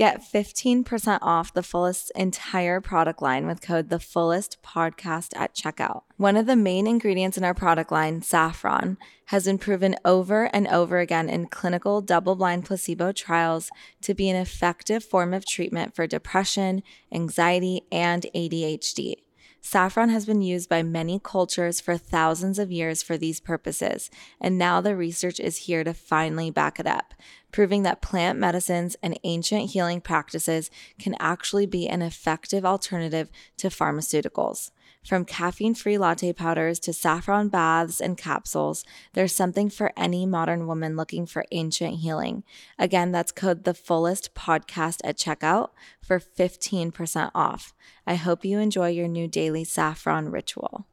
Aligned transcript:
Get 0.00 0.22
15% 0.22 1.18
off 1.20 1.52
the 1.52 1.62
Fullest 1.62 2.10
entire 2.16 2.80
product 2.80 3.20
line 3.20 3.46
with 3.46 3.60
code 3.60 3.90
The 3.90 3.98
Fullest 3.98 4.56
Podcast 4.62 5.36
at 5.36 5.54
checkout. 5.54 6.04
One 6.16 6.38
of 6.38 6.46
the 6.46 6.56
main 6.56 6.86
ingredients 6.86 7.36
in 7.36 7.44
our 7.44 7.52
product 7.52 7.92
line, 7.92 8.22
saffron, 8.22 8.96
has 9.26 9.44
been 9.44 9.58
proven 9.58 9.96
over 10.02 10.44
and 10.54 10.66
over 10.68 11.00
again 11.00 11.28
in 11.28 11.48
clinical 11.48 12.00
double 12.00 12.34
blind 12.34 12.64
placebo 12.64 13.12
trials 13.12 13.68
to 14.00 14.14
be 14.14 14.30
an 14.30 14.36
effective 14.36 15.04
form 15.04 15.34
of 15.34 15.44
treatment 15.44 15.94
for 15.94 16.06
depression, 16.06 16.82
anxiety, 17.12 17.82
and 17.92 18.24
ADHD. 18.34 19.16
Saffron 19.62 20.08
has 20.08 20.24
been 20.24 20.40
used 20.40 20.70
by 20.70 20.82
many 20.82 21.20
cultures 21.22 21.80
for 21.80 21.98
thousands 21.98 22.58
of 22.58 22.72
years 22.72 23.02
for 23.02 23.18
these 23.18 23.40
purposes, 23.40 24.10
and 24.40 24.56
now 24.56 24.80
the 24.80 24.96
research 24.96 25.38
is 25.38 25.58
here 25.58 25.84
to 25.84 25.92
finally 25.92 26.50
back 26.50 26.80
it 26.80 26.86
up, 26.86 27.12
proving 27.52 27.82
that 27.82 28.02
plant 28.02 28.38
medicines 28.38 28.96
and 29.02 29.18
ancient 29.24 29.70
healing 29.70 30.00
practices 30.00 30.70
can 30.98 31.16
actually 31.18 31.66
be 31.66 31.88
an 31.88 32.02
effective 32.02 32.64
alternative 32.64 33.30
to 33.58 33.68
pharmaceuticals. 33.68 34.70
From 35.04 35.24
caffeine 35.24 35.74
free 35.74 35.96
latte 35.96 36.32
powders 36.32 36.78
to 36.80 36.92
saffron 36.92 37.48
baths 37.48 38.00
and 38.00 38.18
capsules, 38.18 38.84
there's 39.14 39.32
something 39.34 39.70
for 39.70 39.92
any 39.96 40.26
modern 40.26 40.66
woman 40.66 40.94
looking 40.94 41.24
for 41.24 41.46
ancient 41.52 42.00
healing. 42.00 42.44
Again, 42.78 43.10
that's 43.10 43.32
code 43.32 43.64
the 43.64 43.74
fullest 43.74 44.34
podcast 44.34 44.98
at 45.02 45.16
checkout 45.16 45.70
for 46.02 46.20
15% 46.20 47.30
off. 47.34 47.72
I 48.06 48.16
hope 48.16 48.44
you 48.44 48.58
enjoy 48.58 48.88
your 48.88 49.08
new 49.08 49.26
daily 49.26 49.64
saffron 49.64 50.30
ritual. 50.30 50.86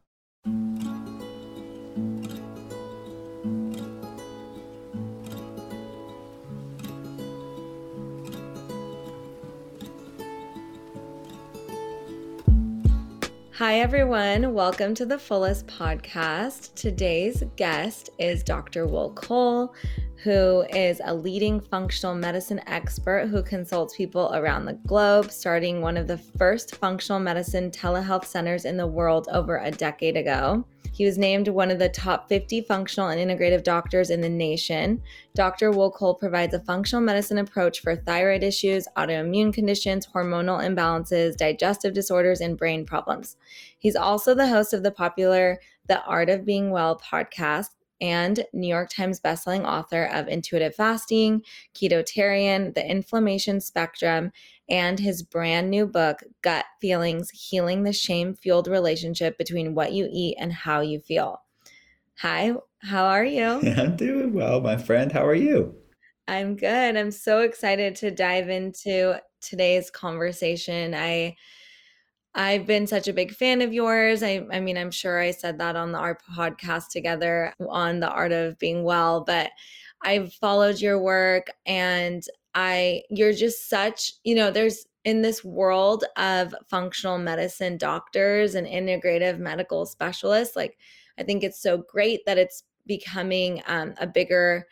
Hi, 13.57 13.79
everyone. 13.79 14.53
Welcome 14.53 14.93
to 14.93 15.05
the 15.07 15.17
Fullest 15.17 15.65
Podcast. 15.65 16.75
Today's 16.75 17.43
guest 17.55 18.11
is 18.19 18.43
Dr. 18.43 18.85
Will 18.85 19.11
Cole, 19.13 19.73
who 20.23 20.63
is 20.69 21.01
a 21.03 21.15
leading 21.15 21.59
functional 21.59 22.13
medicine 22.13 22.61
expert 22.67 23.29
who 23.29 23.41
consults 23.41 23.97
people 23.97 24.31
around 24.35 24.65
the 24.65 24.77
globe, 24.85 25.31
starting 25.31 25.81
one 25.81 25.97
of 25.97 26.05
the 26.05 26.19
first 26.19 26.75
functional 26.75 27.19
medicine 27.19 27.71
telehealth 27.71 28.25
centers 28.25 28.65
in 28.65 28.77
the 28.77 28.85
world 28.85 29.27
over 29.31 29.57
a 29.57 29.71
decade 29.71 30.17
ago. 30.17 30.63
He 30.97 31.05
was 31.05 31.19
named 31.19 31.47
one 31.47 31.69
of 31.69 31.77
the 31.77 31.89
top 31.89 32.27
50 32.27 32.61
functional 32.61 33.09
and 33.09 33.21
integrative 33.21 33.61
doctors 33.61 34.09
in 34.09 34.21
the 34.21 34.29
nation. 34.29 35.03
Dr. 35.35 35.69
Will 35.69 35.91
Cole 35.91 36.15
provides 36.15 36.55
a 36.55 36.59
functional 36.59 37.05
medicine 37.05 37.37
approach 37.37 37.81
for 37.81 37.95
thyroid 37.95 38.41
issues, 38.41 38.87
autoimmune 38.97 39.53
conditions, 39.53 40.07
hormonal 40.07 40.59
imbalances, 40.59 41.37
digestive 41.37 41.93
disorders, 41.93 42.41
and 42.41 42.57
brain 42.57 42.83
problems. 42.83 43.37
He's 43.77 43.95
also 43.95 44.33
the 44.33 44.47
host 44.47 44.73
of 44.73 44.81
the 44.81 44.89
popular 44.89 45.59
The 45.85 46.01
Art 46.01 46.31
of 46.31 46.45
Being 46.45 46.71
Well 46.71 46.99
podcast 46.99 47.75
and 48.01 48.43
New 48.53 48.67
York 48.67 48.89
Times 48.89 49.19
bestselling 49.19 49.65
author 49.65 50.05
of 50.05 50.27
Intuitive 50.27 50.75
Fasting, 50.75 51.43
Ketotarian, 51.73 52.73
The 52.73 52.89
Inflammation 52.89 53.61
Spectrum, 53.61 54.31
and 54.69 54.99
his 54.99 55.23
brand 55.23 55.69
new 55.69 55.85
book, 55.87 56.23
Gut 56.41 56.65
Feelings 56.81 57.29
Healing 57.29 57.83
the 57.83 57.93
Shame 57.93 58.35
Fueled 58.35 58.67
Relationship 58.67 59.37
Between 59.37 59.73
What 59.75 59.93
You 59.93 60.09
Eat 60.11 60.35
and 60.39 60.51
How 60.51 60.81
You 60.81 60.99
Feel. 60.99 61.41
Hi, 62.19 62.53
how 62.79 63.05
are 63.05 63.25
you? 63.25 63.43
I'm 63.77 63.95
doing 63.95 64.33
well, 64.33 64.59
my 64.61 64.77
friend. 64.77 65.11
How 65.11 65.25
are 65.25 65.35
you? 65.35 65.75
I'm 66.27 66.55
good. 66.55 66.97
I'm 66.97 67.11
so 67.11 67.39
excited 67.39 67.95
to 67.97 68.11
dive 68.11 68.49
into 68.49 69.21
today's 69.39 69.89
conversation. 69.89 70.93
I 70.93 71.35
I've 72.37 72.67
been 72.67 72.85
such 72.85 73.07
a 73.07 73.13
big 73.13 73.33
fan 73.33 73.63
of 73.63 73.73
yours. 73.73 74.21
I, 74.21 74.45
I 74.51 74.59
mean, 74.59 74.77
I'm 74.77 74.91
sure 74.91 75.19
I 75.19 75.31
said 75.31 75.57
that 75.57 75.75
on 75.75 75.91
the, 75.91 75.97
our 75.97 76.19
podcast 76.31 76.89
together 76.89 77.51
on 77.67 77.99
the 77.99 78.09
art 78.09 78.31
of 78.31 78.59
being 78.59 78.83
well, 78.83 79.23
but 79.25 79.49
I've 80.03 80.31
followed 80.33 80.79
your 80.79 81.01
work 81.01 81.47
and 81.65 82.23
I, 82.53 83.01
you're 83.09 83.33
just 83.33 83.69
such, 83.69 84.13
you 84.23 84.35
know, 84.35 84.51
there's 84.51 84.85
in 85.03 85.23
this 85.23 85.43
world 85.43 86.03
of 86.15 86.53
functional 86.69 87.17
medicine 87.17 87.77
doctors 87.77 88.53
and 88.53 88.67
integrative 88.67 89.39
medical 89.39 89.87
specialists, 89.87 90.55
like, 90.55 90.77
I 91.17 91.23
think 91.23 91.43
it's 91.43 91.59
so 91.59 91.79
great 91.89 92.23
that 92.27 92.37
it's 92.37 92.63
becoming 92.85 93.63
um, 93.65 93.95
a 93.99 94.05
bigger, 94.05 94.67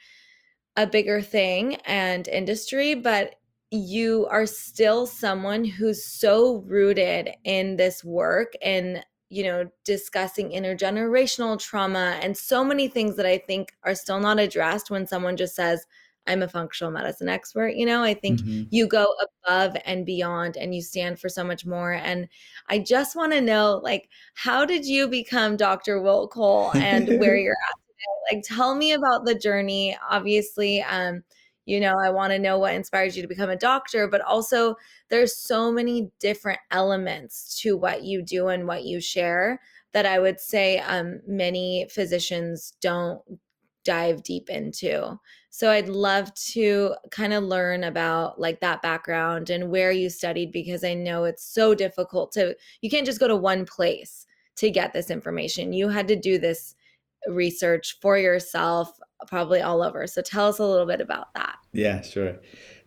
a 0.75 0.85
bigger 0.85 1.19
thing 1.19 1.75
and 1.85 2.27
industry, 2.27 2.93
but 2.93 3.35
you 3.71 4.27
are 4.29 4.45
still 4.45 5.05
someone 5.05 5.65
who's 5.65 6.05
so 6.05 6.63
rooted 6.67 7.29
in 7.43 7.77
this 7.77 8.03
work 8.03 8.53
and 8.61 9.03
you 9.29 9.43
know 9.43 9.67
discussing 9.83 10.51
intergenerational 10.51 11.59
trauma 11.59 12.17
and 12.21 12.37
so 12.37 12.63
many 12.63 12.87
things 12.87 13.15
that 13.15 13.25
i 13.25 13.37
think 13.37 13.73
are 13.83 13.95
still 13.95 14.19
not 14.19 14.39
addressed 14.39 14.91
when 14.91 15.07
someone 15.07 15.35
just 15.35 15.55
says 15.55 15.85
i'm 16.27 16.43
a 16.43 16.47
functional 16.47 16.91
medicine 16.91 17.27
expert 17.27 17.75
you 17.75 17.85
know? 17.85 18.03
I 18.03 18.13
think 18.13 18.41
mm-hmm. 18.41 18.63
you 18.69 18.87
go 18.87 19.13
above 19.45 19.75
and 19.83 20.05
beyond 20.05 20.57
and 20.57 20.75
you 20.75 20.81
stand 20.81 21.19
for 21.19 21.27
so 21.27 21.43
much 21.43 21.65
more 21.65 21.93
and 21.93 22.27
i 22.69 22.77
just 22.77 23.15
want 23.15 23.33
to 23.33 23.41
know 23.41 23.81
like 23.83 24.09
how 24.35 24.63
did 24.63 24.85
you 24.85 25.07
become 25.07 25.57
dr 25.57 26.01
will 26.01 26.27
cole 26.27 26.71
and 26.75 27.19
where 27.19 27.35
you're 27.37 27.53
at 27.53 27.79
today? 27.95 28.35
Like 28.37 28.43
tell 28.43 28.75
me 28.75 28.93
about 28.93 29.25
the 29.25 29.35
journey. 29.35 29.97
Obviously 30.09 30.81
um 30.83 31.23
you 31.65 31.79
know 31.79 31.97
i 31.99 32.09
want 32.09 32.31
to 32.31 32.39
know 32.39 32.57
what 32.57 32.73
inspires 32.73 33.15
you 33.15 33.21
to 33.21 33.27
become 33.27 33.49
a 33.49 33.55
doctor 33.55 34.07
but 34.07 34.21
also 34.21 34.75
there's 35.09 35.35
so 35.35 35.71
many 35.71 36.11
different 36.19 36.59
elements 36.71 37.59
to 37.59 37.75
what 37.75 38.03
you 38.03 38.21
do 38.21 38.47
and 38.47 38.67
what 38.67 38.83
you 38.83 38.99
share 38.99 39.59
that 39.93 40.05
i 40.05 40.19
would 40.19 40.39
say 40.39 40.79
um, 40.79 41.19
many 41.27 41.87
physicians 41.89 42.73
don't 42.81 43.21
dive 43.83 44.23
deep 44.23 44.49
into. 44.49 45.15
So 45.51 45.69
i'd 45.69 45.87
love 45.87 46.33
to 46.53 46.95
kind 47.11 47.33
of 47.33 47.43
learn 47.43 47.83
about 47.83 48.41
like 48.41 48.59
that 48.61 48.81
background 48.81 49.51
and 49.51 49.69
where 49.69 49.91
you 49.91 50.09
studied 50.09 50.51
because 50.51 50.83
i 50.83 50.95
know 50.95 51.23
it's 51.25 51.45
so 51.45 51.75
difficult 51.75 52.31
to 52.31 52.55
you 52.81 52.89
can't 52.89 53.05
just 53.05 53.19
go 53.19 53.27
to 53.27 53.35
one 53.35 53.63
place 53.63 54.25
to 54.57 54.69
get 54.69 54.93
this 54.93 55.09
information. 55.09 55.73
You 55.73 55.89
had 55.89 56.07
to 56.07 56.15
do 56.15 56.37
this 56.37 56.75
research 57.27 57.97
for 58.01 58.17
yourself 58.17 58.91
probably 59.27 59.61
all 59.61 59.81
over. 59.81 60.07
So 60.07 60.21
tell 60.21 60.47
us 60.47 60.59
a 60.59 60.65
little 60.65 60.85
bit 60.85 61.01
about 61.01 61.33
that. 61.33 61.57
Yeah, 61.73 62.01
sure. 62.01 62.37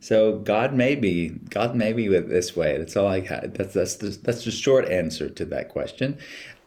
So 0.00 0.39
God 0.39 0.75
may 0.75 0.94
be 0.94 1.31
God 1.50 1.75
may 1.75 1.93
be 1.93 2.09
with 2.09 2.28
this 2.28 2.56
way. 2.56 2.78
That's 2.78 2.97
all 2.97 3.06
I 3.06 3.21
had. 3.21 3.55
That's 3.55 3.75
that's 3.75 3.97
the, 3.97 4.11
that's 4.11 4.44
the 4.44 4.50
short 4.50 4.88
answer 4.88 5.28
to 5.28 5.44
that 5.47 5.69
question. 5.69 6.19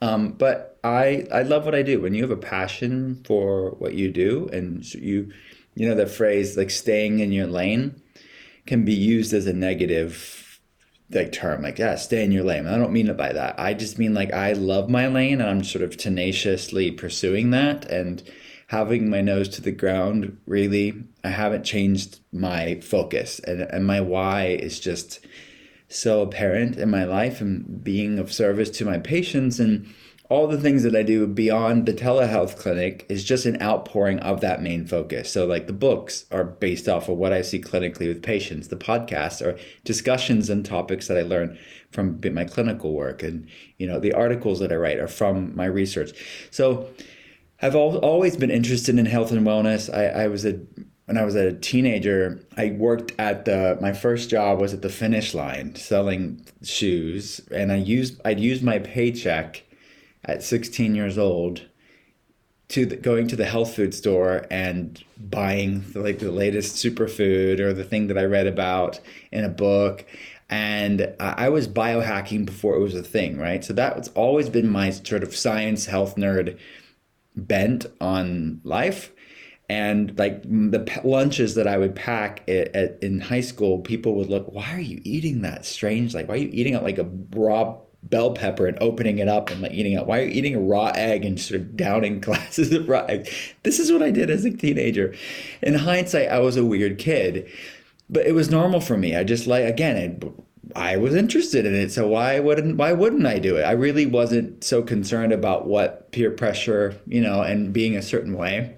Um, 0.02 0.34
but 0.34 0.80
I 0.84 1.26
I 1.32 1.44
love 1.44 1.66
what 1.66 1.76
I 1.76 1.84
do. 1.84 2.02
When 2.02 2.14
you 2.14 2.22
have 2.24 2.32
a 2.32 2.38
passion 2.38 3.22
for 3.26 3.72
what 3.72 3.94
you 3.94 4.12
do, 4.12 4.50
and 4.52 4.84
you 4.94 5.32
you 5.76 5.88
know 5.88 5.96
the 5.96 6.08
phrase 6.08 6.58
like 6.58 6.72
staying 6.72 7.20
in 7.20 7.32
your 7.32 7.48
lane 7.48 8.02
can 8.66 8.84
be 8.84 8.94
used 8.94 9.34
as 9.34 9.48
a 9.48 9.54
negative 9.54 10.51
like 11.14 11.32
term 11.32 11.62
like 11.62 11.80
yeah 11.80 11.96
stay 11.96 12.24
in 12.24 12.32
your 12.32 12.44
lane. 12.44 12.68
I 12.68 12.78
don't 12.78 12.94
mean 12.94 13.10
it 13.10 13.18
by 13.18 13.34
that. 13.34 13.60
I 13.60 13.74
just 13.74 14.00
mean 14.00 14.14
like 14.14 14.34
i 14.34 14.54
love 14.54 14.90
my 14.90 15.08
lane 15.08 15.42
and 15.42 15.50
i'm 15.50 15.64
sort 15.64 15.84
of 15.84 15.98
tenaciously 15.98 16.92
pursuing 16.92 17.52
that. 17.52 17.86
And 17.86 18.24
having 18.72 19.10
my 19.10 19.20
nose 19.20 19.50
to 19.50 19.62
the 19.62 19.72
ground, 19.72 20.38
really, 20.46 21.04
I 21.26 21.30
haven't 21.30 21.66
changed 21.66 22.22
my 22.32 22.80
focus. 22.80 23.40
And, 23.40 23.64
and 23.64 23.86
my 23.86 24.00
why 24.00 24.46
is 24.46 24.80
just 24.80 25.20
so 25.90 26.22
apparent 26.22 26.78
in 26.78 26.90
my 26.90 27.04
life 27.04 27.42
and 27.42 27.84
being 27.84 28.18
of 28.18 28.32
service 28.32 28.70
to 28.70 28.86
my 28.86 28.98
patients. 28.98 29.60
And 29.60 29.94
all 30.32 30.48
the 30.48 30.58
things 30.58 30.84
that 30.84 30.96
I 30.96 31.04
do 31.04 31.28
beyond 31.28 31.86
the 31.86 31.94
telehealth 31.94 32.56
clinic 32.56 33.06
is 33.10 33.26
just 33.26 33.46
an 33.46 33.62
outpouring 33.62 34.18
of 34.20 34.40
that 34.40 34.62
main 34.62 34.88
focus. 34.88 35.30
So, 35.30 35.46
like 35.46 35.68
the 35.68 35.74
books 35.74 36.24
are 36.32 36.46
based 36.46 36.88
off 36.88 37.10
of 37.10 37.18
what 37.18 37.34
I 37.34 37.42
see 37.42 37.60
clinically 37.60 38.08
with 38.08 38.24
patients, 38.24 38.70
the 38.70 38.78
podcasts 38.78 39.46
are 39.46 39.60
discussions 39.84 40.50
and 40.50 40.66
topics 40.66 41.10
that 41.10 41.18
I 41.18 41.24
learn 41.24 41.60
from 41.92 42.22
my 42.32 42.46
clinical 42.46 42.94
work, 42.94 43.24
and 43.24 43.46
you 43.78 43.86
know, 43.86 44.00
the 44.00 44.14
articles 44.14 44.62
that 44.62 44.72
I 44.72 44.76
write 44.76 45.00
are 45.00 45.10
from 45.10 45.54
my 45.54 45.66
research. 45.66 46.18
So, 46.50 46.88
I've 47.62 47.76
al- 47.76 47.98
always 47.98 48.38
been 48.38 48.52
interested 48.52 48.98
in 48.98 49.08
health 49.08 49.34
and 49.34 49.46
wellness. 49.46 49.94
I, 49.94 50.24
I 50.24 50.28
was 50.28 50.46
a 50.46 50.62
when 51.08 51.18
I 51.18 51.26
was 51.26 51.36
a 51.36 51.52
teenager, 51.52 52.42
I 52.56 52.70
worked 52.70 53.12
at 53.20 53.44
the 53.44 53.78
my 53.82 53.92
first 53.92 54.30
job 54.30 54.62
was 54.62 54.74
at 54.74 54.82
the 54.82 54.88
finish 54.88 55.34
line 55.34 55.76
selling 55.76 56.48
shoes, 56.64 57.42
and 57.52 57.70
I 57.70 57.76
used 57.76 58.22
I'd 58.24 58.40
use 58.40 58.62
my 58.62 58.80
paycheck 58.80 59.64
at 60.26 60.44
16 60.44 60.96
years 60.96 61.18
old 61.18 61.68
to 62.70 62.86
the, 62.86 62.96
going 62.96 63.28
to 63.28 63.36
the 63.36 63.46
health 63.46 63.76
food 63.76 63.94
store 63.94 64.46
and 64.50 65.04
buying 65.18 65.84
the, 65.92 66.00
like 66.00 66.20
the 66.20 66.32
latest 66.32 66.76
superfood 66.76 67.60
or 67.60 67.74
the 67.74 67.84
thing 67.84 68.08
that 68.08 68.18
I 68.18 68.24
read 68.24 68.48
about 68.48 69.00
in 69.32 69.44
a 69.44 69.50
book. 69.50 70.06
And 70.50 71.14
I 71.20 71.50
was 71.50 71.68
biohacking 71.68 72.46
before 72.46 72.76
it 72.76 72.80
was 72.82 72.96
a 72.96 73.04
thing, 73.04 73.38
right? 73.38 73.64
So 73.64 73.74
that's 73.74 74.10
always 74.10 74.50
been 74.50 74.70
my 74.70 74.90
sort 74.90 75.24
of 75.24 75.36
science 75.36 75.86
health 75.86 76.16
nerd 76.16 76.58
bent 77.36 77.86
on 78.02 78.60
life. 78.64 79.12
and 79.70 80.18
like 80.20 80.44
the 80.44 81.02
lunches 81.06 81.56
that 81.56 81.68
I 81.68 81.78
would 81.78 81.96
pack 81.96 82.44
at, 82.50 82.76
at, 82.76 83.02
in 83.02 83.22
high 83.22 83.42
school, 83.42 83.80
people 83.80 84.16
would 84.16 84.30
look, 84.30 84.52
why 84.52 84.74
are 84.74 84.82
you 84.82 85.00
eating 85.06 85.42
that 85.44 85.66
strange? 85.66 86.14
Like, 86.14 86.28
why 86.28 86.36
are 86.36 86.38
you 86.38 86.50
eating 86.52 86.74
it 86.74 86.84
like 86.84 86.98
a 86.98 87.10
raw 87.34 87.78
bell 88.04 88.32
pepper 88.34 88.68
and 88.68 88.78
opening 88.82 89.20
it 89.20 89.28
up 89.28 89.50
and 89.50 89.62
like 89.62 89.72
eating 89.72 89.94
it? 89.94 90.06
Why 90.06 90.20
are 90.20 90.24
you 90.24 90.32
eating 90.32 90.56
a 90.56 90.60
raw 90.60 90.92
egg 90.96 91.26
and 91.26 91.40
sort 91.40 91.62
of 91.62 91.76
downing 91.76 92.20
glasses 92.22 92.72
of 92.72 92.88
raw 92.88 93.06
egg? 93.06 93.30
This 93.64 93.80
is 93.80 93.92
what 93.92 94.02
I 94.02 94.12
did 94.12 94.30
as 94.30 94.46
a 94.46 94.52
teenager. 94.52 95.14
In 95.62 95.76
hindsight, 95.76 96.30
I 96.30 96.40
was 96.40 96.58
a 96.58 96.66
weird 96.66 96.98
kid, 96.98 97.50
but 98.10 98.26
it 98.26 98.34
was 98.34 98.50
normal 98.50 98.82
for 98.82 98.98
me. 98.98 99.16
I 99.16 99.24
just 99.24 99.48
like, 99.48 99.66
again, 99.66 99.98
it, 99.98 100.24
I 100.76 100.98
was 100.98 101.16
interested 101.16 101.66
in 101.66 101.76
it, 101.76 101.92
so 101.92 102.08
why 102.08 102.40
wouldn't 102.40 102.78
why 102.78 102.94
wouldn't 102.94 103.26
I 103.26 103.40
do 103.40 103.58
it? 103.58 103.64
I 103.64 103.72
really 103.72 104.06
wasn't 104.06 104.64
so 104.64 104.82
concerned 104.82 105.34
about 105.34 105.68
what 105.68 106.12
peer 106.12 106.32
pressure, 106.32 107.00
you 107.08 107.22
know, 107.22 107.42
and 107.42 107.74
being 107.74 107.96
a 107.96 108.02
certain 108.02 108.38
way. 108.38 108.76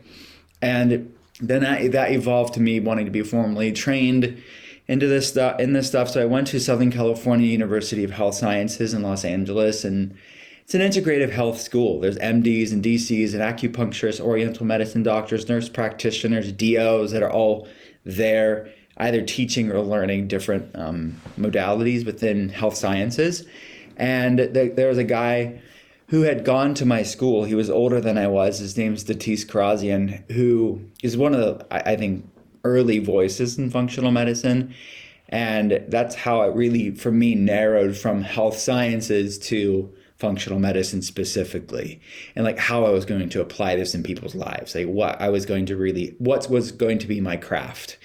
And 0.62 1.14
then 1.40 1.62
that, 1.62 1.92
that 1.92 2.12
evolved 2.12 2.54
to 2.56 2.60
me 2.60 2.80
wanting 2.80 3.06
to 3.06 3.12
be 3.12 3.22
formally 3.22 3.72
trained 3.72 4.42
into 4.88 5.07
this 5.07 5.30
stuff 5.30 5.59
in 5.59 5.74
this 5.74 5.88
stuff. 5.88 6.09
So 6.09 6.21
I 6.21 6.25
went 6.25 6.47
to 6.47 6.59
Southern 6.59 6.91
California 6.91 7.47
University 7.47 8.03
of 8.03 8.12
Health 8.12 8.35
Sciences 8.35 8.94
in 8.94 9.01
Los 9.01 9.24
Angeles 9.24 9.83
and 9.83 10.15
it's 10.63 10.74
an 10.74 10.81
integrative 10.81 11.30
health 11.30 11.59
school. 11.59 12.00
There's 12.00 12.18
MDs 12.18 12.71
and 12.71 12.81
DCs 12.81 13.33
and 13.33 13.41
acupuncturists, 13.41 14.21
oriental 14.21 14.65
medicine 14.65 15.03
doctors, 15.03 15.50
nurse 15.50 15.68
practitioners, 15.68 16.53
DOs 16.53 17.12
that 17.12 17.21
are 17.21 17.31
all 17.31 17.68
there 18.06 18.71
either 18.97 19.21
teaching 19.21 19.71
or 19.71 19.80
learning 19.81 20.27
different 20.27 20.74
um, 20.75 21.19
modalities 21.38 22.06
within 22.06 22.50
health 22.50 22.75
sciences. 22.75 23.45
And 23.97 24.38
th- 24.38 24.75
there 24.75 24.88
was 24.88 24.97
a 24.97 25.03
guy 25.03 25.62
who 26.07 26.21
had 26.21 26.45
gone 26.45 26.74
to 26.75 26.85
my 26.85 27.03
school. 27.03 27.44
He 27.44 27.56
was 27.56 27.69
older 27.69 28.00
than 28.00 28.18
I 28.18 28.27
was. 28.27 28.59
His 28.59 28.77
name's 28.77 29.03
Datis 29.03 29.45
Kharrazian, 29.45 30.31
who 30.31 30.81
is 31.01 31.18
one 31.18 31.33
of 31.33 31.39
the, 31.39 31.65
I, 31.74 31.94
I 31.94 31.95
think, 31.95 32.30
early 32.63 33.00
voices 33.00 33.57
in 33.57 33.69
functional 33.69 34.12
medicine. 34.12 34.74
And 35.30 35.83
that's 35.88 36.15
how 36.15 36.44
it 36.44 36.56
really, 36.56 36.92
for 36.92 37.12
me, 37.12 37.36
narrowed 37.36 37.98
from 37.98 38.21
health 38.21 38.57
sciences 38.57 39.39
to 39.39 39.94
functional 40.24 40.60
medicine 40.60 41.01
specifically 41.01 42.00
and 42.33 42.45
like 42.45 42.57
how 42.57 42.86
I 42.86 42.92
was 42.92 43.04
going 43.04 43.27
to 43.27 43.42
apply 43.42 43.75
this 43.75 43.94
in 43.94 44.04
people's 44.04 44.36
lives 44.36 44.74
like 44.74 44.88
what 44.88 45.19
I 45.19 45.27
was 45.27 45.45
going 45.45 45.65
to 45.65 45.75
really 45.75 46.15
what 46.18 46.50
was 46.50 46.71
going 46.71 47.00
to 47.00 47.07
be 47.07 47.19
my 47.19 47.36
craft. 47.36 47.98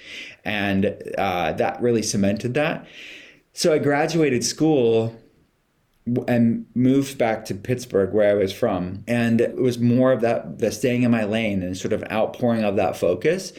And 0.43 1.01
uh, 1.17 1.53
that 1.53 1.81
really 1.81 2.01
cemented 2.01 2.55
that. 2.55 2.85
So 3.53 3.71
I 3.73 3.77
graduated 3.77 4.43
school 4.43 5.15
and 6.27 6.65
moved 6.75 7.17
back 7.17 7.45
to 7.45 7.55
Pittsburgh 7.55 8.13
where 8.13 8.31
I 8.31 8.33
was 8.33 8.51
from 8.51 9.05
and 9.07 9.39
it 9.39 9.55
was 9.55 9.79
more 9.79 10.11
of 10.11 10.19
that 10.19 10.59
the 10.59 10.73
staying 10.73 11.03
in 11.03 11.11
my 11.11 11.23
lane 11.23 11.63
and 11.63 11.77
sort 11.77 11.93
of 11.93 12.03
outpouring 12.11 12.65
of 12.65 12.75
that 12.75 12.97
focus 12.97 13.53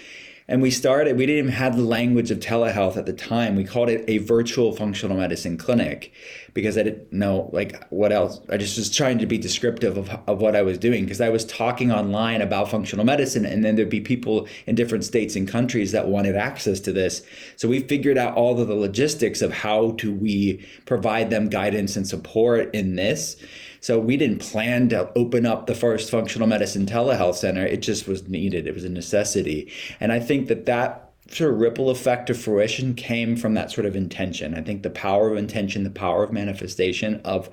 and 0.50 0.60
we 0.60 0.72
started, 0.72 1.16
we 1.16 1.26
didn't 1.26 1.44
even 1.44 1.52
have 1.52 1.76
the 1.76 1.84
language 1.84 2.32
of 2.32 2.40
telehealth 2.40 2.96
at 2.96 3.06
the 3.06 3.12
time. 3.12 3.54
We 3.54 3.62
called 3.62 3.88
it 3.88 4.04
a 4.08 4.18
virtual 4.18 4.72
functional 4.72 5.16
medicine 5.16 5.56
clinic 5.56 6.12
because 6.54 6.76
I 6.76 6.82
didn't 6.82 7.12
know 7.12 7.48
like 7.52 7.86
what 7.90 8.10
else. 8.10 8.40
I 8.50 8.56
just 8.56 8.76
was 8.76 8.90
trying 8.90 9.18
to 9.18 9.26
be 9.26 9.38
descriptive 9.38 9.96
of, 9.96 10.10
of 10.26 10.40
what 10.40 10.56
I 10.56 10.62
was 10.62 10.76
doing 10.76 11.04
because 11.04 11.20
I 11.20 11.28
was 11.28 11.44
talking 11.44 11.92
online 11.92 12.42
about 12.42 12.68
functional 12.68 13.04
medicine 13.04 13.46
and 13.46 13.64
then 13.64 13.76
there'd 13.76 13.88
be 13.88 14.00
people 14.00 14.48
in 14.66 14.74
different 14.74 15.04
states 15.04 15.36
and 15.36 15.46
countries 15.46 15.92
that 15.92 16.08
wanted 16.08 16.34
access 16.34 16.80
to 16.80 16.92
this. 16.92 17.22
So 17.54 17.68
we 17.68 17.78
figured 17.78 18.18
out 18.18 18.34
all 18.34 18.60
of 18.60 18.66
the 18.66 18.74
logistics 18.74 19.42
of 19.42 19.52
how 19.52 19.92
do 19.92 20.12
we 20.12 20.66
provide 20.84 21.30
them 21.30 21.48
guidance 21.48 21.94
and 21.94 22.08
support 22.08 22.74
in 22.74 22.96
this. 22.96 23.36
So 23.80 23.98
we 23.98 24.16
didn't 24.16 24.40
plan 24.40 24.88
to 24.90 25.10
open 25.16 25.46
up 25.46 25.66
the 25.66 25.74
first 25.74 26.10
functional 26.10 26.46
medicine 26.46 26.86
telehealth 26.86 27.36
center. 27.36 27.64
It 27.64 27.82
just 27.82 28.06
was 28.06 28.28
needed. 28.28 28.66
It 28.66 28.74
was 28.74 28.84
a 28.84 28.90
necessity. 28.90 29.72
And 29.98 30.12
I 30.12 30.20
think 30.20 30.48
that 30.48 30.66
that 30.66 31.10
sort 31.30 31.52
of 31.52 31.60
ripple 31.60 31.90
effect 31.90 32.28
of 32.28 32.40
fruition 32.40 32.94
came 32.94 33.36
from 33.36 33.54
that 33.54 33.70
sort 33.70 33.86
of 33.86 33.96
intention. 33.96 34.54
I 34.54 34.62
think 34.62 34.82
the 34.82 34.90
power 34.90 35.30
of 35.30 35.38
intention, 35.38 35.84
the 35.84 35.90
power 35.90 36.22
of 36.22 36.32
manifestation 36.32 37.20
of 37.24 37.48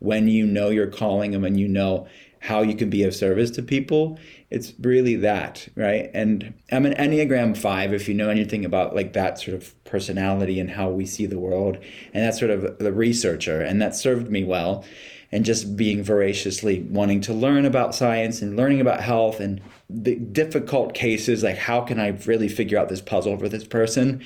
when 0.00 0.28
you 0.28 0.46
know 0.46 0.70
your 0.70 0.88
calling 0.88 1.34
and 1.34 1.42
when 1.42 1.56
you 1.56 1.68
know 1.68 2.06
how 2.40 2.62
you 2.62 2.74
can 2.74 2.90
be 2.90 3.04
of 3.04 3.14
service 3.14 3.50
to 3.50 3.62
people 3.62 4.18
it's 4.48 4.72
really 4.80 5.14
that 5.14 5.68
right 5.76 6.10
and 6.14 6.54
i'm 6.72 6.86
an 6.86 6.94
enneagram 6.94 7.56
5 7.56 7.92
if 7.92 8.08
you 8.08 8.14
know 8.14 8.30
anything 8.30 8.64
about 8.64 8.94
like 8.94 9.12
that 9.12 9.38
sort 9.38 9.54
of 9.54 9.84
personality 9.84 10.58
and 10.58 10.70
how 10.70 10.88
we 10.88 11.04
see 11.04 11.26
the 11.26 11.38
world 11.38 11.76
and 12.14 12.24
that's 12.24 12.38
sort 12.38 12.50
of 12.50 12.78
the 12.78 12.92
researcher 12.92 13.60
and 13.60 13.80
that 13.80 13.94
served 13.94 14.30
me 14.30 14.42
well 14.42 14.84
and 15.32 15.44
just 15.44 15.76
being 15.76 16.02
voraciously 16.02 16.80
wanting 16.82 17.20
to 17.20 17.32
learn 17.32 17.64
about 17.64 17.94
science 17.94 18.42
and 18.42 18.56
learning 18.56 18.80
about 18.80 19.00
health 19.00 19.40
and 19.40 19.60
the 19.88 20.16
difficult 20.16 20.94
cases 20.94 21.42
like 21.42 21.56
how 21.56 21.80
can 21.80 22.00
i 22.00 22.08
really 22.26 22.48
figure 22.48 22.78
out 22.78 22.88
this 22.88 23.00
puzzle 23.00 23.36
for 23.38 23.48
this 23.48 23.64
person? 23.64 24.22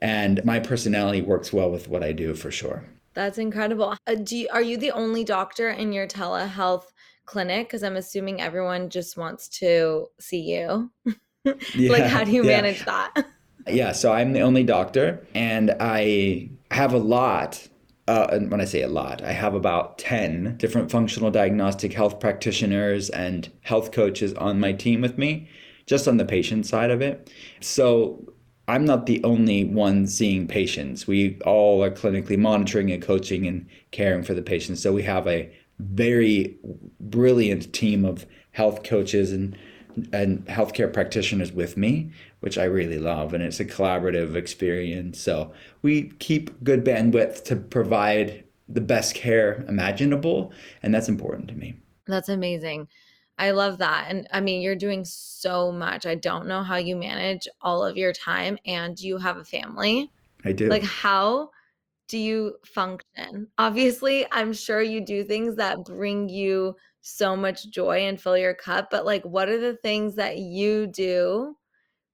And 0.00 0.44
my 0.44 0.60
personality 0.60 1.22
works 1.22 1.52
well 1.52 1.70
with 1.70 1.88
what 1.88 2.02
i 2.02 2.12
do 2.12 2.34
for 2.34 2.50
sure. 2.50 2.84
That's 3.14 3.38
incredible. 3.38 3.96
Uh, 4.06 4.14
do 4.14 4.36
you, 4.36 4.48
are 4.52 4.62
you 4.62 4.76
the 4.76 4.92
only 4.92 5.24
doctor 5.24 5.70
in 5.70 5.92
your 5.92 6.06
telehealth 6.06 6.84
clinic? 7.24 7.68
Because 7.68 7.82
i'm 7.82 7.96
assuming 7.96 8.40
everyone 8.40 8.90
just 8.90 9.16
wants 9.16 9.48
to 9.60 10.06
see 10.20 10.40
you. 10.40 10.90
Yeah, 11.74 11.92
like 11.92 12.02
how 12.02 12.24
do 12.24 12.32
you 12.32 12.44
yeah. 12.44 12.60
manage 12.60 12.84
that? 12.84 13.14
Yeah 13.66 13.92
so 13.92 14.12
i'm 14.12 14.32
the 14.32 14.40
only 14.40 14.64
doctor 14.64 15.26
and 15.34 15.74
i 15.78 16.50
have 16.70 16.94
a 16.94 16.98
lot 16.98 17.68
uh, 18.08 18.26
and 18.32 18.50
when 18.50 18.60
I 18.60 18.64
say 18.64 18.80
a 18.82 18.88
lot, 18.88 19.22
I 19.22 19.32
have 19.32 19.54
about 19.54 19.98
10 19.98 20.56
different 20.56 20.90
functional 20.90 21.30
diagnostic 21.30 21.92
health 21.92 22.18
practitioners 22.18 23.10
and 23.10 23.52
health 23.60 23.92
coaches 23.92 24.32
on 24.34 24.58
my 24.58 24.72
team 24.72 25.02
with 25.02 25.18
me, 25.18 25.48
just 25.84 26.08
on 26.08 26.16
the 26.16 26.24
patient 26.24 26.64
side 26.64 26.90
of 26.90 27.02
it. 27.02 27.30
So 27.60 28.32
I'm 28.66 28.86
not 28.86 29.04
the 29.04 29.22
only 29.24 29.64
one 29.64 30.06
seeing 30.06 30.48
patients. 30.48 31.06
We 31.06 31.38
all 31.44 31.84
are 31.84 31.90
clinically 31.90 32.38
monitoring 32.38 32.90
and 32.90 33.02
coaching 33.02 33.46
and 33.46 33.66
caring 33.90 34.22
for 34.22 34.32
the 34.32 34.42
patients. 34.42 34.82
So 34.82 34.90
we 34.90 35.02
have 35.02 35.26
a 35.26 35.54
very 35.78 36.56
brilliant 36.98 37.74
team 37.74 38.06
of 38.06 38.24
health 38.52 38.84
coaches 38.84 39.32
and 39.32 39.56
and 40.12 40.44
healthcare 40.46 40.92
practitioners 40.92 41.52
with 41.52 41.76
me, 41.76 42.10
which 42.40 42.58
I 42.58 42.64
really 42.64 42.98
love, 42.98 43.34
and 43.34 43.42
it's 43.42 43.60
a 43.60 43.64
collaborative 43.64 44.34
experience. 44.34 45.20
So 45.20 45.52
we 45.82 46.10
keep 46.18 46.62
good 46.62 46.84
bandwidth 46.84 47.44
to 47.44 47.56
provide 47.56 48.44
the 48.68 48.80
best 48.80 49.14
care 49.14 49.64
imaginable, 49.68 50.52
and 50.82 50.94
that's 50.94 51.08
important 51.08 51.48
to 51.48 51.54
me. 51.54 51.74
That's 52.06 52.28
amazing. 52.28 52.88
I 53.38 53.52
love 53.52 53.78
that. 53.78 54.06
And 54.08 54.26
I 54.32 54.40
mean, 54.40 54.62
you're 54.62 54.74
doing 54.74 55.04
so 55.04 55.70
much. 55.70 56.06
I 56.06 56.16
don't 56.16 56.46
know 56.46 56.62
how 56.62 56.76
you 56.76 56.96
manage 56.96 57.46
all 57.60 57.84
of 57.84 57.96
your 57.96 58.12
time 58.12 58.58
and 58.66 58.98
you 58.98 59.16
have 59.18 59.36
a 59.36 59.44
family. 59.44 60.10
I 60.44 60.52
do. 60.52 60.68
Like, 60.68 60.82
how 60.82 61.50
do 62.08 62.18
you 62.18 62.56
function? 62.64 63.46
Obviously, 63.58 64.26
I'm 64.32 64.52
sure 64.52 64.82
you 64.82 65.00
do 65.00 65.22
things 65.22 65.54
that 65.56 65.84
bring 65.84 66.28
you 66.28 66.74
so 67.08 67.34
much 67.34 67.70
joy 67.70 68.00
and 68.06 68.20
fill 68.20 68.36
your 68.36 68.54
cup 68.54 68.88
but 68.90 69.06
like 69.06 69.24
what 69.24 69.48
are 69.48 69.58
the 69.58 69.76
things 69.76 70.14
that 70.16 70.38
you 70.38 70.86
do 70.86 71.56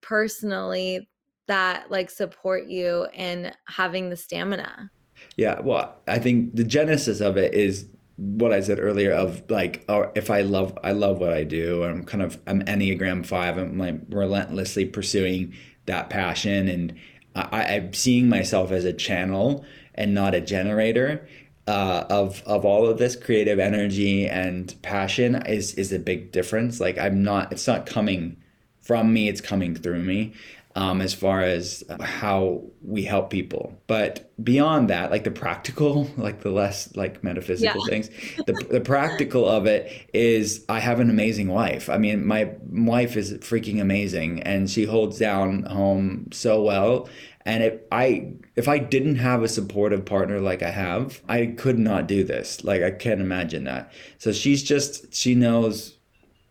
personally 0.01 1.09
that 1.47 1.91
like 1.91 2.11
support 2.11 2.67
you 2.67 3.07
in 3.13 3.53
having 3.67 4.09
the 4.09 4.17
stamina? 4.17 4.91
Yeah 5.37 5.61
well 5.61 5.97
i 6.07 6.19
think 6.19 6.55
the 6.55 6.65
genesis 6.65 7.21
of 7.21 7.37
it 7.37 7.55
is 7.55 7.89
what 8.17 8.53
i 8.53 8.61
said 8.61 8.79
earlier 8.79 9.13
of 9.13 9.43
like 9.51 9.85
oh, 9.89 10.11
if 10.15 10.31
i 10.31 10.43
love 10.43 10.77
i 10.85 10.93
love 10.93 11.19
what 11.19 11.33
i 11.33 11.43
do 11.43 11.83
i'm 11.83 12.05
kind 12.05 12.23
of 12.23 12.41
i'm 12.47 12.63
enneagram 12.63 13.27
5 13.27 13.59
i'm 13.59 13.79
like 13.79 14.01
relentlessly 14.09 14.85
pursuing 14.85 15.55
that 15.87 16.11
passion 16.11 16.69
and 16.69 16.95
I, 17.35 17.65
i'm 17.77 17.93
seeing 17.93 18.29
myself 18.29 18.71
as 18.71 18.85
a 18.85 18.93
channel 18.93 19.65
and 19.97 20.15
not 20.15 20.35
a 20.35 20.41
generator 20.41 21.27
uh, 21.67 22.05
of 22.11 22.43
of 22.45 22.65
all 22.65 22.87
of 22.87 22.99
this 22.99 23.17
creative 23.17 23.59
energy 23.59 24.27
and 24.27 24.75
passion 24.83 25.37
is 25.47 25.75
is 25.75 25.93
a 25.93 25.99
big 25.99 26.33
difference. 26.33 26.81
Like 26.81 26.99
I'm 26.99 27.23
not, 27.23 27.53
it's 27.53 27.67
not 27.67 27.87
coming 27.87 28.37
from 28.83 29.13
me; 29.13 29.29
it's 29.29 29.41
coming 29.41 29.75
through 29.75 30.03
me. 30.03 30.35
Um, 30.77 31.01
as 31.01 31.15
far 31.15 31.41
as 31.41 31.85
how 32.01 32.65
we 32.83 33.05
help 33.05 33.31
people, 33.31 33.79
but 33.87 34.33
beyond 34.43 34.91
that, 34.91 35.13
like 35.13 35.23
the 35.23 35.31
practical, 35.31 36.11
like 36.17 36.41
the 36.41 36.51
less 36.51 36.97
like 36.97 37.23
metaphysical 37.23 37.81
yeah. 37.87 37.91
things, 37.91 38.11
the 38.47 38.53
the 38.71 38.81
practical 38.81 39.49
of 39.49 39.67
it 39.67 40.09
is 40.13 40.65
I 40.69 40.81
have 40.81 40.99
an 40.99 41.11
amazing 41.11 41.47
wife. 41.47 41.89
I 41.89 41.97
mean, 41.97 42.27
my 42.27 42.51
wife 42.71 43.17
is 43.17 43.35
freaking 43.35 43.81
amazing, 43.81 44.43
and 44.43 44.69
she 44.69 44.85
holds 44.85 45.17
down 45.17 45.63
home 45.63 46.27
so 46.33 46.61
well, 46.61 47.09
and 47.45 47.63
if 47.63 47.81
I 47.93 48.33
if 48.57 48.69
I 48.69 48.79
didn't 48.79 49.17
have 49.17 49.43
a 49.43 49.49
supportive 49.49 50.05
partner 50.05 50.41
like 50.41 50.63
I 50.63 50.71
have, 50.71 51.23
I 51.29 51.47
could 51.47 51.79
not 51.79 52.07
do 52.07 52.25
this. 52.25 52.65
Like 52.65 52.83
I 52.83 52.91
can't 52.91 53.21
imagine 53.21 53.65
that. 53.65 53.93
So 54.19 54.33
she's 54.33 54.63
just 54.63 55.15
she 55.15 55.35
knows 55.35 55.99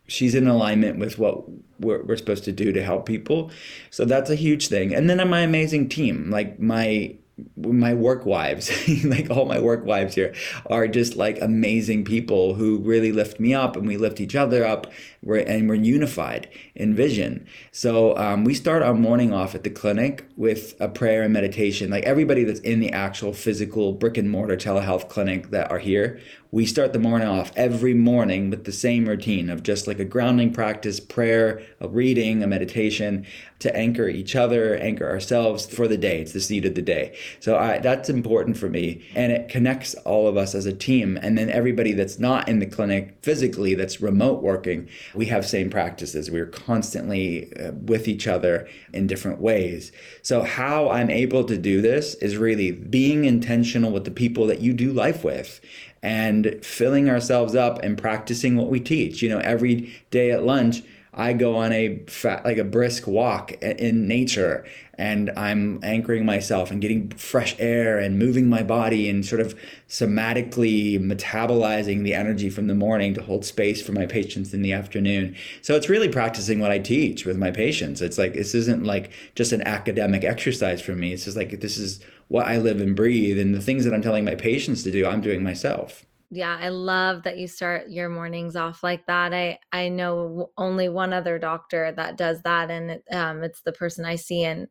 she's 0.08 0.36
in 0.36 0.48
alignment 0.48 1.00
with 1.00 1.18
what 1.18 1.46
we're, 1.80 2.04
we're 2.04 2.18
supposed 2.18 2.44
to 2.46 2.52
do 2.52 2.72
to 2.72 2.84
help 2.84 3.06
people. 3.06 3.52
So 3.90 4.06
that's 4.06 4.30
a 4.30 4.36
huge 4.36 4.68
thing. 4.68 4.94
And 4.94 5.10
then 5.10 5.28
my 5.30 5.42
amazing 5.42 5.90
team, 5.90 6.30
like 6.30 6.60
my 6.60 7.16
my 7.58 7.96
work 7.96 8.28
wives, 8.28 8.72
like 9.06 9.32
all 9.32 9.46
my 9.46 9.60
work 9.60 9.86
wives 9.86 10.14
here, 10.14 10.36
are 10.68 10.88
just 10.88 11.16
like 11.16 11.42
amazing 11.42 12.06
people 12.06 12.54
who 12.54 12.78
really 12.78 13.12
lift 13.12 13.40
me 13.40 13.56
up 13.56 13.76
and 13.76 13.88
we 13.88 13.98
lift 13.98 14.22
each 14.22 14.36
other 14.36 14.64
up. 14.64 14.92
We're, 15.24 15.38
and 15.38 15.70
we're 15.70 15.76
unified 15.76 16.50
in 16.76 16.96
vision. 16.96 17.48
So 17.72 18.18
um, 18.18 18.44
we 18.44 18.54
start 18.54 18.84
our 18.84 18.94
morning 18.94 19.34
off 19.34 19.56
at 19.56 19.64
the 19.64 19.70
clinic 19.70 20.28
with 20.36 20.76
a 20.80 20.90
prayer 20.90 21.24
and 21.24 21.34
meditation. 21.34 21.90
Like 21.90 22.04
everybody 22.04 22.44
that's 22.44 22.60
in 22.60 22.80
the 22.80 22.92
actual 22.92 23.34
physical 23.34 23.94
brick 23.94 24.18
and 24.18 24.30
mortar 24.30 24.58
telehealth 24.58 25.10
clinic 25.10 25.52
that 25.52 25.72
are 25.72 25.80
here, 25.80 26.20
we 26.54 26.68
start 26.68 26.94
the 26.94 27.00
morning 27.00 27.28
off 27.28 27.52
every 27.56 27.96
morning 27.96 28.52
with 28.52 28.66
the 28.66 28.72
same 28.72 29.06
routine 29.06 29.50
of 29.50 29.64
just 29.64 29.88
like 29.88 29.98
a 29.98 30.06
grounding 30.06 30.54
practice, 30.54 31.00
prayer, 31.00 31.64
a 31.80 31.88
reading, 31.88 32.44
a 32.44 32.48
meditation 32.48 33.26
to 33.58 33.76
anchor 33.76 34.08
each 34.08 34.36
other, 34.36 34.76
anchor 34.76 35.10
ourselves 35.10 35.66
for 35.66 35.88
the 35.88 35.98
day. 35.98 36.22
It's 36.22 36.34
the 36.34 36.40
seed 36.40 36.66
of 36.66 36.76
the 36.76 36.82
day. 36.84 37.18
So 37.40 37.58
I, 37.58 37.80
that's 37.80 38.08
important 38.08 38.58
for 38.58 38.70
me. 38.70 39.04
And 39.16 39.32
it 39.32 39.50
connects 39.50 39.96
all 40.06 40.28
of 40.28 40.38
us 40.38 40.54
as 40.54 40.68
a 40.68 40.74
team. 40.74 41.18
And 41.24 41.40
then 41.40 41.50
everybody 41.50 41.94
that's 41.94 42.20
not 42.20 42.48
in 42.48 42.60
the 42.60 42.68
clinic 42.68 43.18
physically, 43.24 43.74
that's 43.74 44.00
remote 44.00 44.44
working, 44.44 44.90
we 45.14 45.28
have 45.28 45.46
same 45.46 45.70
practices. 45.70 46.32
We're 46.32 46.48
constantly 46.48 47.54
uh, 47.56 47.72
with 47.74 48.08
each 48.08 48.28
other 48.28 48.68
in 48.94 49.08
different 49.08 49.40
ways. 49.40 49.92
So, 50.22 50.44
how 50.44 50.90
I'm 50.90 51.10
able 51.10 51.44
to 51.46 51.58
do 51.58 51.82
this 51.82 52.16
is 52.16 52.38
really 52.38 52.72
being 52.72 53.26
intentional 53.26 53.92
with 53.92 54.06
the 54.06 54.12
people 54.12 54.48
that 54.48 54.62
you 54.62 54.74
do 54.74 54.92
life 54.92 55.24
with 55.24 55.62
and 56.02 56.60
filling 56.64 57.10
ourselves 57.10 57.56
up 57.56 57.82
and 57.84 57.98
practicing 57.98 58.58
what 58.58 58.70
we 58.70 58.80
teach. 58.80 59.22
You 59.22 59.30
know, 59.30 59.40
every 59.40 59.94
day 60.12 60.32
at 60.32 60.44
lunch, 60.44 60.84
I 61.14 61.34
go 61.34 61.56
on 61.56 61.72
a 61.72 62.00
fat, 62.08 62.44
like 62.44 62.58
a 62.58 62.64
brisk 62.64 63.08
walk 63.08 63.52
in 63.62 64.08
nature 64.08 64.66
and 64.96 65.32
I'm 65.32 65.80
anchoring 65.84 66.26
myself 66.26 66.70
and 66.70 66.82
getting 66.82 67.10
fresh 67.12 67.56
air 67.58 67.98
and 67.98 68.20
moving 68.20 68.48
my 68.48 68.62
body 68.62 69.10
and 69.10 69.26
sort 69.26 69.42
of 69.42 69.60
somatically 69.90 71.00
metabolizing 71.00 72.04
the 72.04 72.14
energy 72.14 72.50
from 72.50 72.68
the 72.68 72.76
morning 72.76 73.14
to 73.16 73.24
hold 73.24 73.44
space 73.44 73.82
for 73.82 73.92
my 73.92 74.06
patients 74.06 74.54
in 74.54 74.62
the 74.62 74.74
afternoon. 74.74 75.36
So 75.62 75.76
it's 75.76 75.90
really 75.90 76.10
practicing 76.10 76.60
what 76.60 76.72
I 76.72 76.80
teach 76.80 77.26
with 77.26 77.38
my 77.38 77.50
patients. 77.50 78.02
It's 78.02 78.18
like 78.18 78.34
this 78.34 78.54
isn't 78.54 78.84
like 78.84 79.12
just 79.36 79.52
an 79.52 79.66
academic 79.68 80.24
exercise 80.24 80.82
for 80.82 80.94
me. 80.94 81.14
It's 81.14 81.26
just 81.26 81.38
like 81.38 81.60
this 81.60 81.78
is 81.78 82.00
what 82.28 82.46
I 82.46 82.58
live 82.58 82.80
and 82.80 82.96
breathe 82.96 83.40
and 83.40 83.54
the 83.54 83.62
things 83.62 83.86
that 83.86 83.94
I'm 83.94 84.02
telling 84.02 84.26
my 84.26 84.36
patients 84.36 84.84
to 84.84 84.92
do, 84.92 85.06
I'm 85.08 85.22
doing 85.22 85.44
myself. 85.44 86.06
Yeah, 86.36 86.58
I 86.60 86.70
love 86.70 87.22
that 87.24 87.38
you 87.38 87.48
start 87.48 87.92
your 87.92 88.10
mornings 88.10 88.56
off 88.56 88.82
like 88.82 89.06
that. 89.06 89.36
I 89.36 89.60
I 89.72 89.90
know 89.90 90.50
only 90.58 90.90
one 90.90 91.14
other 91.14 91.38
doctor 91.38 91.92
that 91.92 92.18
does 92.18 92.42
that, 92.42 92.72
and 92.72 92.90
it, 92.90 93.04
um, 93.12 93.44
it's 93.44 93.62
the 93.62 93.72
person 93.72 94.04
I 94.04 94.16
see, 94.16 94.44
and 94.44 94.68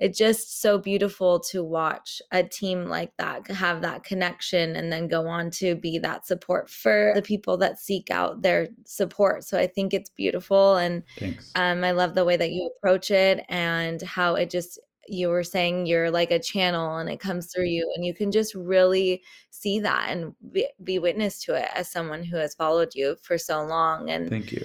it's 0.00 0.18
just 0.18 0.60
so 0.60 0.76
beautiful 0.76 1.38
to 1.50 1.62
watch 1.62 2.20
a 2.32 2.42
team 2.42 2.86
like 2.86 3.12
that 3.18 3.46
have 3.48 3.82
that 3.82 4.02
connection, 4.02 4.74
and 4.74 4.90
then 4.92 5.06
go 5.06 5.28
on 5.28 5.50
to 5.52 5.76
be 5.76 5.98
that 6.00 6.26
support 6.26 6.68
for 6.68 7.12
the 7.14 7.22
people 7.22 7.56
that 7.58 7.78
seek 7.78 8.10
out 8.10 8.42
their 8.42 8.66
support. 8.84 9.44
So 9.44 9.56
I 9.56 9.68
think 9.68 9.94
it's 9.94 10.10
beautiful, 10.10 10.76
and 10.78 11.04
um, 11.54 11.84
I 11.84 11.92
love 11.92 12.14
the 12.16 12.24
way 12.24 12.36
that 12.36 12.50
you 12.50 12.70
approach 12.78 13.12
it 13.12 13.44
and 13.48 14.02
how 14.02 14.34
it 14.34 14.50
just 14.50 14.80
you 15.08 15.28
were 15.28 15.42
saying 15.42 15.86
you're 15.86 16.10
like 16.10 16.30
a 16.30 16.38
channel 16.38 16.96
and 16.96 17.08
it 17.08 17.20
comes 17.20 17.52
through 17.52 17.66
you 17.66 17.90
and 17.94 18.04
you 18.04 18.14
can 18.14 18.30
just 18.30 18.54
really 18.54 19.22
see 19.50 19.78
that 19.80 20.08
and 20.10 20.34
be, 20.52 20.66
be 20.82 20.98
witness 20.98 21.42
to 21.44 21.54
it 21.54 21.68
as 21.74 21.90
someone 21.90 22.22
who 22.22 22.36
has 22.36 22.54
followed 22.54 22.94
you 22.94 23.16
for 23.22 23.38
so 23.38 23.64
long 23.64 24.10
and 24.10 24.28
thank 24.28 24.52
you. 24.52 24.64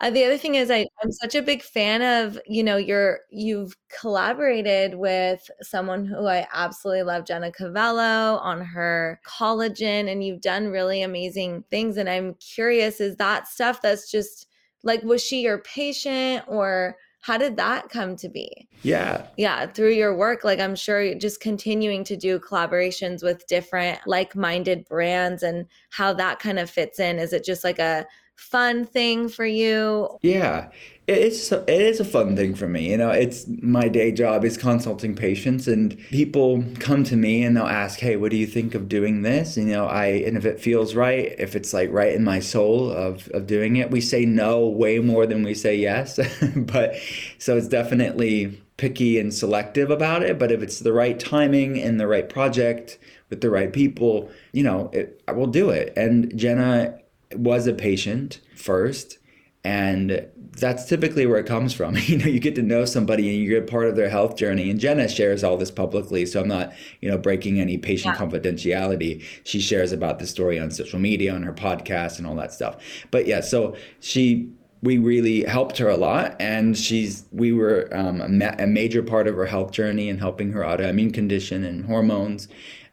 uh, 0.00 0.10
the 0.10 0.24
other 0.24 0.38
thing 0.38 0.54
is 0.54 0.70
I, 0.70 0.86
i'm 1.02 1.12
such 1.12 1.34
a 1.34 1.42
big 1.42 1.62
fan 1.62 2.02
of 2.02 2.38
you 2.46 2.62
know 2.62 2.76
you're 2.76 3.20
you've 3.30 3.76
collaborated 4.00 4.94
with 4.94 5.50
someone 5.62 6.04
who 6.04 6.26
i 6.26 6.46
absolutely 6.52 7.04
love 7.04 7.26
jenna 7.26 7.52
cavallo 7.52 8.38
on 8.38 8.60
her 8.60 9.20
collagen 9.26 10.10
and 10.10 10.22
you've 10.24 10.40
done 10.40 10.68
really 10.68 11.02
amazing 11.02 11.64
things 11.70 11.96
and 11.96 12.08
i'm 12.08 12.34
curious 12.34 13.00
is 13.00 13.16
that 13.16 13.48
stuff 13.48 13.82
that's 13.82 14.10
just 14.10 14.46
like 14.82 15.02
was 15.02 15.22
she 15.22 15.42
your 15.42 15.58
patient 15.58 16.44
or 16.46 16.96
how 17.22 17.36
did 17.36 17.56
that 17.56 17.88
come 17.88 18.16
to 18.16 18.28
be? 18.28 18.68
Yeah. 18.82 19.26
Yeah 19.36 19.66
through 19.66 19.92
your 19.92 20.16
work 20.16 20.42
like 20.42 20.58
i'm 20.58 20.74
sure 20.74 21.14
just 21.14 21.40
continuing 21.40 22.02
to 22.04 22.16
do 22.16 22.38
collaborations 22.38 23.22
with 23.22 23.46
different 23.46 23.98
like-minded 24.06 24.86
brands 24.88 25.42
and 25.42 25.66
how 25.90 26.12
that 26.14 26.38
kind 26.38 26.58
of 26.58 26.70
fits 26.70 26.98
in. 26.98 27.18
Is 27.18 27.32
it 27.32 27.44
just 27.44 27.64
like 27.64 27.78
a 27.78 28.06
fun 28.40 28.84
thing 28.84 29.28
for 29.28 29.46
you 29.46 30.08
yeah 30.22 30.68
it's 31.10 31.50
it 31.50 31.68
is 31.68 31.98
a 31.98 32.04
fun 32.04 32.36
thing 32.36 32.54
for 32.54 32.68
me. 32.68 32.90
You 32.90 32.96
know, 32.96 33.10
it's 33.10 33.46
my 33.62 33.88
day 33.88 34.12
job 34.12 34.44
is 34.44 34.56
consulting 34.56 35.16
patients, 35.16 35.66
and 35.66 35.98
people 36.10 36.64
come 36.78 37.02
to 37.04 37.16
me 37.16 37.42
and 37.42 37.56
they'll 37.56 37.66
ask, 37.66 37.98
"Hey, 37.98 38.16
what 38.16 38.30
do 38.30 38.36
you 38.36 38.46
think 38.46 38.74
of 38.74 38.88
doing 38.88 39.22
this?" 39.22 39.56
You 39.56 39.64
know, 39.64 39.86
I 39.86 40.06
and 40.06 40.36
if 40.36 40.44
it 40.44 40.60
feels 40.60 40.94
right, 40.94 41.34
if 41.38 41.56
it's 41.56 41.72
like 41.72 41.90
right 41.90 42.14
in 42.14 42.22
my 42.22 42.38
soul 42.38 42.90
of 42.90 43.28
of 43.28 43.46
doing 43.46 43.76
it, 43.76 43.90
we 43.90 44.00
say 44.00 44.24
no 44.24 44.68
way 44.68 45.00
more 45.00 45.26
than 45.26 45.42
we 45.42 45.54
say 45.54 45.76
yes. 45.76 46.18
but 46.56 46.94
so 47.38 47.56
it's 47.56 47.68
definitely 47.68 48.60
picky 48.76 49.18
and 49.18 49.34
selective 49.34 49.90
about 49.90 50.22
it. 50.22 50.38
But 50.38 50.52
if 50.52 50.62
it's 50.62 50.78
the 50.78 50.92
right 50.92 51.18
timing 51.18 51.80
and 51.80 51.98
the 51.98 52.06
right 52.06 52.28
project 52.28 52.98
with 53.30 53.40
the 53.40 53.50
right 53.50 53.72
people, 53.72 54.30
you 54.52 54.62
know, 54.62 54.90
it, 54.92 55.22
I 55.26 55.32
will 55.32 55.48
do 55.48 55.70
it. 55.70 55.92
And 55.96 56.36
Jenna 56.38 57.00
was 57.34 57.66
a 57.66 57.72
patient 57.72 58.40
first 58.54 59.18
and 59.62 60.26
that's 60.58 60.86
typically 60.86 61.26
where 61.26 61.38
it 61.38 61.46
comes 61.46 61.72
from. 61.72 61.96
You 62.10 62.18
know, 62.18 62.26
you 62.26 62.40
get 62.40 62.54
to 62.56 62.62
know 62.62 62.84
somebody 62.84 63.34
and 63.34 63.44
you're 63.44 63.62
part 63.62 63.86
of 63.86 63.94
their 63.94 64.08
health 64.08 64.36
journey. 64.36 64.70
And 64.70 64.80
Jenna 64.80 65.08
shares 65.08 65.44
all 65.44 65.56
this 65.56 65.70
publicly, 65.70 66.26
so 66.26 66.40
I'm 66.40 66.48
not, 66.48 66.72
you 67.00 67.10
know, 67.10 67.18
breaking 67.18 67.60
any 67.60 67.78
patient 67.78 68.16
yeah. 68.18 68.26
confidentiality. 68.26 69.22
She 69.44 69.60
shares 69.60 69.92
about 69.92 70.18
the 70.18 70.26
story 70.26 70.58
on 70.58 70.70
social 70.70 70.98
media, 70.98 71.34
on 71.34 71.42
her 71.42 71.52
podcast, 71.52 72.18
and 72.18 72.26
all 72.26 72.34
that 72.36 72.52
stuff. 72.52 72.82
But 73.10 73.26
yeah, 73.26 73.42
so 73.42 73.76
she 74.00 74.50
we 74.82 74.96
really 74.96 75.44
helped 75.44 75.76
her 75.76 75.90
a 75.90 75.96
lot 75.96 76.34
and 76.40 76.76
she's 76.76 77.26
we 77.32 77.52
were 77.52 77.88
um, 77.92 78.22
a, 78.22 78.28
ma- 78.28 78.54
a, 78.58 78.66
major 78.66 79.02
part 79.02 79.28
of 79.28 79.36
her 79.36 79.44
health 79.44 79.72
journey 79.72 80.08
and 80.08 80.18
helping 80.18 80.52
her 80.52 80.62
autoimmune 80.62 81.12
condition 81.12 81.64
and 81.64 81.84
hormones 81.84 82.48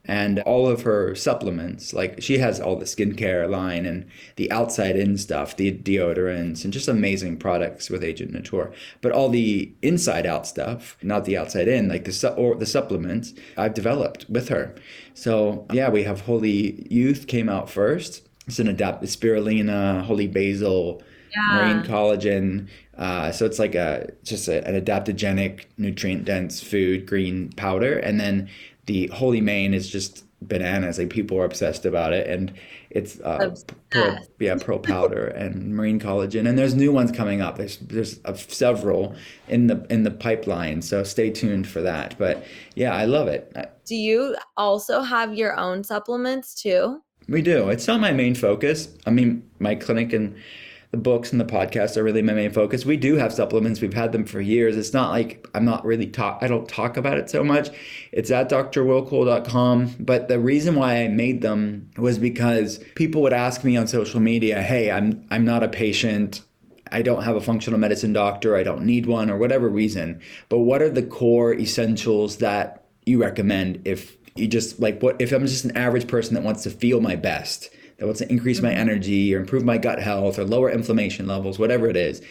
and 0.08 0.40
all 0.40 0.68
of 0.68 0.82
her 0.82 1.14
supplements 1.14 1.94
like 1.94 2.22
she 2.22 2.38
has 2.38 2.60
all 2.60 2.76
the 2.76 2.86
skincare 2.86 3.50
line 3.50 3.86
and 3.86 4.08
the 4.38 4.50
outside 4.52 4.96
in 4.96 5.18
stuff 5.18 5.56
the 5.58 5.72
deodorants 5.72 6.64
and 6.64 6.74
just 6.74 6.88
amazing 6.88 7.38
products 7.38 7.90
with 7.90 8.04
Agent 8.04 8.34
Nateur 8.34 8.74
but 9.02 9.12
all 9.12 9.30
the 9.30 9.72
inside 9.82 10.26
out 10.26 10.48
stuff 10.48 10.98
not 11.02 11.26
the 11.26 11.38
outside 11.38 11.68
in 11.68 11.88
like 11.88 12.06
the 12.06 12.12
su- 12.12 12.30
or 12.30 12.56
the 12.56 12.66
supplements 12.66 13.34
i've 13.58 13.74
developed 13.74 14.26
with 14.30 14.50
her. 14.50 14.74
So 15.14 15.66
yeah 15.74 15.90
we 15.90 16.04
have 16.04 16.22
holy 16.22 16.88
youth 16.90 17.28
came 17.28 17.50
out 17.50 17.70
first. 17.70 18.24
It's 18.48 18.60
an 18.60 18.68
adapted 18.68 19.10
spirulina 19.10 20.04
holy 20.04 20.28
basil 20.28 21.04
yeah. 21.36 21.58
marine 21.58 21.84
collagen 21.84 22.68
uh, 22.98 23.32
so 23.32 23.46
it's 23.46 23.60
like 23.60 23.76
a 23.76 24.12
just 24.24 24.48
a, 24.48 24.66
an 24.68 24.80
adaptogenic 24.82 25.66
nutrient 25.78 26.26
dense 26.26 26.62
food 26.62 27.06
green 27.06 27.50
powder. 27.54 27.98
And 28.00 28.20
then 28.20 28.50
the 28.88 29.08
Holy 29.08 29.42
Mane 29.42 29.74
is 29.74 29.90
just 29.90 30.24
bananas. 30.42 30.98
Like 30.98 31.10
people 31.10 31.40
are 31.40 31.46
obsessed 31.46 31.86
about 31.86 32.14
it, 32.14 32.28
and 32.28 32.52
it's 32.90 33.20
uh, 33.22 33.56
pearl, 33.90 34.18
yeah, 34.40 34.56
pearl 34.56 34.80
powder 34.80 35.28
and 35.36 35.76
marine 35.76 36.00
collagen, 36.00 36.48
and 36.48 36.58
there's 36.58 36.74
new 36.74 36.92
ones 36.92 37.12
coming 37.12 37.42
up. 37.42 37.58
There's 37.58 37.78
there's 37.78 38.20
uh, 38.26 38.34
several 38.34 39.16
in 39.48 39.68
the 39.68 39.86
in 39.90 40.04
the 40.04 40.12
pipeline, 40.12 40.82
so 40.82 41.04
stay 41.04 41.30
tuned 41.30 41.68
for 41.68 41.82
that. 41.82 42.18
But 42.18 42.44
yeah, 42.76 42.96
I 42.96 43.06
love 43.06 43.28
it. 43.28 43.56
Do 43.86 43.96
you 43.96 44.36
also 44.56 45.02
have 45.02 45.34
your 45.36 45.58
own 45.58 45.84
supplements 45.84 46.56
too? 46.56 47.02
We 47.30 47.42
do. 47.42 47.70
It's 47.70 47.88
not 47.88 48.00
my 48.00 48.14
main 48.14 48.36
focus. 48.36 48.90
I 49.06 49.10
mean, 49.10 49.44
my 49.60 49.76
clinic 49.76 50.14
and 50.14 50.36
the 50.92 50.98
books 50.98 51.32
and 51.32 51.42
the 51.42 51.46
podcasts 51.46 51.98
are 51.98 52.04
really 52.04 52.22
my 52.22 52.34
main 52.34 52.52
focus. 52.52 52.86
We 52.86 52.96
do 52.96 53.16
have 53.16 53.34
supplements. 53.34 53.82
We've 53.82 53.94
had 53.94 54.14
them 54.14 54.26
for 54.26 54.40
years. 54.40 54.78
It's 54.78 54.94
not 54.94 55.12
like 55.12 55.46
I'm 55.54 55.66
not 55.66 55.86
really 55.86 56.08
talk 56.08 56.40
I 56.42 56.48
don't 56.48 56.68
talk 56.68 56.96
about 56.96 57.18
it 57.18 57.30
so 57.30 57.44
much. 57.44 57.70
It's 58.12 58.32
at 58.32 58.50
drwillcole.com. 58.50 59.96
But 60.00 60.28
the 60.30 60.40
reason 60.40 60.76
why 60.76 61.04
I 61.04 61.08
made 61.10 61.42
them 61.42 61.90
was 61.98 62.18
because 62.18 62.80
people 62.96 63.22
would 63.24 63.34
ask 63.34 63.64
me 63.64 63.76
on 63.76 63.88
social 63.88 64.22
media, 64.22 64.62
hey, 64.62 64.90
I'm 64.90 65.26
I'm 65.30 65.44
not 65.44 65.64
a 65.64 65.68
patient. 65.68 66.42
I 66.90 67.02
don't 67.02 67.24
have 67.24 67.36
a 67.36 67.42
functional 67.42 67.80
medicine 67.80 68.14
doctor, 68.14 68.56
I 68.56 68.64
don't 68.64 68.86
need 68.86 69.08
one, 69.08 69.30
or 69.30 69.38
whatever 69.38 69.68
reason. 69.68 70.22
But 70.48 70.60
what 70.60 70.82
are 70.82 70.90
the 70.90 71.04
core 71.04 71.54
essentials 71.54 72.38
that 72.38 72.86
you 73.06 73.22
recommend 73.22 73.82
if 73.86 74.16
you 74.38 74.48
just 74.48 74.80
like 74.80 75.02
what 75.02 75.22
if 75.22 75.34
I'm 75.34 75.46
just 75.46 75.66
an 75.66 75.76
average 75.76 76.08
person 76.08 76.34
that 76.36 76.44
wants 76.44 76.64
to 76.64 76.70
feel 76.70 77.02
my 77.02 77.18
best? 77.18 77.70
That 77.98 78.06
wants 78.06 78.20
to 78.20 78.30
increase 78.32 78.62
my 78.62 78.70
mm-hmm. 78.70 78.80
energy 78.80 79.34
or 79.36 79.40
improve 79.40 79.64
my 79.64 79.78
gut 79.78 80.00
health 80.00 80.38
or 80.38 80.44
lower 80.44 80.70
inflammation 80.70 81.28
levels, 81.28 81.60
whatever 81.60 81.88
it 81.88 81.98
is. 81.98 82.22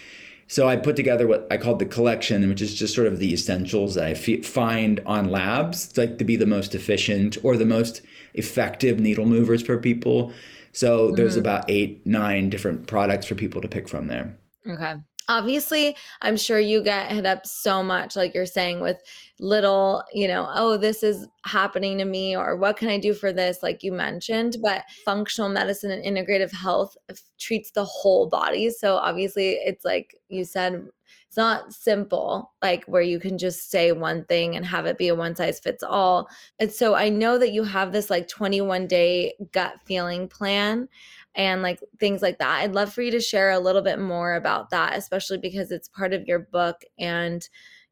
So 0.48 0.68
I 0.68 0.76
put 0.76 0.94
together 0.94 1.26
what 1.26 1.46
I 1.50 1.56
called 1.56 1.80
the 1.80 1.86
collection, 1.86 2.48
which 2.48 2.62
is 2.62 2.74
just 2.74 2.94
sort 2.94 3.08
of 3.08 3.18
the 3.18 3.32
essentials 3.32 3.96
that 3.96 4.04
I 4.04 4.10
f- 4.10 4.44
find 4.44 5.00
on 5.04 5.28
labs, 5.28 5.96
like 5.98 6.18
to 6.18 6.24
be 6.24 6.36
the 6.36 6.46
most 6.46 6.74
efficient 6.74 7.36
or 7.42 7.56
the 7.56 7.66
most 7.66 8.00
effective 8.34 9.00
needle 9.00 9.26
movers 9.26 9.62
for 9.62 9.76
people. 9.78 10.32
So 10.72 11.06
mm-hmm. 11.06 11.16
there's 11.16 11.36
about 11.36 11.64
eight, 11.68 12.06
nine 12.06 12.48
different 12.48 12.86
products 12.86 13.26
for 13.26 13.34
people 13.34 13.60
to 13.60 13.68
pick 13.68 13.88
from 13.88 14.06
there. 14.06 14.36
Okay. 14.68 14.94
Obviously 15.28 15.96
i'm 16.22 16.36
sure 16.36 16.58
you 16.60 16.82
get 16.82 17.10
hit 17.10 17.26
up 17.26 17.46
so 17.46 17.82
much 17.82 18.16
like 18.16 18.34
you're 18.34 18.46
saying 18.46 18.80
with 18.80 19.02
little 19.40 20.02
you 20.12 20.26
know 20.26 20.48
oh 20.54 20.76
this 20.76 21.02
is 21.02 21.26
happening 21.44 21.98
to 21.98 22.04
me 22.04 22.36
or 22.36 22.56
what 22.56 22.76
can 22.76 22.88
i 22.88 22.98
do 22.98 23.12
for 23.12 23.32
this? 23.32 23.62
like 23.62 23.82
you 23.82 23.92
mentioned 23.92 24.56
but 24.62 24.84
functional 25.04 25.50
medicine 25.50 25.90
and 25.90 26.04
integrative 26.04 26.52
health 26.52 26.96
treats 27.38 27.70
the 27.70 27.84
whole 27.84 28.28
body. 28.28 28.70
So 28.70 28.96
obviously 28.96 29.50
it's 29.52 29.84
like 29.84 30.16
you 30.28 30.44
said 30.44 30.88
it's 31.28 31.36
not 31.36 31.72
simple 31.72 32.52
like 32.62 32.84
where 32.86 33.02
you 33.02 33.20
can 33.20 33.36
just 33.38 33.70
say 33.70 33.92
one 33.92 34.24
thing 34.24 34.56
and 34.56 34.64
have 34.64 34.86
it 34.86 34.98
be 34.98 35.08
a 35.08 35.14
one 35.14 35.36
size 35.36 35.60
fits 35.60 35.82
all. 35.82 36.28
And 36.58 36.72
so 36.72 36.94
i 36.94 37.08
know 37.08 37.38
that 37.38 37.52
you 37.52 37.64
have 37.64 37.92
this 37.92 38.10
like 38.10 38.28
21 38.28 38.86
day 38.86 39.34
gut 39.52 39.74
feeling 39.84 40.28
plan 40.28 40.88
and 41.36 41.62
like 41.62 41.80
things 42.00 42.22
like 42.22 42.38
that. 42.38 42.62
I'd 42.62 42.74
love 42.74 42.92
for 42.92 43.02
you 43.02 43.10
to 43.12 43.20
share 43.20 43.50
a 43.50 43.60
little 43.60 43.82
bit 43.82 44.00
more 44.00 44.34
about 44.34 44.70
that, 44.70 44.96
especially 44.96 45.38
because 45.38 45.70
it's 45.70 45.88
part 45.88 46.12
of 46.12 46.26
your 46.26 46.40
book 46.40 46.82
and 46.98 47.48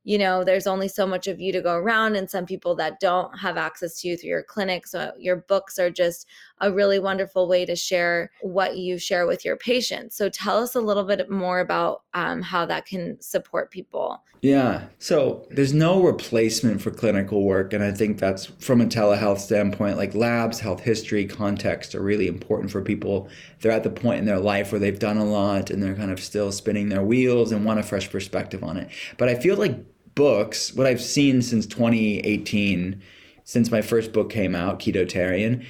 you 0.07 0.19
know, 0.19 0.45
there's 0.45 0.67
only 0.67 0.87
so 0.89 1.07
much 1.07 1.27
of 1.27 1.41
you 1.41 1.51
to 1.51 1.63
go 1.63 1.77
around, 1.77 2.15
and 2.15 2.29
some 2.29 2.45
people 2.45 2.75
that 2.77 3.01
don't 3.01 3.39
have 3.39 3.57
access 3.57 4.01
to 4.01 4.09
you 4.09 4.19
through 4.19 4.29
your 4.29 4.43
clinic. 4.43 4.87
So, 4.87 5.13
your 5.19 5.37
books 5.37 5.79
are 5.79 5.91
just 5.91 6.27
a 6.61 6.73
really 6.73 6.99
wonderful 6.99 7.49
way 7.49 7.65
to 7.67 7.77
share 7.77 8.31
what 8.41 8.77
you 8.77 8.99
share 8.99 9.27
with 9.27 9.45
your 9.45 9.57
patients. 9.57 10.17
So, 10.17 10.29
tell 10.29 10.59
us 10.59 10.75
a 10.75 10.81
little 10.81 11.05
bit 11.05 11.31
more 11.31 11.61
about 11.61 12.03
um, 12.15 12.43
how 12.43 12.67
that 12.67 12.87
can 12.87 13.21
support 13.21 13.71
people. 13.71 14.23
Yeah. 14.41 14.85
So, 14.99 15.47
there's 15.51 15.73
no 15.73 16.03
replacement 16.03 16.81
for 16.81 16.91
clinical 16.91 17.45
work. 17.45 17.73
And 17.73 17.83
I 17.83 17.93
think 17.93 18.19
that's 18.19 18.47
from 18.47 18.81
a 18.81 18.87
telehealth 18.87 19.39
standpoint, 19.39 19.97
like 19.97 20.15
labs, 20.15 20.61
health 20.61 20.81
history, 20.81 21.25
context 21.25 21.95
are 21.95 22.03
really 22.03 22.29
important 22.29 22.71
for 22.71 22.83
people. 22.83 23.29
They're 23.61 23.73
at 23.73 23.83
the 23.83 23.91
point 23.91 24.21
in 24.21 24.25
their 24.25 24.41
life 24.41 24.73
where 24.73 24.79
they've 24.79 24.99
done 24.99 25.17
a 25.17 25.25
lot 25.25 25.71
and 25.71 25.83
they're 25.83 25.95
kind 25.95 26.11
of 26.11 26.21
still 26.21 26.53
spinning 26.53 26.89
their 26.89 27.03
wheels 27.03 27.53
and 27.53 27.65
want 27.65 27.81
a 27.81 27.83
fresh 27.83 28.11
perspective 28.11 28.63
on 28.63 28.77
it. 28.77 28.91
But 29.17 29.29
I 29.29 29.35
feel 29.35 29.57
like 29.57 29.77
books, 30.15 30.73
what 30.75 30.87
I've 30.87 31.03
seen 31.03 31.43
since 31.43 31.67
2018, 31.67 33.03
since 33.45 33.71
my 33.71 33.83
first 33.83 34.13
book 34.13 34.31
came 34.31 34.55
out, 34.55 34.79
Ketotarian, 34.81 35.65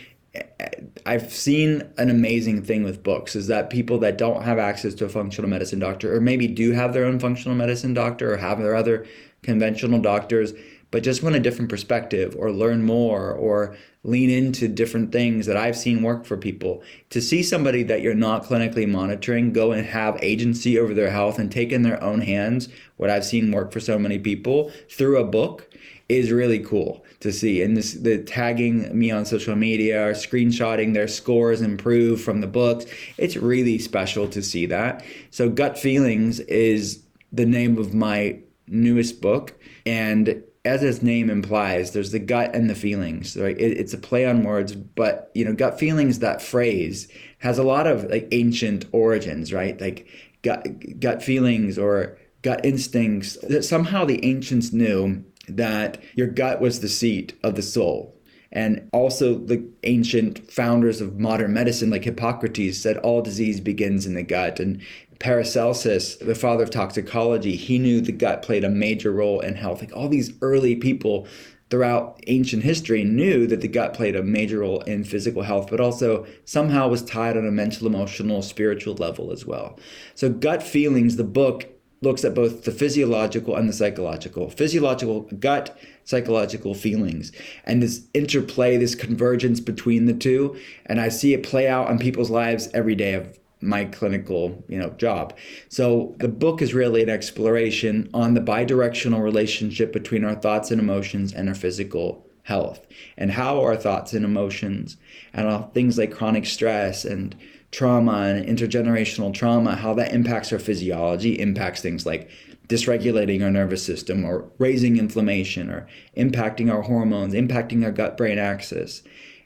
I've 1.07 1.33
seen 1.33 1.83
an 1.99 2.11
amazing 2.11 2.63
thing 2.65 2.83
with 2.83 3.03
books 3.03 3.37
is 3.37 3.47
that 3.49 3.71
people 3.71 3.99
that 3.99 4.19
don't 4.19 4.43
have 4.43 4.59
access 4.59 4.95
to 4.95 5.05
a 5.05 5.09
functional 5.09 5.51
medicine 5.51 5.79
doctor, 5.79 6.15
or 6.15 6.21
maybe 6.21 6.47
do 6.47 6.73
have 6.73 6.93
their 6.93 7.05
own 7.05 7.19
functional 7.19 7.57
medicine 7.57 7.95
doctor, 7.95 8.33
or 8.33 8.37
have 8.39 8.59
their 8.59 8.75
other 8.75 9.07
conventional 9.43 10.01
doctors, 10.01 10.55
but 10.91 11.03
just 11.03 11.23
want 11.23 11.37
a 11.37 11.41
different 11.41 11.69
perspective, 11.69 12.35
or 12.39 12.51
learn 12.51 12.85
more, 12.85 13.33
or 13.33 13.77
lean 14.03 14.31
into 14.31 14.69
different 14.69 15.13
things 15.13 15.47
that 15.47 15.57
I've 15.57 15.77
seen 15.77 16.03
work 16.03 16.25
for 16.25 16.37
people. 16.37 16.83
To 17.11 17.21
see 17.21 17.43
somebody 17.43 17.83
that 17.85 18.03
you're 18.03 18.15
not 18.15 18.45
clinically 18.45 18.89
monitoring 18.89 19.53
go 19.53 19.73
and 19.73 19.87
have 19.87 20.19
agency 20.23 20.79
over 20.79 20.95
their 20.95 21.11
health 21.11 21.39
and 21.39 21.51
take 21.51 21.73
in 21.73 21.83
their 21.83 22.03
own 22.03 22.21
hands 22.21 22.69
what 22.97 23.11
I've 23.11 23.25
seen 23.25 23.51
work 23.51 23.73
for 23.73 23.81
so 23.81 23.99
many 23.99 24.19
people 24.19 24.71
through 24.91 25.19
a 25.19 25.25
book 25.25 25.69
is 26.19 26.31
really 26.31 26.59
cool 26.59 27.05
to 27.21 27.33
see. 27.33 27.63
And 27.63 27.77
this 27.77 27.95
the 27.95 28.19
tagging 28.19 28.97
me 28.97 29.11
on 29.11 29.25
social 29.25 29.57
media 29.57 30.09
or 30.09 30.13
screenshotting 30.13 30.95
their 30.95 31.09
scores 31.09 31.61
improve 31.61 32.21
from 32.21 32.41
the 32.41 32.47
books. 32.47 32.87
It's 33.19 33.37
really 33.37 33.79
special 33.79 34.29
to 34.29 34.43
see 34.43 34.67
that. 34.67 35.05
So 35.31 35.49
gut 35.49 35.79
feelings 35.79 36.41
is 36.41 37.03
the 37.33 37.47
name 37.47 37.79
of 37.79 37.95
my 37.95 38.41
newest 38.67 39.21
book 39.21 39.55
and 39.87 40.43
as 40.65 40.83
its 40.83 41.03
name 41.03 41.29
implies, 41.29 41.93
there's 41.93 42.11
the 42.11 42.19
gut 42.19 42.55
and 42.55 42.71
the 42.71 42.75
feelings. 42.75 43.37
Right? 43.37 43.59
It, 43.59 43.77
it's 43.79 43.93
a 43.93 43.99
play 43.99 44.27
on 44.27 44.45
words, 44.45 44.75
but 44.75 45.31
you 45.35 45.45
know, 45.45 45.53
gut 45.53 45.79
feelings. 45.79 46.21
That 46.21 46.41
phrase 46.41 47.09
has 47.39 47.59
a 47.59 47.63
lot 47.63 47.87
of 47.87 48.05
like 48.05 48.29
ancient 48.33 48.87
origins, 48.93 49.53
right? 49.53 49.79
Like 49.81 50.09
gut 50.43 50.67
gut 51.01 51.23
feelings 51.23 51.79
or 51.79 52.19
gut 52.43 52.65
instincts. 52.65 53.37
That 53.49 53.65
somehow 53.65 54.05
the 54.05 54.25
ancients 54.25 54.73
knew 54.73 55.25
that 55.49 56.03
your 56.15 56.27
gut 56.27 56.61
was 56.61 56.81
the 56.81 56.89
seat 56.89 57.35
of 57.43 57.55
the 57.55 57.63
soul. 57.63 58.15
And 58.53 58.89
also, 58.93 59.35
the 59.37 59.69
ancient 59.83 60.49
founders 60.51 61.01
of 61.01 61.19
modern 61.19 61.53
medicine, 61.53 61.91
like 61.91 62.05
Hippocrates, 62.05 62.81
said 62.81 62.97
all 62.99 63.21
disease 63.21 63.61
begins 63.61 64.07
in 64.07 64.15
the 64.15 64.23
gut. 64.23 64.61
And 64.61 64.81
Paracelsus, 65.19 66.17
the 66.17 66.37
father 66.37 66.63
of 66.63 66.71
toxicology, 66.71 67.57
he 67.57 67.81
knew 67.81 68.01
the 68.01 68.13
gut 68.13 68.43
played 68.43 68.63
a 68.63 68.71
major 68.71 69.11
role 69.11 69.41
in 69.41 69.57
health. 69.57 69.81
Like 69.81 69.95
all 69.97 70.09
these 70.09 70.33
early 70.41 70.77
people 70.77 71.27
throughout 71.71 72.21
ancient 72.29 72.63
history 72.63 73.03
knew 73.03 73.47
that 73.49 73.61
the 73.61 73.67
gut 73.69 73.95
played 73.95 74.15
a 74.15 74.23
major 74.23 74.61
role 74.61 74.81
in 74.83 75.03
physical 75.03 75.43
health, 75.43 75.69
but 75.69 75.81
also 75.81 76.25
somehow 76.45 76.87
was 76.87 77.03
tied 77.03 77.37
on 77.37 77.47
a 77.47 77.51
mental, 77.51 77.87
emotional, 77.87 78.43
spiritual 78.43 78.95
level 78.95 79.33
as 79.33 79.45
well. 79.45 79.79
So, 80.15 80.31
gut 80.31 80.63
feelings, 80.63 81.17
the 81.17 81.25
book 81.25 81.74
looks 82.05 82.25
at 82.25 82.35
both 82.35 82.65
the 82.65 82.71
physiological 82.71 83.57
and 83.57 83.69
the 83.69 83.73
psychological. 83.73 84.51
Physiological 84.51 85.23
gut, 85.41 85.77
psychological 86.05 86.75
feelings, 86.75 87.33
and 87.65 87.83
this 87.83 88.07
interplay, 88.15 88.77
this 88.77 88.95
convergence 88.95 89.59
between 89.59 90.07
the 90.07 90.15
two. 90.15 90.57
And 90.87 91.01
I 91.01 91.09
see 91.09 91.35
it 91.35 91.43
play 91.43 91.67
out 91.67 91.91
in 91.91 91.99
people's 91.99 92.31
lives 92.31 92.69
every 92.73 92.95
day 92.95 93.15
of 93.15 93.39
my 93.61 93.87
clinical 93.87 94.63
you 94.69 94.79
know 94.79 94.91
job 94.91 95.35
so 95.71 96.15
the 96.19 96.29
book 96.29 96.61
is 96.61 96.75
really 96.75 97.03
an 97.03 97.09
exploration 97.09 98.11
on 98.13 98.35
the 98.35 98.41
bidirectional 98.41 99.23
relationship 99.23 99.91
between 99.91 100.23
our 100.23 100.35
thoughts 100.35 100.71
and 100.71 100.81
emotions 100.81 101.33
and 101.33 101.49
our 101.49 101.55
physical 101.55 102.24
health 102.45 102.87
and 103.17 103.33
how 103.33 103.61
our 103.61 103.77
thoughts 103.77 104.13
and 104.13 104.25
emotions 104.25 104.97
and 105.33 105.75
things 105.75 105.99
like 105.99 106.13
chronic 106.13 106.47
stress 106.47 107.05
and 107.05 107.35
trauma 107.73 108.13
and 108.13 108.47
intergenerational 108.47 109.35
trauma 109.35 109.75
how 109.75 109.93
that 109.93 110.13
impacts 110.13 110.53
our 110.53 110.59
physiology 110.59 111.39
impacts 111.41 111.81
things 111.83 112.07
like 112.07 112.31
dysregulating 112.69 113.43
our 113.43 113.51
nervous 113.51 113.85
system 113.85 114.25
or 114.25 114.51
raising 114.59 114.97
inflammation 114.97 115.71
or 115.71 115.87
impacting 116.17 116.73
our 116.73 116.83
hormones 116.83 117.35
impacting 117.35 117.85
our 117.85 117.93
gut 117.93 118.17
brain 118.17 118.39
axis. 118.39 119.03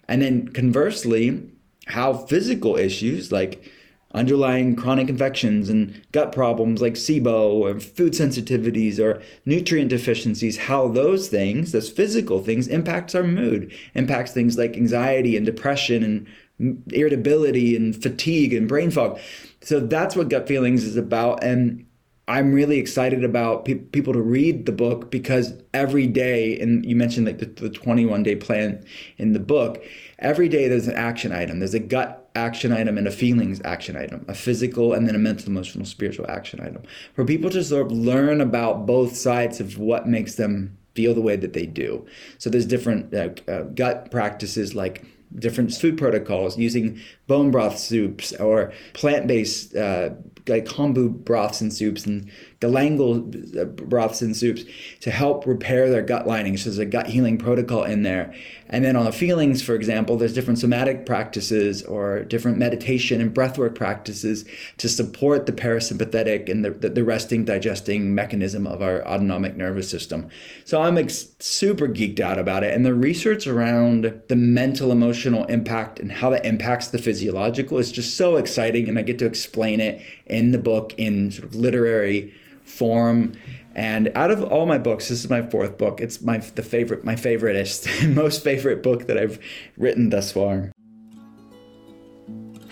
And 0.06 0.22
then 0.22 0.48
conversely 0.48 1.42
how 1.87 2.12
physical 2.14 2.76
issues 2.76 3.32
like 3.32 3.64
underlying 4.12 4.75
chronic 4.75 5.09
infections 5.09 5.68
and 5.68 6.03
gut 6.12 6.33
problems 6.33 6.81
like 6.81 6.94
SIBO 6.94 7.53
or 7.53 7.79
food 7.79 8.14
sensitivities 8.14 8.99
or 8.99 9.23
nutrient 9.44 9.90
deficiencies, 9.90 10.57
how 10.57 10.88
those 10.88 11.29
things, 11.29 11.73
those 11.73 11.90
physical 11.90 12.42
things, 12.42 12.68
impacts 12.68 13.14
our 13.14 13.23
mood, 13.23 13.73
impacts 13.94 14.33
things 14.33 14.57
like 14.57 14.77
anxiety 14.77 15.37
and 15.37 15.44
depression 15.44 16.03
and 16.03 16.83
irritability 16.92 17.77
and 17.77 18.01
fatigue 18.03 18.55
and 18.55 18.66
brain 18.66 18.90
fog. 18.90 19.18
So 19.61 19.81
that's 19.81 20.16
what 20.16 20.31
gut 20.31 20.49
feelings 20.49 20.85
is 20.85 20.97
about. 20.97 21.44
And 21.44 21.85
I'm 22.29 22.53
really 22.53 22.79
excited 22.79 23.25
about 23.25 23.64
pe- 23.64 23.75
people 23.75 24.12
to 24.12 24.21
read 24.21 24.66
the 24.66 24.73
book 24.73 25.11
because 25.11 25.55
every 25.73 26.07
day, 26.07 26.59
and 26.61 26.85
you 26.85 26.97
mentioned 26.97 27.27
like 27.27 27.38
the, 27.38 27.47
the 27.47 27.71
21 27.71 28.23
day 28.23 28.37
plan 28.37 28.85
in 29.16 29.33
the 29.33 29.40
book, 29.40 29.83
every 30.18 30.49
day 30.49 30.68
there's 30.68 30.88
an 30.88 30.97
action 30.97 31.33
item. 31.33 31.59
There's 31.59 31.75
a 31.75 31.81
gut 31.81 32.17
action 32.34 32.72
item 32.72 32.98
and 32.98 33.06
a 33.06 33.10
feelings 33.10 33.60
action 33.64 33.96
item, 33.96 34.24
a 34.28 34.34
physical 34.34 34.92
and 34.92 35.06
then 35.06 35.14
a 35.14 35.18
mental, 35.18 35.48
emotional, 35.48 35.84
spiritual 35.84 36.26
action 36.28 36.60
item. 36.60 36.82
For 37.14 37.24
people 37.24 37.50
to 37.50 37.64
sort 37.64 37.86
of 37.86 37.92
learn 37.92 38.40
about 38.40 38.86
both 38.86 39.16
sides 39.16 39.60
of 39.60 39.78
what 39.78 40.06
makes 40.06 40.34
them 40.36 40.76
feel 40.94 41.14
the 41.14 41.20
way 41.20 41.36
that 41.36 41.52
they 41.52 41.66
do. 41.66 42.06
So 42.38 42.50
there's 42.50 42.66
different 42.66 43.14
uh, 43.14 43.30
uh, 43.50 43.62
gut 43.74 44.10
practices 44.10 44.74
like 44.74 45.04
different 45.36 45.72
food 45.72 45.98
protocols 45.98 46.56
using 46.58 47.00
bone 47.26 47.50
broth 47.50 47.78
soups 47.78 48.32
or 48.34 48.72
plant-based 48.94 49.76
uh, 49.76 50.10
like 50.46 50.64
kombu 50.64 51.10
broths 51.24 51.60
and 51.60 51.72
soups 51.72 52.06
and 52.06 52.30
uh, 52.62 53.64
broths 53.64 54.21
and 54.21 54.37
soups 54.37 54.64
to 55.01 55.11
help 55.11 55.47
repair 55.47 55.88
their 55.88 56.03
gut 56.03 56.27
lining. 56.27 56.57
So 56.57 56.64
there's 56.64 56.79
a 56.79 56.87
gut 56.87 57.07
healing 57.07 57.38
protocol 57.38 57.85
in 57.85 58.03
there. 58.03 58.35
And 58.71 58.85
then 58.85 58.97
on 58.97 59.05
the 59.05 59.12
feelings, 59.12 59.62
for 59.62 59.75
example, 59.75 60.16
there's 60.16 60.35
different 60.35 60.59
somatic 60.59 61.07
practices 61.07 61.83
or 61.85 62.25
different 62.25 62.59
meditation 62.59 63.21
and 63.21 63.33
breathwork 63.35 63.75
practices 63.75 64.44
to 64.79 64.88
support 64.88 65.47
the 65.47 65.53
parasympathetic 65.53 66.51
and 66.51 66.64
the, 66.64 66.71
the, 66.71 66.90
the 66.90 67.05
resting, 67.05 67.44
digesting 67.44 68.14
mechanism 68.14 68.66
of 68.66 68.83
our 68.83 69.07
autonomic 69.07 69.57
nervous 69.57 69.88
system. 69.88 70.29
So 70.64 70.83
I'm 70.83 70.99
ex- 70.99 71.29
super 71.38 71.88
geeked 71.88 72.21
out 72.21 72.38
about 72.38 72.64
it. 72.64 72.75
And 72.75 72.85
the 72.85 72.94
research 72.94 73.47
around 73.47 74.21
the 74.29 74.37
mental, 74.37 74.92
emotional 74.92 75.44
impact 75.44 75.99
and 76.01 76.12
how 76.12 76.31
that 76.31 76.44
impacts 76.44 76.88
the 76.88 76.99
physiological 76.99 77.79
is 77.79 77.90
just 77.90 78.16
so 78.16 78.37
exciting. 78.37 78.88
And 78.88 78.99
I 78.99 79.03
get 79.03 79.18
to 79.21 79.27
explain 79.27 79.81
it 79.81 80.03
in 80.27 80.51
the 80.51 80.59
book 80.59 80.92
in 80.99 81.31
sort 81.31 81.44
of 81.44 81.55
literary 81.55 82.35
form. 82.68 83.33
And 83.74 84.11
out 84.14 84.31
of 84.31 84.42
all 84.42 84.66
my 84.66 84.78
books, 84.78 85.09
this 85.09 85.24
is 85.24 85.31
my 85.31 85.42
fourth 85.42 85.78
book. 85.78 86.00
It's 86.00 86.20
my 86.20 86.38
the 86.38 86.62
favorite, 86.62 87.04
my 87.04 87.14
favoriteest, 87.14 88.12
most 88.14 88.42
favorite 88.42 88.83
book 88.83 89.07
that 89.07 89.16
I've 89.16 89.38
written 89.76 90.11
thus 90.11 90.33
far. 90.33 90.72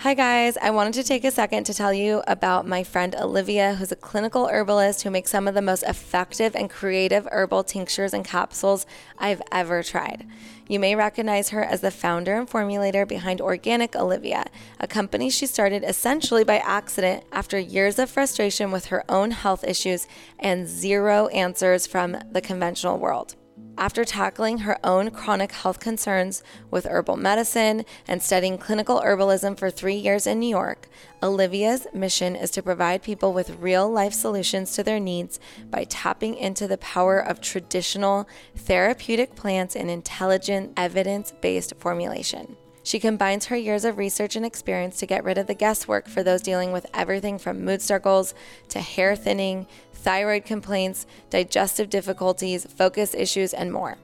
Hi, 0.01 0.13
guys. 0.13 0.57
I 0.57 0.69
wanted 0.69 0.93
to 0.93 1.03
take 1.03 1.23
a 1.23 1.31
second 1.31 1.63
to 1.63 1.73
tell 1.73 1.91
you 1.91 2.21
about 2.27 2.67
my 2.67 2.83
friend 2.83 3.15
Olivia, 3.15 3.73
who's 3.73 3.91
a 3.91 3.95
clinical 3.95 4.45
herbalist 4.47 5.01
who 5.01 5.09
makes 5.09 5.31
some 5.31 5.47
of 5.47 5.55
the 5.55 5.61
most 5.61 5.81
effective 5.81 6.55
and 6.55 6.69
creative 6.69 7.27
herbal 7.31 7.63
tinctures 7.63 8.13
and 8.13 8.23
capsules 8.23 8.85
I've 9.17 9.41
ever 9.51 9.81
tried. 9.81 10.27
You 10.67 10.79
may 10.79 10.93
recognize 10.95 11.49
her 11.49 11.63
as 11.63 11.81
the 11.81 11.89
founder 11.89 12.35
and 12.35 12.47
formulator 12.47 13.07
behind 13.07 13.41
Organic 13.41 13.95
Olivia, 13.95 14.45
a 14.79 14.87
company 14.87 15.31
she 15.31 15.47
started 15.47 15.83
essentially 15.83 16.43
by 16.43 16.59
accident 16.59 17.23
after 17.31 17.57
years 17.57 17.97
of 17.97 18.11
frustration 18.11 18.71
with 18.71 18.85
her 18.85 19.03
own 19.09 19.31
health 19.31 19.63
issues 19.63 20.07
and 20.37 20.67
zero 20.67 21.25
answers 21.29 21.87
from 21.87 22.17
the 22.31 22.39
conventional 22.39 22.99
world. 22.99 23.35
After 23.79 24.03
tackling 24.03 24.59
her 24.59 24.79
own 24.83 25.11
chronic 25.11 25.51
health 25.51 25.79
concerns 25.79 26.41
with 26.71 26.87
herbal 26.87 27.17
medicine 27.17 27.85
and 28.07 28.23
studying 28.23 28.57
clinical 28.57 29.01
herbalism 29.01 29.55
for 29.55 29.69
three 29.69 29.95
years 29.95 30.25
in 30.25 30.39
New 30.39 30.49
York, 30.49 30.89
Olivia's 31.21 31.85
mission 31.93 32.35
is 32.35 32.49
to 32.51 32.63
provide 32.63 33.03
people 33.03 33.33
with 33.33 33.59
real 33.59 33.87
life 33.87 34.13
solutions 34.13 34.73
to 34.73 34.83
their 34.83 34.99
needs 34.99 35.39
by 35.69 35.83
tapping 35.83 36.35
into 36.35 36.67
the 36.67 36.79
power 36.79 37.19
of 37.19 37.39
traditional 37.39 38.27
therapeutic 38.55 39.35
plants 39.35 39.75
and 39.75 39.91
intelligent, 39.91 40.73
evidence 40.75 41.31
based 41.39 41.75
formulation. 41.77 42.57
She 42.87 43.01
combines 43.01 43.47
her 43.47 43.57
years 43.57 43.83
of 43.83 43.97
research 43.97 44.37
and 44.37 44.45
experience 44.45 44.95
to 44.99 45.05
get 45.05 45.25
rid 45.25 45.37
of 45.37 45.47
the 45.47 45.53
guesswork 45.53 46.07
for 46.07 46.23
those 46.23 46.41
dealing 46.41 46.71
with 46.71 46.85
everything 46.93 47.37
from 47.37 47.65
mood 47.65 47.81
struggles 47.81 48.33
to 48.69 48.79
hair 48.79 49.13
thinning 49.13 49.67
thyroid 49.97 50.45
complaints, 50.45 51.05
digestive 51.29 51.89
difficulties, 51.89 52.65
focus 52.65 53.13
issues, 53.13 53.53
and 53.53 53.71
more. 53.71 53.97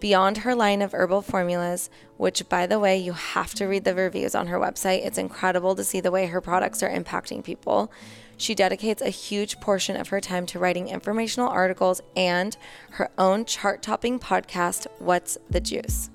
Beyond 0.00 0.38
her 0.38 0.54
line 0.54 0.82
of 0.82 0.92
herbal 0.92 1.22
formulas, 1.22 1.88
which 2.16 2.46
by 2.48 2.66
the 2.66 2.78
way, 2.78 2.98
you 2.98 3.12
have 3.12 3.54
to 3.54 3.66
read 3.66 3.84
the 3.84 3.94
reviews 3.94 4.34
on 4.34 4.48
her 4.48 4.58
website, 4.58 5.06
it's 5.06 5.18
incredible 5.18 5.74
to 5.76 5.84
see 5.84 6.00
the 6.00 6.10
way 6.10 6.26
her 6.26 6.40
products 6.40 6.82
are 6.82 6.90
impacting 6.90 7.42
people. 7.42 7.90
She 8.36 8.54
dedicates 8.54 9.00
a 9.00 9.08
huge 9.08 9.60
portion 9.60 9.96
of 9.96 10.08
her 10.08 10.20
time 10.20 10.44
to 10.46 10.58
writing 10.58 10.88
informational 10.88 11.48
articles 11.48 12.02
and 12.16 12.56
her 12.90 13.10
own 13.16 13.44
chart 13.44 13.82
topping 13.82 14.18
podcast, 14.18 14.86
What's 14.98 15.38
the 15.48 15.60
Juice? 15.60 16.10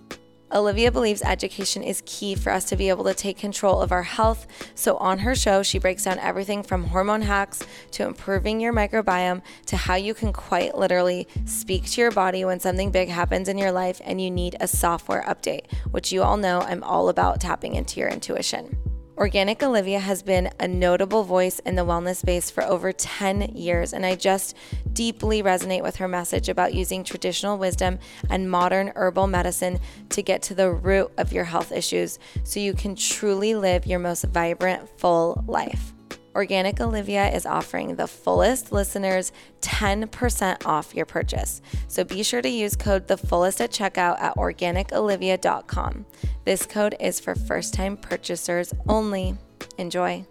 Olivia 0.52 0.92
believes 0.92 1.22
education 1.22 1.84
is 1.84 2.02
key 2.06 2.34
for 2.34 2.52
us 2.52 2.66
to 2.66 2.76
be 2.76 2.90
able 2.90 3.04
to 3.04 3.14
take 3.14 3.38
control 3.38 3.82
of 3.82 3.92
our 3.92 4.04
health. 4.04 4.48
So, 4.74 4.98
on 4.98 5.20
her 5.20 5.36
show, 5.36 5.62
she 5.62 5.78
breaks 5.78 6.06
down 6.06 6.18
everything 6.18 6.64
from 6.64 6.86
hormone 6.86 7.22
hacks 7.22 7.62
to 7.92 8.06
improving 8.06 8.60
your 8.60 8.74
microbiome 8.74 9.44
to 9.68 9.78
how 9.78 9.96
you 9.96 10.16
can 10.16 10.34
quite 10.34 10.76
literally 10.76 11.28
speak 11.46 11.86
to 11.92 12.02
your 12.02 12.12
body 12.12 12.46
when 12.46 12.60
something 12.60 12.90
big 12.90 13.10
happens 13.10 13.48
in 13.48 13.60
your 13.60 13.72
life 13.72 14.02
and 14.04 14.20
you 14.20 14.32
need 14.32 14.56
a 14.60 14.68
software 14.68 15.24
update, 15.28 15.72
which 15.92 16.12
you 16.12 16.24
all 16.24 16.38
know 16.38 16.62
I'm 16.62 16.84
all 16.84 17.10
about 17.10 17.40
tapping 17.40 17.76
into 17.76 18.00
your 18.00 18.10
intuition. 18.10 18.88
Organic 19.20 19.62
Olivia 19.62 20.00
has 20.00 20.24
been 20.24 20.50
a 20.62 20.68
notable 20.68 21.26
voice 21.26 21.60
in 21.60 21.76
the 21.76 21.84
wellness 21.86 22.16
space 22.16 22.50
for 22.50 22.64
over 22.64 22.94
10 22.94 23.52
years, 23.54 23.92
and 23.92 24.06
I 24.06 24.16
just 24.16 24.56
deeply 24.94 25.44
resonate 25.44 25.84
with 25.84 25.98
her 25.98 26.08
message 26.08 26.48
about 26.48 26.74
using 26.74 27.04
traditional 27.04 27.58
wisdom 27.58 28.00
and 28.30 28.50
modern 28.50 28.94
herbal 28.96 29.28
medicine 29.28 29.80
to 30.12 30.22
get 30.22 30.42
to 30.44 30.56
the 30.56 30.72
root 30.72 31.12
of 31.18 31.34
your 31.34 31.44
health 31.44 31.74
issues 31.74 32.18
so 32.46 32.62
you 32.62 32.74
can 32.74 32.96
truly 32.96 33.56
live 33.56 33.86
your 33.86 34.00
most 34.00 34.24
vibrant, 34.24 34.88
full 34.98 35.44
life. 35.48 35.94
Organic 36.36 36.80
Olivia 36.80 37.30
is 37.30 37.46
offering 37.46 37.96
the 37.96 38.08
fullest 38.08 38.72
listeners 38.72 39.32
10% 39.62 40.65
off 40.65 40.94
your 40.94 41.06
purchase. 41.06 41.62
So 41.88 42.04
be 42.04 42.24
sure 42.24 42.42
to 42.42 42.50
use 42.50 42.76
code 42.76 43.08
the 43.08 43.18
fullest 43.18 43.62
at 43.62 43.72
checkout 43.72 44.20
at 44.20 44.36
organicolivia.com. 44.36 46.06
This 46.46 46.65
code 46.65 46.96
is 47.00 47.20
for 47.20 47.36
first 47.36 47.74
time 47.74 47.98
purchasers 47.98 48.74
only. 48.88 49.36
Enjoy. 49.78 50.26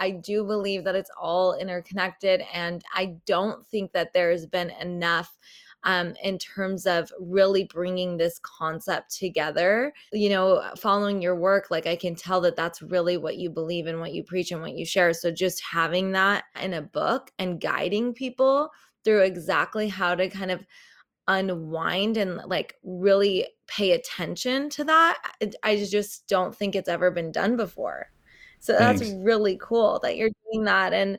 I 0.00 0.12
do 0.12 0.44
believe 0.44 0.84
that 0.84 0.96
it's 0.96 1.10
all 1.20 1.54
interconnected, 1.58 2.42
and 2.54 2.82
I 2.94 3.16
don't 3.26 3.66
think 3.68 3.92
that 3.92 4.14
there's 4.14 4.46
been 4.46 4.70
enough 4.80 5.36
um, 5.84 6.14
in 6.22 6.38
terms 6.38 6.86
of 6.86 7.12
really 7.18 7.64
bringing 7.64 8.16
this 8.16 8.38
concept 8.42 9.16
together. 9.16 9.92
You 10.12 10.30
know, 10.30 10.62
following 10.76 11.22
your 11.22 11.36
work, 11.36 11.70
like 11.70 11.86
I 11.86 11.96
can 11.96 12.14
tell 12.14 12.40
that 12.42 12.56
that's 12.56 12.82
really 12.82 13.16
what 13.16 13.36
you 13.36 13.50
believe 13.50 13.86
and 13.86 14.00
what 14.00 14.12
you 14.12 14.22
preach 14.22 14.52
and 14.52 14.60
what 14.60 14.76
you 14.76 14.84
share. 14.84 15.12
So 15.12 15.30
just 15.30 15.62
having 15.62 16.12
that 16.12 16.44
in 16.60 16.74
a 16.74 16.82
book 16.82 17.30
and 17.38 17.60
guiding 17.60 18.12
people 18.12 18.70
through 19.04 19.22
exactly 19.22 19.88
how 19.88 20.14
to 20.14 20.28
kind 20.28 20.50
of 20.50 20.64
unwind 21.28 22.16
and 22.16 22.36
like 22.46 22.74
really 22.82 23.46
pay 23.68 23.92
attention 23.92 24.68
to 24.68 24.82
that 24.82 25.16
i 25.62 25.76
just 25.76 26.26
don't 26.26 26.56
think 26.56 26.74
it's 26.74 26.88
ever 26.88 27.08
been 27.10 27.30
done 27.30 27.56
before 27.56 28.10
so 28.58 28.72
that's 28.72 29.00
Thanks. 29.00 29.24
really 29.24 29.56
cool 29.62 30.00
that 30.02 30.16
you're 30.16 30.30
doing 30.50 30.64
that 30.64 30.92
and 30.92 31.18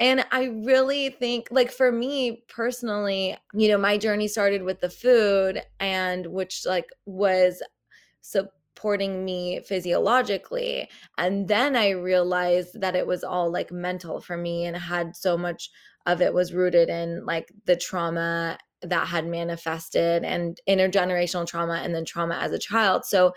and 0.00 0.24
I 0.30 0.44
really 0.64 1.10
think, 1.10 1.48
like, 1.50 1.70
for 1.72 1.90
me 1.92 2.44
personally, 2.48 3.36
you 3.54 3.68
know, 3.68 3.78
my 3.78 3.98
journey 3.98 4.28
started 4.28 4.62
with 4.62 4.80
the 4.80 4.90
food, 4.90 5.62
and 5.80 6.26
which, 6.26 6.64
like, 6.66 6.86
was 7.06 7.62
supporting 8.20 9.24
me 9.24 9.60
physiologically. 9.66 10.88
And 11.16 11.48
then 11.48 11.74
I 11.76 11.90
realized 11.90 12.80
that 12.80 12.94
it 12.94 13.06
was 13.06 13.24
all 13.24 13.50
like 13.50 13.72
mental 13.72 14.20
for 14.20 14.36
me, 14.36 14.64
and 14.66 14.76
had 14.76 15.16
so 15.16 15.36
much 15.36 15.70
of 16.06 16.22
it 16.22 16.32
was 16.32 16.54
rooted 16.54 16.88
in 16.88 17.24
like 17.26 17.52
the 17.66 17.76
trauma 17.76 18.58
that 18.82 19.08
had 19.08 19.26
manifested 19.26 20.24
and 20.24 20.60
intergenerational 20.68 21.46
trauma 21.46 21.80
and 21.82 21.94
then 21.94 22.04
trauma 22.04 22.36
as 22.36 22.52
a 22.52 22.58
child. 22.58 23.04
So, 23.04 23.34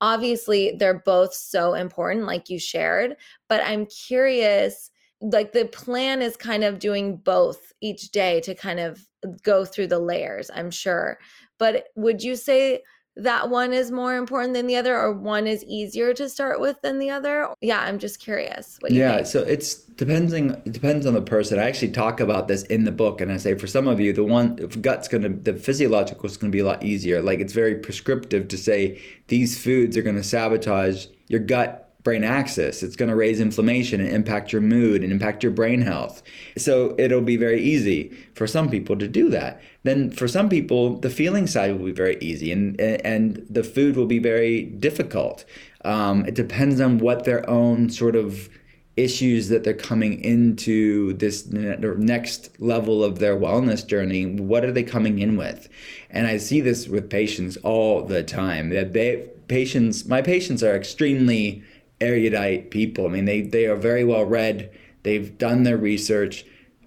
obviously, 0.00 0.76
they're 0.78 1.02
both 1.04 1.32
so 1.34 1.74
important, 1.74 2.26
like 2.26 2.50
you 2.50 2.58
shared. 2.58 3.16
But 3.48 3.62
I'm 3.64 3.86
curious 3.86 4.90
like 5.20 5.52
the 5.52 5.66
plan 5.66 6.22
is 6.22 6.36
kind 6.36 6.64
of 6.64 6.78
doing 6.78 7.16
both 7.16 7.72
each 7.80 8.10
day 8.10 8.40
to 8.42 8.54
kind 8.54 8.80
of 8.80 9.06
go 9.42 9.64
through 9.64 9.86
the 9.86 9.98
layers, 9.98 10.50
I'm 10.54 10.70
sure. 10.70 11.18
But 11.58 11.86
would 11.96 12.22
you 12.22 12.36
say 12.36 12.82
that 13.16 13.48
one 13.48 13.72
is 13.72 13.92
more 13.92 14.16
important 14.16 14.54
than 14.54 14.66
the 14.66 14.76
other 14.76 14.98
or 14.98 15.12
one 15.12 15.46
is 15.46 15.62
easier 15.64 16.12
to 16.12 16.28
start 16.28 16.60
with 16.60 16.80
than 16.82 16.98
the 16.98 17.10
other 17.10 17.48
yeah 17.60 17.80
i'm 17.82 17.98
just 17.98 18.18
curious 18.18 18.78
yeah 18.88 19.16
think. 19.16 19.26
so 19.28 19.40
it's 19.42 19.74
depending 19.74 20.50
it 20.50 20.72
depends 20.72 21.06
on 21.06 21.14
the 21.14 21.22
person 21.22 21.58
i 21.58 21.62
actually 21.62 21.92
talk 21.92 22.18
about 22.18 22.48
this 22.48 22.64
in 22.64 22.82
the 22.82 22.90
book 22.90 23.20
and 23.20 23.30
i 23.30 23.36
say 23.36 23.54
for 23.54 23.68
some 23.68 23.86
of 23.86 24.00
you 24.00 24.12
the 24.12 24.24
one 24.24 24.56
gut's 24.80 25.06
gonna 25.06 25.28
the 25.28 25.54
physiological 25.54 26.26
is 26.26 26.36
gonna 26.36 26.50
be 26.50 26.58
a 26.58 26.64
lot 26.64 26.82
easier 26.82 27.22
like 27.22 27.38
it's 27.38 27.52
very 27.52 27.76
prescriptive 27.76 28.48
to 28.48 28.58
say 28.58 29.00
these 29.28 29.62
foods 29.62 29.96
are 29.96 30.02
gonna 30.02 30.24
sabotage 30.24 31.06
your 31.28 31.40
gut 31.40 31.83
brain 32.04 32.22
axis. 32.22 32.82
It's 32.82 32.96
going 32.96 33.08
to 33.08 33.16
raise 33.16 33.40
inflammation 33.40 34.00
and 34.00 34.10
impact 34.10 34.52
your 34.52 34.60
mood 34.60 35.02
and 35.02 35.10
impact 35.10 35.42
your 35.42 35.52
brain 35.52 35.80
health. 35.80 36.22
So 36.56 36.94
it'll 36.98 37.22
be 37.22 37.38
very 37.38 37.62
easy 37.62 38.14
for 38.34 38.46
some 38.46 38.68
people 38.68 38.96
to 38.98 39.08
do 39.08 39.30
that. 39.30 39.60
Then 39.82 40.10
for 40.10 40.28
some 40.28 40.50
people, 40.50 40.98
the 40.98 41.10
feeling 41.10 41.46
side 41.46 41.76
will 41.76 41.86
be 41.86 41.92
very 41.92 42.18
easy 42.20 42.52
and, 42.52 42.78
and 42.80 43.44
the 43.48 43.64
food 43.64 43.96
will 43.96 44.06
be 44.06 44.18
very 44.18 44.64
difficult. 44.64 45.46
Um, 45.84 46.26
it 46.26 46.34
depends 46.34 46.78
on 46.80 46.98
what 46.98 47.24
their 47.24 47.48
own 47.48 47.88
sort 47.88 48.16
of 48.16 48.50
issues 48.96 49.48
that 49.48 49.64
they're 49.64 49.74
coming 49.74 50.22
into 50.22 51.14
this 51.14 51.46
next 51.48 52.60
level 52.60 53.02
of 53.02 53.18
their 53.18 53.36
wellness 53.36 53.84
journey 53.84 54.24
what 54.24 54.64
are 54.64 54.70
they 54.70 54.84
coming 54.84 55.18
in 55.18 55.36
with 55.36 55.68
and 56.10 56.28
i 56.28 56.36
see 56.36 56.60
this 56.60 56.86
with 56.86 57.10
patients 57.10 57.56
all 57.64 58.04
the 58.04 58.22
time 58.22 58.68
that 58.70 58.92
they 58.92 59.28
patients 59.48 60.04
my 60.04 60.22
patients 60.22 60.62
are 60.62 60.76
extremely 60.76 61.60
erudite 62.00 62.70
people. 62.70 63.06
I 63.06 63.10
mean, 63.10 63.24
they, 63.24 63.42
they 63.42 63.66
are 63.66 63.76
very 63.76 64.04
well 64.04 64.24
read, 64.24 64.70
they've 65.02 65.36
done 65.38 65.62
their 65.62 65.76
research, 65.76 66.44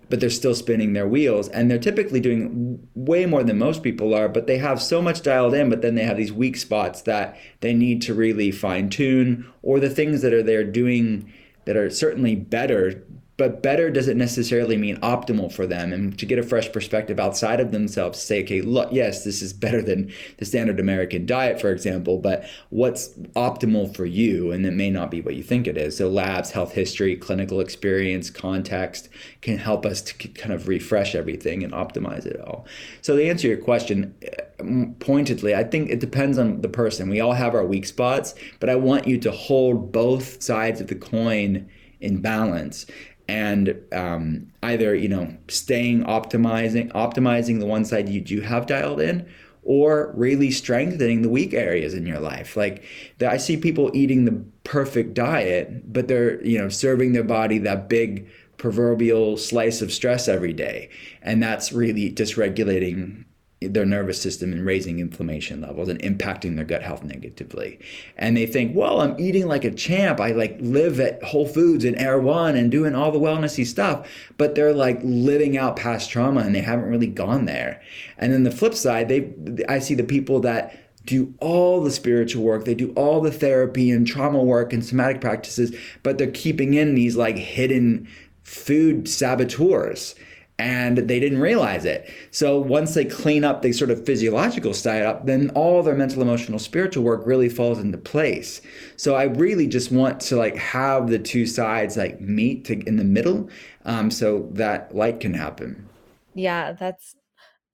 but 0.09 0.19
they're 0.19 0.29
still 0.29 0.55
spinning 0.55 0.93
their 0.93 1.07
wheels. 1.07 1.49
And 1.49 1.69
they're 1.69 1.77
typically 1.77 2.19
doing 2.19 2.87
way 2.95 3.25
more 3.25 3.43
than 3.43 3.57
most 3.57 3.83
people 3.83 4.13
are, 4.13 4.29
but 4.29 4.47
they 4.47 4.57
have 4.57 4.81
so 4.81 5.01
much 5.01 5.21
dialed 5.21 5.53
in, 5.53 5.69
but 5.69 5.81
then 5.81 5.95
they 5.95 6.05
have 6.05 6.17
these 6.17 6.31
weak 6.31 6.55
spots 6.55 7.01
that 7.01 7.37
they 7.59 7.73
need 7.73 8.01
to 8.03 8.13
really 8.13 8.51
fine 8.51 8.89
tune, 8.89 9.51
or 9.61 9.79
the 9.79 9.89
things 9.89 10.21
that 10.21 10.33
are 10.33 10.43
there 10.43 10.63
doing 10.63 11.31
that 11.65 11.75
are 11.75 11.89
certainly 11.89 12.35
better 12.35 13.03
but 13.37 13.61
better 13.63 13.89
doesn't 13.89 14.17
necessarily 14.17 14.77
mean 14.77 14.97
optimal 14.97 15.51
for 15.51 15.65
them 15.65 15.93
and 15.93 16.17
to 16.17 16.25
get 16.25 16.39
a 16.39 16.43
fresh 16.43 16.71
perspective 16.71 17.19
outside 17.19 17.59
of 17.59 17.71
themselves 17.71 18.21
say 18.21 18.43
okay 18.43 18.61
look 18.61 18.91
yes 18.91 19.23
this 19.23 19.41
is 19.41 19.53
better 19.53 19.81
than 19.81 20.11
the 20.37 20.45
standard 20.45 20.79
american 20.79 21.25
diet 21.25 21.61
for 21.61 21.71
example 21.71 22.17
but 22.17 22.43
what's 22.69 23.09
optimal 23.35 23.93
for 23.95 24.05
you 24.05 24.51
and 24.51 24.65
it 24.65 24.71
may 24.71 24.89
not 24.89 25.11
be 25.11 25.21
what 25.21 25.35
you 25.35 25.43
think 25.43 25.67
it 25.67 25.77
is. 25.77 25.97
So 25.97 26.09
labs 26.09 26.51
health 26.51 26.73
history 26.73 27.15
clinical 27.15 27.59
experience 27.59 28.29
context 28.29 29.09
can 29.41 29.57
help 29.57 29.85
us 29.85 30.01
to 30.01 30.27
kind 30.29 30.53
of 30.53 30.67
refresh 30.67 31.15
everything 31.15 31.63
and 31.63 31.73
optimize 31.73 32.25
it 32.25 32.39
all. 32.41 32.65
So 33.01 33.15
to 33.15 33.27
answer 33.27 33.47
your 33.47 33.57
question 33.57 34.15
eh, 34.21 34.83
pointedly 34.99 35.53
i 35.53 35.63
think 35.63 35.89
it 35.89 35.99
depends 35.99 36.37
on 36.37 36.61
the 36.61 36.69
person. 36.69 37.09
We 37.09 37.21
all 37.21 37.33
have 37.33 37.53
our 37.53 37.65
weak 37.65 37.85
spots 37.85 38.33
but 38.59 38.69
i 38.69 38.75
want 38.75 39.07
you 39.07 39.17
to 39.19 39.31
hold 39.31 39.91
both 39.91 40.41
sides 40.41 40.81
of 40.81 40.87
the 40.87 40.95
coin 40.95 41.69
in 41.99 42.21
balance 42.21 42.85
and 43.27 43.79
um, 43.91 44.51
either 44.63 44.95
you 44.95 45.09
know 45.09 45.35
staying 45.47 46.03
optimizing 46.03 46.91
optimizing 46.93 47.59
the 47.59 47.65
one 47.65 47.85
side 47.85 48.09
you 48.09 48.21
do 48.21 48.41
have 48.41 48.65
dialed 48.65 49.01
in 49.01 49.27
or 49.67 50.13
really 50.15 50.49
strengthening 50.49 51.21
the 51.21 51.29
weak 51.29 51.53
areas 51.53 51.93
in 51.93 52.05
your 52.05 52.21
life. 52.21 52.55
Like 52.55 52.85
I 53.19 53.35
see 53.35 53.57
people 53.57 53.91
eating 53.93 54.23
the 54.23 54.41
perfect 54.63 55.13
diet, 55.13 55.91
but 55.91 56.07
they're, 56.07 56.41
you 56.41 56.57
know, 56.57 56.69
serving 56.69 57.11
their 57.11 57.25
body 57.25 57.57
that 57.59 57.89
big 57.89 58.29
proverbial 58.55 59.35
slice 59.35 59.81
of 59.81 59.91
stress 59.91 60.29
every 60.29 60.53
day. 60.53 60.89
And 61.21 61.43
that's 61.43 61.73
really 61.73 62.09
dysregulating 62.09 63.25
their 63.59 63.85
nervous 63.85 64.21
system 64.21 64.53
and 64.53 64.65
raising 64.65 64.99
inflammation 64.99 65.61
levels 65.61 65.89
and 65.89 65.99
impacting 66.01 66.55
their 66.55 66.65
gut 66.65 66.83
health 66.83 67.03
negatively. 67.03 67.79
And 68.15 68.37
they 68.37 68.45
think, 68.45 68.75
well, 68.75 69.01
I'm 69.01 69.19
eating 69.19 69.47
like 69.47 69.63
a 69.63 69.71
champ. 69.71 70.19
I 70.19 70.31
like 70.31 70.57
live 70.59 70.99
at 70.99 71.23
Whole 71.23 71.47
Foods 71.47 71.83
and 71.83 71.97
Erewhon 71.97 72.55
and 72.55 72.69
doing 72.69 72.93
all 72.93 73.11
the 73.11 73.19
wellnessy 73.19 73.65
stuff, 73.65 74.07
but 74.37 74.53
they're 74.53 74.73
like 74.73 74.99
living 75.01 75.57
out 75.57 75.75
past 75.75 76.11
trauma 76.11 76.41
and 76.41 76.53
they 76.53 76.61
haven't 76.61 76.89
really 76.89 77.07
gone 77.07 77.45
there. 77.45 77.81
And 78.19 78.31
then 78.31 78.43
the 78.43 78.51
flip 78.51 78.75
side, 78.75 79.09
they 79.09 79.33
I 79.67 79.79
see 79.79 79.95
the 79.95 80.03
people 80.03 80.39
that 80.41 80.77
do 81.05 81.33
all 81.39 81.81
the 81.81 81.89
spiritual 81.89 82.43
work, 82.43 82.65
they 82.65 82.75
do 82.75 82.91
all 82.91 83.21
the 83.21 83.31
therapy 83.31 83.89
and 83.89 84.05
trauma 84.05 84.43
work 84.43 84.71
and 84.71 84.85
somatic 84.85 85.19
practices, 85.19 85.75
but 86.03 86.17
they're 86.17 86.29
keeping 86.29 86.75
in 86.75 86.93
these 86.93 87.15
like 87.15 87.37
hidden 87.37 88.07
food 88.43 89.09
saboteurs 89.09 90.13
and 90.59 90.97
they 90.97 91.19
didn't 91.19 91.39
realize 91.39 91.85
it. 91.85 92.11
So 92.31 92.59
once 92.59 92.95
they 92.95 93.05
clean 93.05 93.43
up 93.43 93.61
the 93.61 93.71
sort 93.71 93.91
of 93.91 94.05
physiological 94.05 94.73
side 94.73 95.03
up, 95.03 95.25
then 95.25 95.51
all 95.51 95.83
their 95.83 95.95
mental, 95.95 96.21
emotional, 96.21 96.57
spiritual 96.57 97.03
work 97.03 97.21
really 97.25 97.49
falls 97.49 97.79
into 97.79 97.97
place. 97.97 98.61
So 98.95 99.15
I 99.15 99.23
really 99.23 99.67
just 99.67 99.91
want 99.91 100.19
to 100.21 100.35
like 100.35 100.55
have 100.55 101.09
the 101.09 101.19
two 101.19 101.45
sides 101.45 101.95
like 101.95 102.19
meet 102.19 102.65
to, 102.65 102.79
in 102.87 102.97
the 102.97 103.03
middle, 103.03 103.49
um, 103.85 104.09
so 104.09 104.49
that 104.53 104.93
light 104.95 105.19
can 105.19 105.33
happen. 105.33 105.87
Yeah, 106.33 106.73
that's 106.73 107.15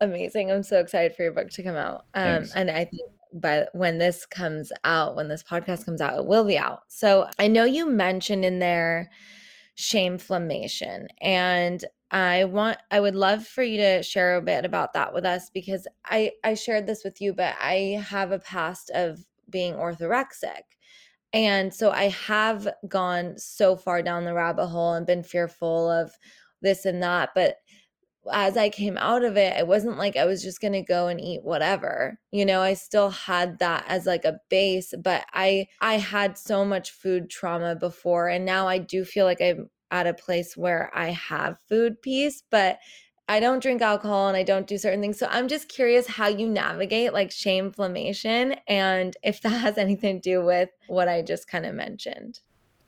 amazing. 0.01 0.51
I'm 0.51 0.63
so 0.63 0.79
excited 0.79 1.15
for 1.15 1.23
your 1.23 1.31
book 1.31 1.49
to 1.51 1.63
come 1.63 1.75
out. 1.75 2.05
Um, 2.13 2.45
and 2.55 2.69
I 2.69 2.85
think 2.85 3.09
by 3.33 3.65
when 3.73 3.97
this 3.97 4.25
comes 4.25 4.71
out, 4.83 5.15
when 5.15 5.29
this 5.29 5.41
podcast 5.41 5.85
comes 5.85 6.01
out, 6.01 6.19
it 6.19 6.25
will 6.25 6.43
be 6.43 6.57
out. 6.57 6.81
So 6.89 7.29
I 7.39 7.47
know 7.47 7.63
you 7.63 7.89
mentioned 7.89 8.45
in 8.45 8.59
there 8.59 9.09
shameflammation 9.77 11.07
and 11.21 11.83
I 12.11 12.45
want 12.45 12.77
I 12.91 12.99
would 12.99 13.15
love 13.15 13.47
for 13.47 13.63
you 13.63 13.77
to 13.77 14.03
share 14.03 14.35
a 14.35 14.41
bit 14.41 14.65
about 14.65 14.93
that 14.93 15.13
with 15.13 15.25
us 15.25 15.49
because 15.49 15.87
I 16.05 16.33
I 16.43 16.53
shared 16.53 16.85
this 16.85 17.03
with 17.03 17.19
you 17.21 17.33
but 17.33 17.55
I 17.59 18.03
have 18.07 18.31
a 18.31 18.39
past 18.39 18.91
of 18.91 19.25
being 19.49 19.73
orthorexic. 19.73 20.61
And 21.33 21.73
so 21.73 21.89
I 21.91 22.09
have 22.09 22.67
gone 22.87 23.37
so 23.37 23.75
far 23.75 24.03
down 24.03 24.25
the 24.25 24.33
rabbit 24.35 24.67
hole 24.67 24.93
and 24.93 25.05
been 25.07 25.23
fearful 25.23 25.89
of 25.89 26.13
this 26.61 26.85
and 26.85 27.01
that 27.03 27.31
but 27.33 27.57
as 28.31 28.57
I 28.57 28.69
came 28.69 28.97
out 28.97 29.23
of 29.23 29.37
it, 29.37 29.57
it 29.57 29.67
wasn't 29.67 29.97
like 29.97 30.15
I 30.15 30.25
was 30.25 30.41
just 30.41 30.61
going 30.61 30.73
to 30.73 30.81
go 30.81 31.07
and 31.07 31.19
eat 31.19 31.43
whatever. 31.43 32.19
You 32.31 32.45
know, 32.45 32.61
I 32.61 32.73
still 32.73 33.09
had 33.09 33.59
that 33.59 33.85
as 33.87 34.05
like 34.05 34.25
a 34.25 34.39
base, 34.49 34.93
but 35.01 35.25
I 35.33 35.67
I 35.81 35.95
had 35.97 36.37
so 36.37 36.63
much 36.63 36.91
food 36.91 37.29
trauma 37.29 37.75
before 37.75 38.29
and 38.29 38.45
now 38.45 38.67
I 38.67 38.77
do 38.77 39.05
feel 39.05 39.25
like 39.25 39.41
I'm 39.41 39.69
at 39.91 40.07
a 40.07 40.13
place 40.13 40.57
where 40.57 40.91
I 40.93 41.09
have 41.09 41.59
food 41.69 42.01
peace, 42.01 42.43
but 42.49 42.79
I 43.29 43.39
don't 43.39 43.61
drink 43.61 43.81
alcohol 43.81 44.27
and 44.27 44.35
I 44.35 44.43
don't 44.43 44.67
do 44.67 44.77
certain 44.77 44.99
things. 44.99 45.17
So 45.17 45.27
I'm 45.29 45.47
just 45.47 45.69
curious 45.69 46.07
how 46.07 46.27
you 46.27 46.49
navigate 46.49 47.13
like 47.13 47.29
shameflammation 47.29 48.57
and 48.67 49.15
if 49.23 49.41
that 49.41 49.49
has 49.49 49.77
anything 49.77 50.19
to 50.21 50.29
do 50.29 50.43
with 50.43 50.69
what 50.87 51.07
I 51.07 51.21
just 51.21 51.47
kind 51.47 51.65
of 51.65 51.73
mentioned. 51.73 52.39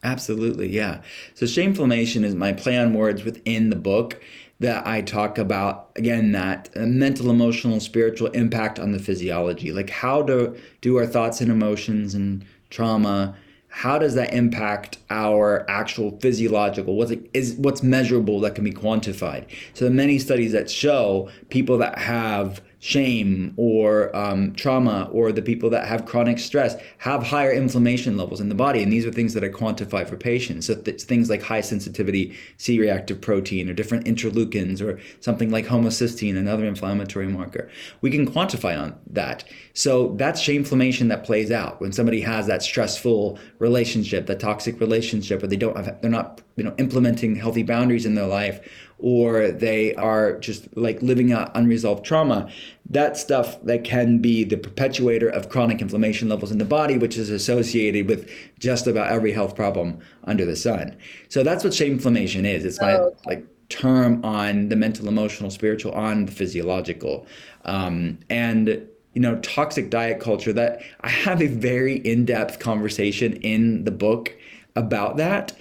Absolutely, 0.03 0.69
yeah. 0.69 1.01
So 1.33 1.45
shameflammation 1.45 2.23
is 2.23 2.35
my 2.35 2.53
play 2.53 2.77
on 2.77 2.93
words 2.93 3.23
within 3.23 3.69
the 3.69 3.75
book 3.75 4.21
that 4.59 4.87
I 4.87 5.01
talk 5.01 5.37
about 5.37 5.89
again 5.95 6.31
that 6.31 6.69
uh, 6.75 6.85
mental, 6.85 7.29
emotional, 7.29 7.79
spiritual 7.79 8.27
impact 8.27 8.79
on 8.79 8.91
the 8.91 8.99
physiology. 8.99 9.71
Like 9.71 9.89
how 9.89 10.21
do 10.21 10.55
do 10.81 10.97
our 10.97 11.05
thoughts 11.05 11.41
and 11.41 11.51
emotions 11.51 12.13
and 12.13 12.45
trauma 12.69 13.35
how 13.75 13.99
does 13.99 14.15
that 14.15 14.33
impact 14.33 14.99
our 15.09 15.69
actual 15.69 16.17
physiological 16.21 16.95
what's 16.95 17.11
is 17.33 17.55
what's 17.55 17.83
measurable 17.83 18.39
that 18.39 18.55
can 18.55 18.63
be 18.63 18.71
quantified 18.71 19.45
so 19.73 19.85
are 19.85 19.89
many 19.89 20.17
studies 20.17 20.53
that 20.53 20.69
show 20.69 21.29
people 21.49 21.77
that 21.77 21.97
have 21.97 22.61
shame 22.85 23.51
or 23.57 24.15
um, 24.15 24.53
trauma 24.53 25.09
or 25.11 25.31
the 25.31 25.41
people 25.41 25.69
that 25.71 25.87
have 25.87 26.05
chronic 26.05 26.37
stress 26.37 26.75
have 26.99 27.23
higher 27.23 27.51
inflammation 27.51 28.15
levels 28.15 28.39
in 28.41 28.49
the 28.49 28.53
body. 28.53 28.83
And 28.83 28.91
these 28.91 29.05
are 29.05 29.11
things 29.11 29.33
that 29.33 29.43
are 29.43 29.49
quantified 29.49 30.07
for 30.07 30.17
patients. 30.17 30.67
So 30.67 30.75
th- 30.75 31.01
things 31.01 31.27
like 31.27 31.41
high 31.41 31.61
sensitivity 31.61 32.35
c-reactive 32.57 33.21
protein 33.21 33.69
or 33.69 33.73
different 33.73 34.05
interleukins 34.05 34.81
or 34.81 34.99
something 35.19 35.49
like 35.49 35.65
homocysteine 35.65 36.37
another 36.37 36.65
inflammatory 36.65 37.27
marker. 37.27 37.71
We 38.01 38.11
can 38.11 38.29
quantify 38.29 38.79
on 38.79 38.99
that. 39.07 39.45
So 39.73 40.13
that's 40.17 40.39
shame 40.39 40.65
inflammation 40.65 41.09
that 41.09 41.23
plays 41.23 41.51
out 41.51 41.79
when 41.79 41.91
somebody 41.91 42.21
has 42.21 42.47
that 42.47 42.63
stressful 42.63 43.37
relationship 43.59 44.25
that 44.25 44.39
toxic 44.39 44.79
relationship 44.79 45.43
or 45.43 45.47
they 45.47 45.55
don't 45.55 45.77
have 45.77 46.01
they're 46.01 46.09
not 46.09 46.41
you 46.55 46.63
know 46.63 46.73
implementing 46.79 47.35
healthy 47.35 47.61
boundaries 47.61 48.05
in 48.05 48.15
their 48.15 48.25
life 48.25 48.67
or 48.97 49.51
they 49.51 49.93
are 49.95 50.39
just 50.39 50.75
like 50.77 51.01
living 51.01 51.31
out 51.31 51.51
unresolved 51.55 52.05
trauma, 52.05 52.49
that 52.89 53.17
stuff 53.17 53.61
that 53.63 53.83
can 53.83 54.19
be 54.19 54.43
the 54.43 54.57
perpetuator 54.57 55.27
of 55.27 55.49
chronic 55.49 55.81
inflammation 55.81 56.29
levels 56.29 56.51
in 56.51 56.57
the 56.57 56.65
body, 56.65 56.97
which 56.97 57.17
is 57.17 57.29
associated 57.29 58.07
with 58.07 58.29
just 58.59 58.87
about 58.87 59.11
every 59.11 59.31
health 59.31 59.55
problem 59.55 59.99
under 60.23 60.45
the 60.45 60.55
sun. 60.55 60.95
So 61.29 61.43
that's 61.43 61.63
what 61.63 61.73
shame 61.73 61.93
inflammation 61.93 62.45
is. 62.45 62.63
It's 62.63 62.79
my 62.79 62.95
oh, 62.95 63.15
like 63.25 63.45
term 63.69 64.23
on 64.23 64.69
the 64.69 64.75
mental, 64.75 65.07
emotional, 65.07 65.49
spiritual, 65.49 65.91
on 65.93 66.25
the 66.25 66.31
physiological. 66.31 67.27
Um, 67.65 68.19
and 68.29 68.87
you 69.13 69.21
know, 69.21 69.39
toxic 69.39 69.89
diet 69.89 70.19
culture 70.19 70.53
that 70.53 70.81
I 71.01 71.09
have 71.09 71.41
a 71.41 71.47
very 71.47 71.97
in-depth 71.97 72.59
conversation 72.59 73.33
in 73.37 73.85
the 73.85 73.91
book 73.91 74.35
about 74.75 75.15
that 75.17 75.53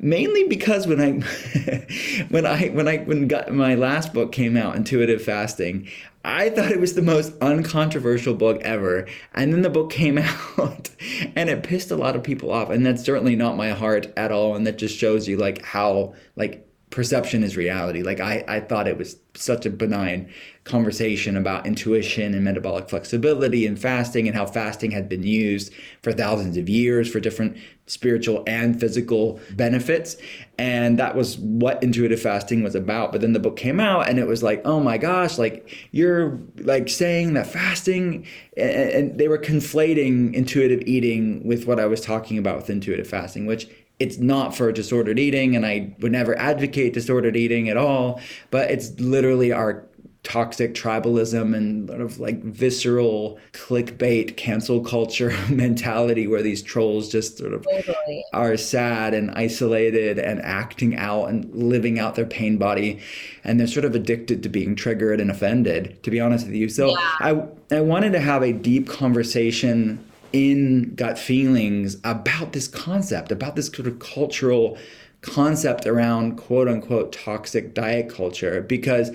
mainly 0.00 0.44
because 0.48 0.86
when 0.86 1.00
I 1.00 1.10
when 2.28 2.46
I 2.46 2.68
when 2.68 2.88
I 2.88 2.98
when 2.98 3.28
got, 3.28 3.52
my 3.52 3.74
last 3.74 4.12
book 4.12 4.32
came 4.32 4.56
out, 4.56 4.76
Intuitive 4.76 5.22
Fasting, 5.22 5.88
I 6.24 6.50
thought 6.50 6.72
it 6.72 6.80
was 6.80 6.94
the 6.94 7.02
most 7.02 7.32
uncontroversial 7.40 8.34
book 8.34 8.60
ever. 8.62 9.06
And 9.34 9.52
then 9.52 9.62
the 9.62 9.70
book 9.70 9.90
came 9.90 10.18
out 10.58 10.90
and 11.36 11.48
it 11.48 11.62
pissed 11.62 11.90
a 11.90 11.96
lot 11.96 12.16
of 12.16 12.22
people 12.22 12.52
off. 12.52 12.70
And 12.70 12.84
that's 12.84 13.04
certainly 13.04 13.36
not 13.36 13.56
my 13.56 13.70
heart 13.70 14.12
at 14.16 14.32
all. 14.32 14.54
And 14.54 14.66
that 14.66 14.78
just 14.78 14.96
shows 14.96 15.28
you 15.28 15.36
like 15.36 15.62
how 15.64 16.14
like 16.36 16.66
perception 16.90 17.42
is 17.42 17.56
reality. 17.56 18.02
Like 18.02 18.20
I, 18.20 18.44
I 18.48 18.60
thought 18.60 18.88
it 18.88 18.98
was 18.98 19.16
such 19.34 19.64
a 19.64 19.70
benign 19.70 20.30
conversation 20.70 21.36
about 21.36 21.66
intuition 21.66 22.34
and 22.34 22.44
metabolic 22.44 22.88
flexibility 22.88 23.66
and 23.66 23.78
fasting 23.78 24.26
and 24.26 24.36
how 24.36 24.46
fasting 24.46 24.90
had 24.90 25.08
been 25.08 25.22
used 25.22 25.72
for 26.02 26.12
thousands 26.12 26.56
of 26.56 26.68
years 26.68 27.10
for 27.10 27.20
different 27.20 27.56
spiritual 27.86 28.44
and 28.46 28.78
physical 28.78 29.40
benefits. 29.56 30.16
And 30.58 30.98
that 30.98 31.16
was 31.16 31.38
what 31.38 31.82
intuitive 31.82 32.22
fasting 32.22 32.62
was 32.62 32.74
about. 32.74 33.12
But 33.12 33.20
then 33.20 33.32
the 33.32 33.40
book 33.40 33.56
came 33.56 33.80
out 33.80 34.08
and 34.08 34.18
it 34.18 34.26
was 34.26 34.42
like, 34.42 34.62
oh 34.64 34.80
my 34.80 34.96
gosh, 34.96 35.38
like 35.38 35.88
you're 35.90 36.38
like 36.58 36.88
saying 36.88 37.34
that 37.34 37.46
fasting, 37.48 38.26
and 38.56 39.18
they 39.18 39.28
were 39.28 39.38
conflating 39.38 40.32
intuitive 40.34 40.82
eating 40.86 41.44
with 41.46 41.66
what 41.66 41.80
I 41.80 41.86
was 41.86 42.00
talking 42.00 42.38
about 42.38 42.56
with 42.56 42.70
intuitive 42.70 43.08
fasting, 43.08 43.46
which 43.46 43.68
it's 43.98 44.16
not 44.16 44.56
for 44.56 44.72
disordered 44.72 45.18
eating 45.18 45.54
and 45.54 45.66
I 45.66 45.94
would 46.00 46.10
never 46.10 46.36
advocate 46.38 46.94
disordered 46.94 47.36
eating 47.36 47.68
at 47.68 47.76
all, 47.76 48.18
but 48.50 48.70
it's 48.70 48.98
literally 48.98 49.52
our 49.52 49.86
toxic 50.22 50.74
tribalism 50.74 51.56
and 51.56 51.88
sort 51.88 52.00
of 52.02 52.20
like 52.20 52.42
visceral 52.42 53.38
clickbait 53.52 54.36
cancel 54.36 54.80
culture 54.80 55.34
mentality 55.48 56.26
where 56.26 56.42
these 56.42 56.62
trolls 56.62 57.08
just 57.08 57.38
sort 57.38 57.54
of 57.54 57.64
totally. 57.64 58.22
are 58.34 58.54
sad 58.56 59.14
and 59.14 59.30
isolated 59.30 60.18
and 60.18 60.42
acting 60.42 60.94
out 60.94 61.24
and 61.26 61.52
living 61.54 61.98
out 61.98 62.16
their 62.16 62.26
pain 62.26 62.58
body 62.58 63.00
and 63.44 63.58
they're 63.58 63.66
sort 63.66 63.86
of 63.86 63.94
addicted 63.94 64.42
to 64.42 64.48
being 64.50 64.76
triggered 64.76 65.20
and 65.20 65.30
offended 65.30 66.00
to 66.02 66.10
be 66.10 66.20
honest 66.20 66.46
with 66.46 66.54
you 66.54 66.68
so 66.68 66.88
yeah. 66.88 66.96
i 67.20 67.42
i 67.74 67.80
wanted 67.80 68.12
to 68.12 68.20
have 68.20 68.42
a 68.42 68.52
deep 68.52 68.86
conversation 68.86 70.04
in 70.34 70.94
gut 70.94 71.18
feelings 71.18 71.96
about 72.04 72.52
this 72.52 72.68
concept 72.68 73.32
about 73.32 73.56
this 73.56 73.68
sort 73.68 73.88
of 73.88 73.98
cultural 74.00 74.76
concept 75.22 75.86
around 75.86 76.36
quote 76.36 76.68
unquote 76.68 77.12
toxic 77.12 77.74
diet 77.74 78.08
culture 78.08 78.62
because 78.62 79.10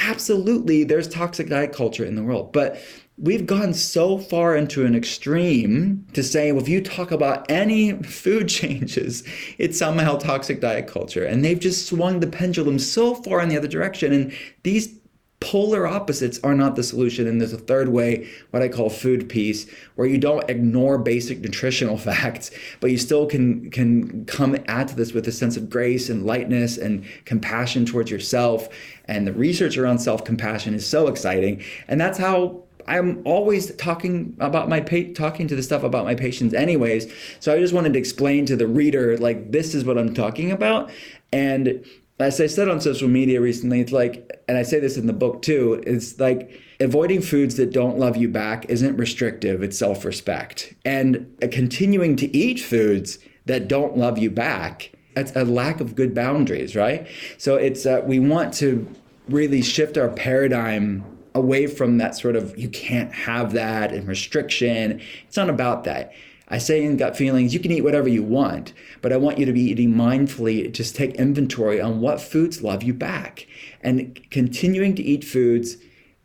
absolutely 0.00 0.84
there's 0.84 1.08
toxic 1.08 1.48
diet 1.48 1.72
culture 1.72 2.04
in 2.04 2.14
the 2.14 2.22
world 2.22 2.52
but 2.52 2.80
we've 3.18 3.44
gone 3.44 3.74
so 3.74 4.16
far 4.16 4.56
into 4.56 4.86
an 4.86 4.94
extreme 4.94 6.06
to 6.14 6.22
say 6.22 6.52
well 6.52 6.62
if 6.62 6.68
you 6.68 6.80
talk 6.80 7.10
about 7.10 7.48
any 7.50 7.92
food 8.02 8.48
changes 8.48 9.22
it's 9.58 9.78
somehow 9.78 10.16
toxic 10.16 10.60
diet 10.60 10.86
culture. 10.86 11.24
And 11.24 11.44
they've 11.44 11.58
just 11.58 11.86
swung 11.86 12.20
the 12.20 12.26
pendulum 12.26 12.78
so 12.78 13.14
far 13.14 13.40
in 13.40 13.48
the 13.48 13.56
other 13.56 13.68
direction. 13.68 14.12
And 14.12 14.32
these 14.62 14.99
polar 15.40 15.86
opposites 15.86 16.38
are 16.44 16.54
not 16.54 16.76
the 16.76 16.82
solution 16.82 17.26
and 17.26 17.40
there's 17.40 17.52
a 17.52 17.58
third 17.58 17.88
way 17.88 18.28
what 18.50 18.62
i 18.62 18.68
call 18.68 18.90
food 18.90 19.26
peace 19.28 19.66
where 19.94 20.06
you 20.06 20.18
don't 20.18 20.48
ignore 20.50 20.98
basic 20.98 21.40
nutritional 21.40 21.96
facts 22.10 22.50
but 22.80 22.90
you 22.90 22.98
still 22.98 23.26
can 23.26 23.70
can 23.70 24.24
come 24.26 24.56
at 24.68 24.88
this 24.96 25.12
with 25.12 25.26
a 25.26 25.32
sense 25.32 25.56
of 25.56 25.70
grace 25.70 26.10
and 26.10 26.26
lightness 26.26 26.76
and 26.76 27.04
compassion 27.24 27.86
towards 27.86 28.10
yourself 28.10 28.68
and 29.06 29.26
the 29.26 29.32
research 29.32 29.78
around 29.78 29.98
self-compassion 29.98 30.74
is 30.74 30.86
so 30.86 31.08
exciting 31.08 31.62
and 31.88 31.98
that's 32.00 32.18
how 32.18 32.62
I'm 32.86 33.22
always 33.24 33.74
talking 33.76 34.36
about 34.40 34.68
my 34.68 34.80
pa- 34.80 35.12
talking 35.14 35.46
to 35.48 35.54
the 35.54 35.62
stuff 35.62 35.84
about 35.84 36.04
my 36.04 36.16
patients 36.16 36.54
anyways. 36.54 37.12
So 37.38 37.54
I 37.54 37.60
just 37.60 37.72
wanted 37.72 37.92
to 37.92 37.98
explain 38.00 38.46
to 38.46 38.56
the 38.56 38.66
reader 38.66 39.16
like 39.18 39.52
this 39.52 39.76
is 39.76 39.84
what 39.84 39.96
I'm 39.96 40.12
talking 40.12 40.50
about. 40.50 40.90
And 41.32 41.84
as 42.20 42.40
I 42.40 42.46
said 42.46 42.68
on 42.68 42.80
social 42.80 43.08
media 43.08 43.40
recently, 43.40 43.80
it's 43.80 43.92
like, 43.92 44.42
and 44.48 44.58
I 44.58 44.62
say 44.62 44.78
this 44.78 44.96
in 44.96 45.06
the 45.06 45.12
book 45.12 45.42
too, 45.42 45.82
it's 45.86 46.18
like 46.18 46.60
avoiding 46.78 47.22
foods 47.22 47.56
that 47.56 47.72
don't 47.72 47.98
love 47.98 48.16
you 48.16 48.28
back 48.28 48.66
isn't 48.68 48.96
restrictive, 48.96 49.62
it's 49.62 49.78
self 49.78 50.04
respect. 50.04 50.74
And 50.84 51.34
continuing 51.50 52.16
to 52.16 52.36
eat 52.36 52.60
foods 52.60 53.18
that 53.46 53.68
don't 53.68 53.96
love 53.96 54.18
you 54.18 54.30
back, 54.30 54.92
that's 55.14 55.34
a 55.34 55.44
lack 55.44 55.80
of 55.80 55.94
good 55.94 56.14
boundaries, 56.14 56.76
right? 56.76 57.06
So 57.38 57.56
it's, 57.56 57.86
uh, 57.86 58.02
we 58.04 58.18
want 58.18 58.54
to 58.54 58.86
really 59.28 59.62
shift 59.62 59.96
our 59.96 60.08
paradigm 60.08 61.04
away 61.34 61.66
from 61.66 61.98
that 61.98 62.16
sort 62.16 62.36
of 62.36 62.56
you 62.58 62.68
can't 62.68 63.12
have 63.12 63.52
that 63.52 63.92
and 63.92 64.06
restriction. 64.08 65.00
It's 65.26 65.36
not 65.36 65.48
about 65.48 65.84
that. 65.84 66.12
I 66.50 66.58
say 66.58 66.84
in 66.84 66.96
gut 66.96 67.16
feelings, 67.16 67.54
you 67.54 67.60
can 67.60 67.70
eat 67.70 67.84
whatever 67.84 68.08
you 68.08 68.24
want, 68.24 68.72
but 69.00 69.12
I 69.12 69.16
want 69.16 69.38
you 69.38 69.46
to 69.46 69.52
be 69.52 69.62
eating 69.62 69.94
mindfully. 69.94 70.70
Just 70.72 70.96
take 70.96 71.14
inventory 71.14 71.80
on 71.80 72.00
what 72.00 72.20
foods 72.20 72.62
love 72.62 72.82
you 72.82 72.92
back. 72.92 73.46
And 73.80 74.20
continuing 74.30 74.96
to 74.96 75.02
eat 75.02 75.24
foods 75.24 75.76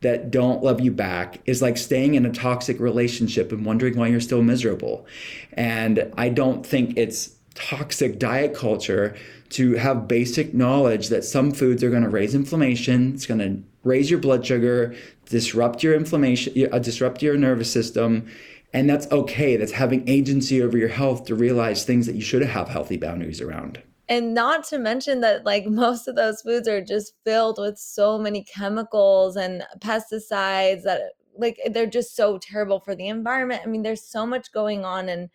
that 0.02 0.32
don't 0.32 0.64
love 0.64 0.82
you 0.82 0.92
back 0.92 1.40
is 1.46 1.62
like 1.62 1.78
staying 1.78 2.16
in 2.16 2.26
a 2.26 2.32
toxic 2.32 2.80
relationship 2.80 3.52
and 3.52 3.66
wondering 3.66 3.98
why 3.98 4.08
you're 4.08 4.20
still 4.20 4.42
miserable. 4.42 5.06
And 5.54 6.12
I 6.18 6.30
don't 6.30 6.66
think 6.66 6.98
it's 6.98 7.36
toxic 7.54 8.20
diet 8.20 8.54
culture 8.54 9.16
to 9.50 9.76
have 9.76 10.08
basic 10.08 10.54
knowledge 10.54 11.10
that 11.10 11.24
some 11.24 11.52
foods 11.52 11.84
are 11.84 11.90
going 11.90 12.04
to 12.04 12.10
raise 12.10 12.36
inflammation, 12.36 13.14
it's 13.14 13.26
going 13.26 13.40
to 13.40 13.64
raise 13.84 14.10
your 14.10 14.20
blood 14.20 14.46
sugar, 14.46 14.96
disrupt 15.26 15.84
your 15.84 15.94
inflammation, 15.94 16.68
uh, 16.72 16.80
disrupt 16.80 17.22
your 17.22 17.38
nervous 17.38 17.72
system 17.72 18.28
and 18.76 18.90
that's 18.90 19.10
okay. 19.10 19.56
That's 19.56 19.72
having 19.72 20.04
agency 20.06 20.62
over 20.62 20.78
your 20.78 20.90
health 20.90 21.24
to 21.28 21.36
realize 21.36 21.86
things 21.86 22.06
that 22.08 22.16
you 22.16 22.22
should 22.22 22.42
have 22.42 22.68
healthy 22.68 22.98
boundaries 22.98 23.40
around. 23.40 23.82
And 24.10 24.34
not 24.34 24.66
to 24.66 24.78
mention 24.78 25.22
that, 25.22 25.46
like, 25.46 25.66
most 25.68 26.10
of 26.10 26.18
those 26.18 26.42
foods 26.42 26.68
are 26.68 26.82
just 26.82 27.14
filled 27.24 27.58
with 27.58 27.78
so 27.78 28.20
many 28.20 28.44
chemicals 28.44 29.38
and 29.38 29.64
pesticides 29.80 30.84
that, 30.84 31.14
like, 31.38 31.58
they're 31.72 31.86
just 31.86 32.18
so 32.18 32.38
terrible 32.38 32.82
for 32.82 32.96
the 32.96 33.08
environment. 33.08 33.62
I 33.64 33.68
mean, 33.68 33.82
there's 33.82 34.06
so 34.06 34.26
much 34.26 34.52
going 34.52 34.84
on. 34.84 35.08
And, 35.08 35.30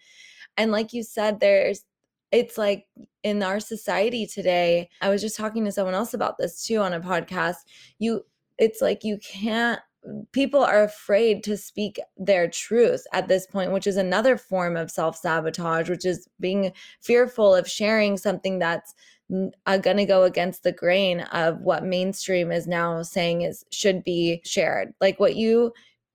and 0.59 0.71
like 0.71 0.93
you 0.93 1.03
said, 1.03 1.41
there's, 1.41 1.87
it's 2.33 2.59
like 2.59 2.87
in 3.23 3.43
our 3.43 3.59
society 3.59 4.27
today, 4.27 4.91
I 5.01 5.09
was 5.09 5.23
just 5.23 5.37
talking 5.37 5.65
to 5.65 5.73
someone 5.73 5.95
else 5.95 6.13
about 6.13 6.37
this 6.37 6.63
too 6.63 6.77
on 6.77 6.93
a 6.93 7.01
podcast. 7.01 7.57
You, 7.99 8.27
it's 8.59 8.83
like 8.83 9.03
you 9.03 9.19
can't 9.19 9.81
people 10.33 10.63
are 10.63 10.83
afraid 10.83 11.45
to 11.45 11.57
speak 11.57 12.01
their 12.17 12.49
truth 12.49 13.05
at 13.13 13.29
this 13.29 13.47
point, 13.47 13.73
which 13.73 13.87
is 13.87 13.97
another 13.97 14.37
form 14.37 14.77
of 14.77 14.91
self 14.91 15.17
sabotage, 15.17 15.89
which 15.89 16.05
is 16.05 16.29
being 16.41 16.73
fearful 17.03 17.55
of 17.55 17.69
sharing 17.69 18.17
something 18.17 18.59
that's 18.59 18.95
uh, 19.67 19.79
going 19.79 19.97
to 19.97 20.05
go 20.05 20.25
against 20.25 20.63
the 20.63 20.73
grain 20.73 21.21
of 21.33 21.61
what 21.61 21.85
mainstream 21.85 22.51
is 22.51 22.67
now 22.67 23.03
saying 23.03 23.43
is 23.43 23.65
should 23.71 24.03
be 24.03 24.41
shared. 24.45 24.93
Like 25.01 25.21
what 25.21 25.37
you, 25.37 25.73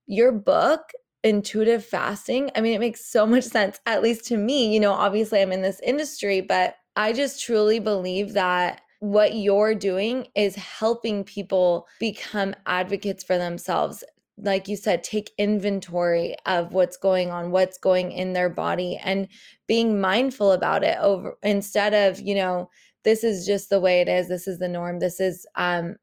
your 0.07 0.31
book 0.31 0.91
intuitive 1.23 1.83
fasting 1.83 2.51
i 2.55 2.61
mean 2.61 2.75
it 2.75 2.79
makes 2.79 3.03
so 3.03 3.25
much 3.25 3.43
sense 3.43 3.79
at 3.87 4.03
least 4.03 4.25
to 4.25 4.37
me 4.37 4.71
you 4.71 4.79
know 4.79 4.91
obviously 4.91 5.41
i'm 5.41 5.51
in 5.51 5.63
this 5.63 5.79
industry 5.79 6.39
but 6.39 6.75
i 6.95 7.11
just 7.11 7.43
truly 7.43 7.79
believe 7.79 8.33
that 8.33 8.81
what 8.99 9.36
you're 9.36 9.75
doing 9.75 10.27
is 10.36 10.55
helping 10.55 11.23
people 11.23 11.88
become 11.99 12.55
advocates 12.65 13.23
for 13.23 13.38
themselves. 13.38 14.03
Like 14.38 14.67
you 14.67 14.75
said 14.75 15.03
take 15.03 15.31
inventory 15.38 16.36
of 16.45 16.73
what's 16.73 16.97
going 16.97 17.31
on 17.31 17.51
what's 17.51 17.77
going 17.77 18.12
in 18.12 18.34
their 18.34 18.49
body 18.49 18.99
and 19.01 19.29
being 19.65 20.01
mindful 20.01 20.51
about 20.51 20.84
it 20.84 20.97
over 20.99 21.38
instead 21.41 21.93
of 21.93 22.19
you 22.19 22.36
know 22.36 22.69
this 23.05 23.23
is 23.23 23.45
just 23.45 23.69
the 23.69 23.79
way 23.79 24.01
it 24.01 24.10
is 24.10 24.27
this 24.27 24.45
is 24.45 24.60
the 24.60 24.67
norm 24.67 24.99
this 24.99 25.21
is 25.21 25.47
um 25.55 25.95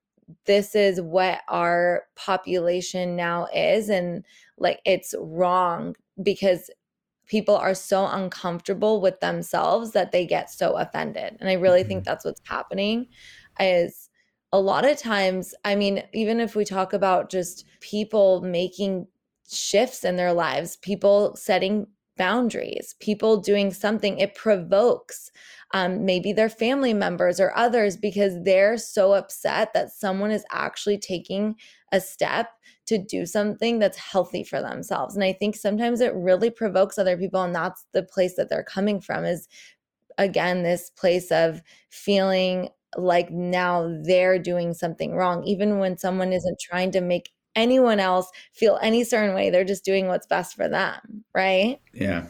this 0.46 0.74
is 0.74 1.00
what 1.00 1.40
our 1.48 2.04
population 2.16 3.16
now 3.16 3.46
is 3.54 3.90
and 3.90 4.24
like 4.56 4.80
it's 4.86 5.14
wrong 5.18 5.94
because 6.22 6.70
people 7.32 7.56
are 7.56 7.72
so 7.72 8.06
uncomfortable 8.08 9.00
with 9.00 9.18
themselves 9.20 9.92
that 9.92 10.12
they 10.12 10.26
get 10.26 10.50
so 10.50 10.76
offended 10.76 11.34
and 11.40 11.48
i 11.48 11.54
really 11.54 11.80
mm-hmm. 11.80 11.88
think 11.88 12.04
that's 12.04 12.26
what's 12.26 12.42
happening 12.44 13.06
is 13.58 14.10
a 14.52 14.60
lot 14.60 14.84
of 14.84 14.98
times 14.98 15.54
i 15.64 15.74
mean 15.74 16.02
even 16.12 16.40
if 16.40 16.54
we 16.54 16.62
talk 16.62 16.92
about 16.92 17.30
just 17.30 17.64
people 17.80 18.42
making 18.42 19.06
shifts 19.50 20.04
in 20.04 20.16
their 20.16 20.34
lives 20.34 20.76
people 20.76 21.34
setting 21.34 21.86
boundaries 22.18 22.96
people 23.00 23.38
doing 23.38 23.72
something 23.72 24.18
it 24.18 24.34
provokes 24.34 25.30
um, 25.72 26.04
maybe 26.04 26.34
their 26.34 26.50
family 26.50 26.92
members 26.92 27.40
or 27.40 27.56
others 27.56 27.96
because 27.96 28.34
they're 28.44 28.76
so 28.76 29.14
upset 29.14 29.72
that 29.72 29.90
someone 29.90 30.30
is 30.30 30.44
actually 30.52 30.98
taking 30.98 31.56
a 31.92 31.98
step 31.98 32.50
to 32.86 32.98
do 32.98 33.26
something 33.26 33.78
that's 33.78 33.98
healthy 33.98 34.42
for 34.42 34.60
themselves. 34.60 35.14
And 35.14 35.24
I 35.24 35.32
think 35.32 35.56
sometimes 35.56 36.00
it 36.00 36.14
really 36.14 36.50
provokes 36.50 36.98
other 36.98 37.16
people. 37.16 37.42
And 37.42 37.54
that's 37.54 37.84
the 37.92 38.02
place 38.02 38.34
that 38.36 38.48
they're 38.48 38.64
coming 38.64 39.00
from 39.00 39.24
is 39.24 39.48
again, 40.18 40.62
this 40.62 40.90
place 40.90 41.30
of 41.30 41.62
feeling 41.90 42.68
like 42.96 43.30
now 43.30 43.98
they're 44.02 44.38
doing 44.38 44.74
something 44.74 45.14
wrong, 45.14 45.44
even 45.44 45.78
when 45.78 45.96
someone 45.96 46.28
mm-hmm. 46.28 46.36
isn't 46.36 46.60
trying 46.60 46.90
to 46.92 47.00
make 47.00 47.32
anyone 47.54 48.00
else 48.00 48.30
feel 48.52 48.78
any 48.82 49.04
certain 49.04 49.34
way. 49.34 49.50
They're 49.50 49.64
just 49.64 49.84
doing 49.84 50.08
what's 50.08 50.26
best 50.26 50.54
for 50.54 50.68
them. 50.68 51.24
Right. 51.34 51.80
Yeah. 51.92 52.26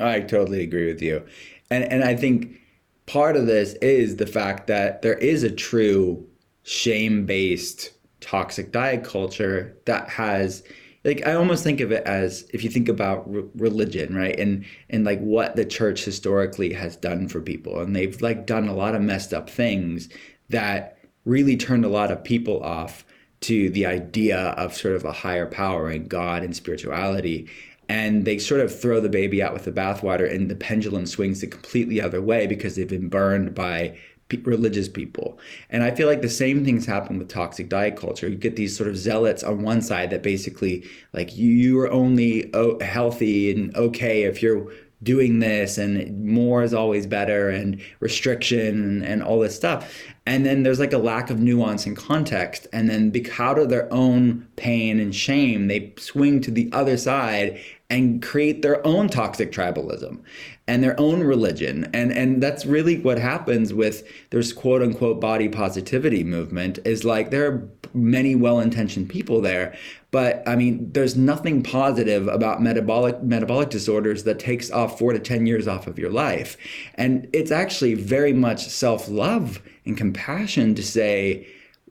I 0.00 0.20
totally 0.20 0.62
agree 0.62 0.86
with 0.86 1.00
you. 1.00 1.24
And 1.70 1.84
and 1.84 2.04
I 2.04 2.14
think 2.14 2.60
part 3.06 3.36
of 3.36 3.46
this 3.46 3.74
is 3.74 4.16
the 4.16 4.26
fact 4.26 4.66
that 4.66 5.02
there 5.02 5.18
is 5.18 5.42
a 5.42 5.50
true 5.50 6.26
shame 6.62 7.26
based 7.26 7.90
toxic 8.24 8.72
diet 8.72 9.04
culture 9.04 9.76
that 9.84 10.08
has 10.08 10.62
like 11.04 11.26
I 11.26 11.34
almost 11.34 11.62
think 11.62 11.80
of 11.80 11.92
it 11.92 12.02
as 12.04 12.48
if 12.54 12.64
you 12.64 12.70
think 12.70 12.88
about 12.88 13.30
re- 13.30 13.44
religion, 13.54 14.16
right? 14.16 14.38
And 14.38 14.64
and 14.88 15.04
like 15.04 15.20
what 15.20 15.54
the 15.54 15.64
church 15.64 16.04
historically 16.04 16.72
has 16.72 16.96
done 16.96 17.28
for 17.28 17.40
people 17.40 17.80
and 17.80 17.94
they've 17.94 18.20
like 18.22 18.46
done 18.46 18.68
a 18.68 18.74
lot 18.74 18.94
of 18.94 19.02
messed 19.02 19.34
up 19.34 19.50
things 19.50 20.08
that 20.48 20.98
really 21.24 21.56
turned 21.56 21.84
a 21.84 21.88
lot 21.88 22.10
of 22.10 22.24
people 22.24 22.62
off 22.62 23.04
to 23.42 23.68
the 23.70 23.84
idea 23.84 24.38
of 24.38 24.74
sort 24.74 24.96
of 24.96 25.04
a 25.04 25.12
higher 25.12 25.46
power 25.46 25.90
and 25.90 26.08
God 26.08 26.42
and 26.42 26.56
spirituality. 26.56 27.48
And 27.90 28.24
they 28.24 28.38
sort 28.38 28.62
of 28.62 28.78
throw 28.78 29.00
the 29.00 29.10
baby 29.10 29.42
out 29.42 29.52
with 29.52 29.64
the 29.64 29.72
bathwater, 29.72 30.32
and 30.32 30.50
the 30.50 30.54
pendulum 30.54 31.04
swings 31.04 31.42
the 31.42 31.46
completely 31.46 32.00
other 32.00 32.22
way 32.22 32.46
because 32.46 32.76
they've 32.76 32.88
been 32.88 33.10
burned 33.10 33.54
by 33.54 33.98
religious 34.44 34.88
people. 34.88 35.38
And 35.70 35.82
I 35.82 35.90
feel 35.90 36.08
like 36.08 36.22
the 36.22 36.28
same 36.28 36.64
things 36.64 36.86
happen 36.86 37.18
with 37.18 37.28
toxic 37.28 37.68
diet 37.68 37.96
culture. 37.96 38.28
You 38.28 38.36
get 38.36 38.56
these 38.56 38.76
sort 38.76 38.88
of 38.88 38.96
zealots 38.96 39.42
on 39.42 39.62
one 39.62 39.82
side 39.82 40.10
that 40.10 40.22
basically 40.22 40.88
like 41.12 41.36
you, 41.36 41.50
you 41.50 41.80
are 41.80 41.90
only 41.90 42.50
healthy 42.80 43.52
and 43.52 43.74
okay 43.76 44.24
if 44.24 44.42
you're 44.42 44.72
doing 45.02 45.38
this 45.38 45.76
and 45.76 46.24
more 46.24 46.62
is 46.62 46.72
always 46.74 47.06
better 47.06 47.50
and 47.50 47.80
restriction 48.00 49.02
and 49.04 49.22
all 49.22 49.38
this 49.38 49.54
stuff 49.54 50.02
and 50.24 50.46
then 50.46 50.62
there's 50.62 50.80
like 50.80 50.94
a 50.94 50.98
lack 50.98 51.28
of 51.28 51.38
nuance 51.38 51.84
and 51.84 51.96
context 51.96 52.66
and 52.72 52.88
then 52.88 53.10
because 53.10 53.58
of 53.58 53.68
their 53.68 53.92
own 53.92 54.46
pain 54.56 54.98
and 54.98 55.14
shame 55.14 55.68
they 55.68 55.92
swing 55.98 56.40
to 56.40 56.50
the 56.50 56.70
other 56.72 56.96
side 56.96 57.60
and 57.94 58.20
create 58.20 58.60
their 58.60 58.84
own 58.84 59.08
toxic 59.08 59.52
tribalism 59.52 60.18
and 60.66 60.82
their 60.82 60.98
own 60.98 61.20
religion. 61.22 61.88
And 61.94 62.10
and 62.10 62.42
that's 62.42 62.66
really 62.66 62.98
what 62.98 63.18
happens 63.18 63.72
with 63.72 64.02
this 64.30 64.52
quote 64.52 64.82
unquote 64.82 65.20
body 65.20 65.48
positivity 65.48 66.24
movement 66.24 66.80
is 66.84 67.04
like 67.04 67.30
there 67.30 67.46
are 67.46 67.68
many 67.92 68.34
well-intentioned 68.34 69.08
people 69.08 69.40
there 69.40 69.72
but 70.10 70.42
i 70.48 70.56
mean 70.56 70.90
there's 70.90 71.14
nothing 71.14 71.62
positive 71.62 72.26
about 72.26 72.60
metabolic 72.60 73.22
metabolic 73.22 73.70
disorders 73.70 74.24
that 74.24 74.40
takes 74.40 74.68
off 74.72 74.98
4 74.98 75.12
to 75.12 75.20
10 75.20 75.46
years 75.46 75.68
off 75.68 75.86
of 75.86 75.96
your 75.96 76.10
life. 76.10 76.56
And 76.96 77.28
it's 77.32 77.52
actually 77.52 77.94
very 77.94 78.32
much 78.32 78.66
self-love 78.68 79.62
and 79.86 79.96
compassion 79.96 80.74
to 80.74 80.82
say 80.82 81.46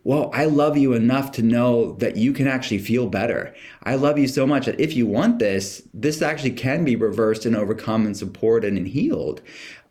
well, 0.05 0.29
I 0.33 0.45
love 0.45 0.77
you 0.77 0.93
enough 0.93 1.31
to 1.33 1.41
know 1.41 1.93
that 1.93 2.17
you 2.17 2.33
can 2.33 2.45
actually 2.45 2.79
feel 2.79 3.07
better. 3.07 3.55
I 3.83 3.95
love 3.95 4.17
you 4.17 4.27
so 4.27 4.45
much 4.45 4.65
that 4.65 4.79
if 4.79 4.95
you 4.95 5.07
want 5.07 5.39
this, 5.39 5.81
this 5.93 6.21
actually 6.21 6.51
can 6.51 6.83
be 6.83 6.97
reversed 6.97 7.45
and 7.45 7.55
overcome 7.55 8.05
and 8.05 8.15
supported 8.15 8.73
and 8.73 8.87
healed. 8.87 9.41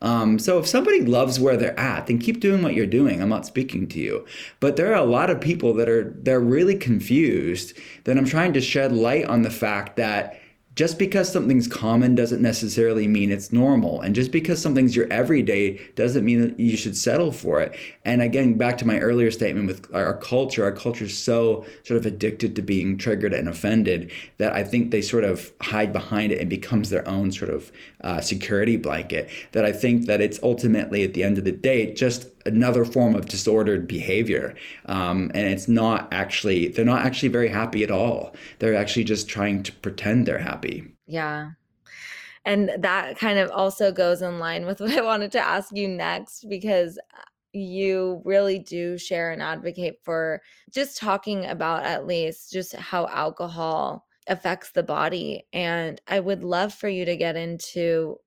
Um, 0.03 0.37
so 0.37 0.59
if 0.59 0.67
somebody 0.67 1.01
loves 1.01 1.39
where 1.39 1.57
they're 1.57 1.79
at, 1.79 2.07
then 2.07 2.19
keep 2.19 2.41
doing 2.41 2.61
what 2.61 2.75
you're 2.75 2.85
doing. 2.85 3.21
I'm 3.21 3.29
not 3.29 3.47
speaking 3.47 3.87
to 3.87 3.99
you, 3.99 4.25
but 4.59 4.75
there 4.75 4.91
are 4.91 5.01
a 5.01 5.03
lot 5.03 5.29
of 5.29 5.41
people 5.41 5.73
that 5.75 5.89
are 5.89 6.13
they're 6.15 6.39
really 6.39 6.75
confused. 6.75 7.73
That 8.03 8.17
I'm 8.17 8.25
trying 8.25 8.53
to 8.53 8.61
shed 8.61 8.91
light 8.91 9.25
on 9.25 9.41
the 9.43 9.49
fact 9.49 9.95
that 9.95 10.39
just 10.75 10.97
because 10.97 11.31
something's 11.31 11.67
common 11.67 12.15
doesn't 12.15 12.41
necessarily 12.41 13.07
mean 13.07 13.31
it's 13.31 13.53
normal. 13.53 14.01
And 14.01 14.15
just 14.15 14.31
because 14.31 14.61
something's 14.61 14.95
your 14.95 15.11
everyday 15.11 15.79
doesn't 15.95 16.25
mean 16.25 16.41
that 16.41 16.59
you 16.59 16.75
should 16.75 16.97
settle 16.97 17.31
for 17.31 17.61
it. 17.61 17.75
And 18.05 18.21
again, 18.21 18.55
back 18.55 18.77
to 18.79 18.87
my 18.87 18.99
earlier 18.99 19.29
statement 19.29 19.67
with 19.67 19.93
our 19.93 20.17
culture, 20.17 20.63
our 20.63 20.71
culture 20.71 21.05
is 21.05 21.17
so 21.17 21.65
sort 21.83 21.99
of 21.99 22.05
addicted 22.05 22.55
to 22.55 22.61
being 22.61 22.97
triggered 22.97 23.33
and 23.33 23.47
offended 23.47 24.11
that 24.37 24.53
I 24.53 24.63
think 24.63 24.89
they 24.89 25.01
sort 25.01 25.23
of 25.23 25.51
hide 25.61 25.93
behind 25.93 26.31
it 26.31 26.39
and 26.39 26.49
becomes 26.49 26.89
their 26.89 27.07
own 27.07 27.31
sort 27.31 27.51
of 27.51 27.71
uh, 28.01 28.21
security 28.21 28.77
blanket. 28.77 29.29
That 29.51 29.65
I 29.65 29.71
think 29.71 30.07
that 30.07 30.21
it's 30.21 30.39
ultimately 30.41 31.03
at 31.03 31.13
the 31.13 31.23
end 31.23 31.37
of 31.37 31.43
the 31.43 31.51
day 31.51 31.93
just 31.93 32.27
another 32.45 32.85
form 32.85 33.15
of 33.15 33.27
disordered 33.27 33.87
behavior. 33.87 34.55
Um, 34.85 35.31
and 35.33 35.47
it's 35.47 35.67
not 35.67 36.07
actually 36.11 36.69
they're 36.69 36.85
not 36.85 37.05
actually 37.05 37.29
very 37.29 37.49
happy 37.49 37.83
at 37.83 37.91
all. 37.91 38.35
They're 38.59 38.75
actually 38.75 39.05
just 39.05 39.27
trying 39.27 39.63
to 39.63 39.71
pretend 39.71 40.25
they're 40.25 40.37
happy. 40.37 40.93
Yeah. 41.07 41.51
And 42.45 42.71
that 42.77 43.17
kind 43.17 43.39
of 43.39 43.49
also 43.51 43.91
goes 43.91 44.21
in 44.21 44.39
line 44.39 44.65
with 44.65 44.81
what 44.81 44.91
i 44.91 45.01
wanted 45.01 45.31
to 45.33 45.39
ask 45.39 45.75
you 45.75 45.87
next 45.87 46.45
because 46.49 46.99
you 47.53 48.21
really 48.25 48.57
do 48.57 48.97
share 48.97 49.31
and 49.31 49.41
advocate 49.41 49.99
for 50.03 50.41
just 50.71 50.97
talking 50.97 51.45
about 51.45 51.83
at 51.83 52.07
least 52.07 52.51
just 52.51 52.75
how 52.75 53.07
alcohol 53.07 54.07
affects 54.27 54.71
the 54.71 54.83
body. 54.83 55.45
And 55.53 56.01
i 56.07 56.19
would 56.19 56.43
love 56.43 56.73
for 56.73 56.89
you 56.89 57.05
to 57.05 57.15
get 57.15 57.35
into 57.35 58.17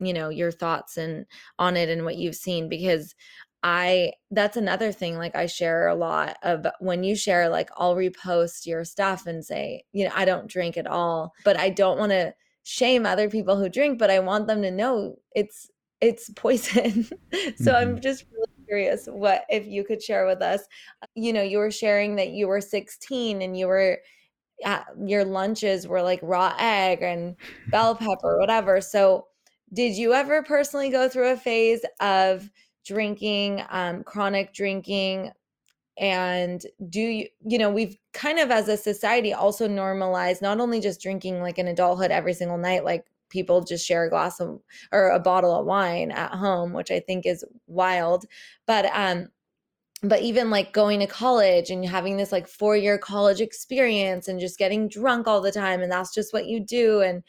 you 0.00 0.14
know 0.14 0.30
your 0.30 0.50
thoughts 0.50 0.96
and 0.96 1.26
on 1.58 1.76
it 1.76 1.88
and 1.88 2.04
what 2.04 2.16
you've 2.16 2.34
seen 2.34 2.68
because 2.68 3.14
I 3.62 4.12
that's 4.30 4.56
another 4.56 4.90
thing 4.90 5.18
like 5.18 5.36
I 5.36 5.46
share 5.46 5.88
a 5.88 5.94
lot 5.94 6.36
of 6.42 6.66
when 6.80 7.04
you 7.04 7.14
share 7.14 7.48
like 7.48 7.70
I'll 7.76 7.94
repost 7.94 8.66
your 8.66 8.84
stuff 8.84 9.26
and 9.26 9.44
say, 9.44 9.84
you 9.92 10.04
know, 10.04 10.12
I 10.14 10.24
don't 10.24 10.48
drink 10.48 10.76
at 10.76 10.86
all, 10.86 11.34
but 11.44 11.58
I 11.58 11.68
don't 11.70 11.98
want 11.98 12.12
to 12.12 12.34
shame 12.62 13.04
other 13.04 13.28
people 13.28 13.56
who 13.56 13.68
drink, 13.68 13.98
but 13.98 14.10
I 14.10 14.20
want 14.20 14.46
them 14.46 14.62
to 14.62 14.70
know 14.70 15.16
it's 15.34 15.70
it's 16.00 16.30
poison. 16.30 17.04
so 17.04 17.12
mm-hmm. 17.40 17.68
I'm 17.70 18.00
just 18.00 18.24
really 18.32 18.46
curious 18.66 19.06
what 19.06 19.44
if 19.50 19.66
you 19.66 19.84
could 19.84 20.02
share 20.02 20.26
with 20.26 20.40
us. 20.40 20.62
You 21.14 21.32
know, 21.32 21.42
you 21.42 21.58
were 21.58 21.70
sharing 21.70 22.16
that 22.16 22.30
you 22.30 22.48
were 22.48 22.60
16 22.60 23.42
and 23.42 23.58
you 23.58 23.66
were 23.66 23.98
at, 24.64 24.86
your 25.04 25.24
lunches 25.24 25.86
were 25.86 26.02
like 26.02 26.20
raw 26.22 26.54
egg 26.58 27.02
and 27.02 27.36
bell 27.68 27.94
pepper 27.94 28.38
whatever. 28.38 28.80
So 28.80 29.26
did 29.72 29.96
you 29.96 30.14
ever 30.14 30.42
personally 30.42 30.90
go 30.90 31.08
through 31.08 31.32
a 31.32 31.36
phase 31.36 31.84
of 32.00 32.50
drinking, 32.90 33.62
um, 33.70 34.02
chronic 34.02 34.52
drinking, 34.52 35.30
and 35.96 36.62
do 36.88 37.00
you 37.00 37.26
you 37.46 37.58
know 37.58 37.70
we've 37.70 37.96
kind 38.12 38.38
of 38.38 38.50
as 38.50 38.68
a 38.68 38.76
society 38.76 39.32
also 39.32 39.68
normalized 39.68 40.40
not 40.42 40.58
only 40.58 40.80
just 40.80 41.00
drinking 41.00 41.40
like 41.40 41.58
in 41.58 41.68
adulthood 41.68 42.10
every 42.10 42.32
single 42.32 42.56
night 42.56 42.84
like 42.84 43.04
people 43.28 43.60
just 43.60 43.86
share 43.86 44.04
a 44.04 44.10
glass 44.10 44.40
of 44.40 44.60
or 44.92 45.10
a 45.10 45.20
bottle 45.20 45.54
of 45.54 45.66
wine 45.66 46.10
at 46.10 46.32
home 46.32 46.72
which 46.72 46.90
i 46.90 46.98
think 47.00 47.26
is 47.26 47.44
wild 47.66 48.24
but 48.66 48.86
um 48.94 49.28
but 50.02 50.22
even 50.22 50.48
like 50.48 50.72
going 50.72 51.00
to 51.00 51.06
college 51.06 51.68
and 51.70 51.84
having 51.84 52.16
this 52.16 52.32
like 52.32 52.48
four 52.48 52.76
year 52.76 52.96
college 52.96 53.42
experience 53.42 54.26
and 54.28 54.40
just 54.40 54.58
getting 54.58 54.88
drunk 54.88 55.26
all 55.26 55.42
the 55.42 55.52
time 55.52 55.82
and 55.82 55.92
that's 55.92 56.14
just 56.14 56.32
what 56.32 56.46
you 56.46 56.60
do 56.60 57.02
and 57.02 57.22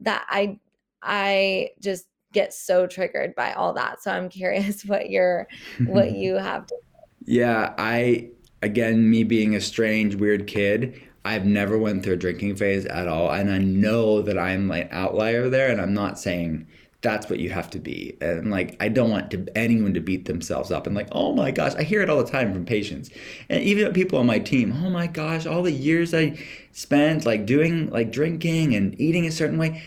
that 0.00 0.26
i 0.28 0.58
i 1.02 1.70
just 1.80 2.09
get 2.32 2.52
so 2.52 2.86
triggered 2.86 3.34
by 3.34 3.52
all 3.52 3.72
that. 3.74 4.02
So 4.02 4.10
I'm 4.10 4.28
curious 4.28 4.84
what 4.86 5.10
you're 5.10 5.48
what 5.86 6.12
you 6.16 6.36
have 6.36 6.66
to 6.66 6.76
Yeah, 7.24 7.74
I 7.78 8.30
again 8.62 9.08
me 9.10 9.24
being 9.24 9.54
a 9.54 9.60
strange 9.60 10.14
weird 10.16 10.46
kid, 10.46 11.00
I've 11.24 11.44
never 11.44 11.78
went 11.78 12.02
through 12.02 12.14
a 12.14 12.16
drinking 12.16 12.56
phase 12.56 12.86
at 12.86 13.08
all 13.08 13.30
and 13.30 13.50
I 13.50 13.58
know 13.58 14.22
that 14.22 14.38
I'm 14.38 14.68
like 14.68 14.88
outlier 14.92 15.48
there 15.48 15.70
and 15.70 15.80
I'm 15.80 15.94
not 15.94 16.18
saying 16.18 16.66
that's 17.02 17.30
what 17.30 17.38
you 17.38 17.48
have 17.50 17.70
to 17.70 17.78
be. 17.78 18.16
And 18.20 18.50
like, 18.50 18.76
I 18.78 18.88
don't 18.88 19.10
want 19.10 19.30
to, 19.30 19.46
anyone 19.56 19.94
to 19.94 20.00
beat 20.00 20.26
themselves 20.26 20.70
up 20.70 20.86
and 20.86 20.94
like, 20.94 21.08
oh 21.12 21.32
my 21.34 21.50
gosh, 21.50 21.74
I 21.74 21.82
hear 21.82 22.02
it 22.02 22.10
all 22.10 22.22
the 22.22 22.30
time 22.30 22.52
from 22.52 22.66
patients 22.66 23.10
and 23.48 23.62
even 23.62 23.92
people 23.94 24.18
on 24.18 24.26
my 24.26 24.38
team. 24.38 24.72
Oh 24.84 24.90
my 24.90 25.06
gosh, 25.06 25.46
all 25.46 25.62
the 25.62 25.72
years 25.72 26.12
I 26.12 26.38
spent 26.72 27.24
like 27.24 27.46
doing 27.46 27.88
like 27.90 28.12
drinking 28.12 28.74
and 28.74 29.00
eating 29.00 29.26
a 29.26 29.32
certain 29.32 29.56
way 29.58 29.82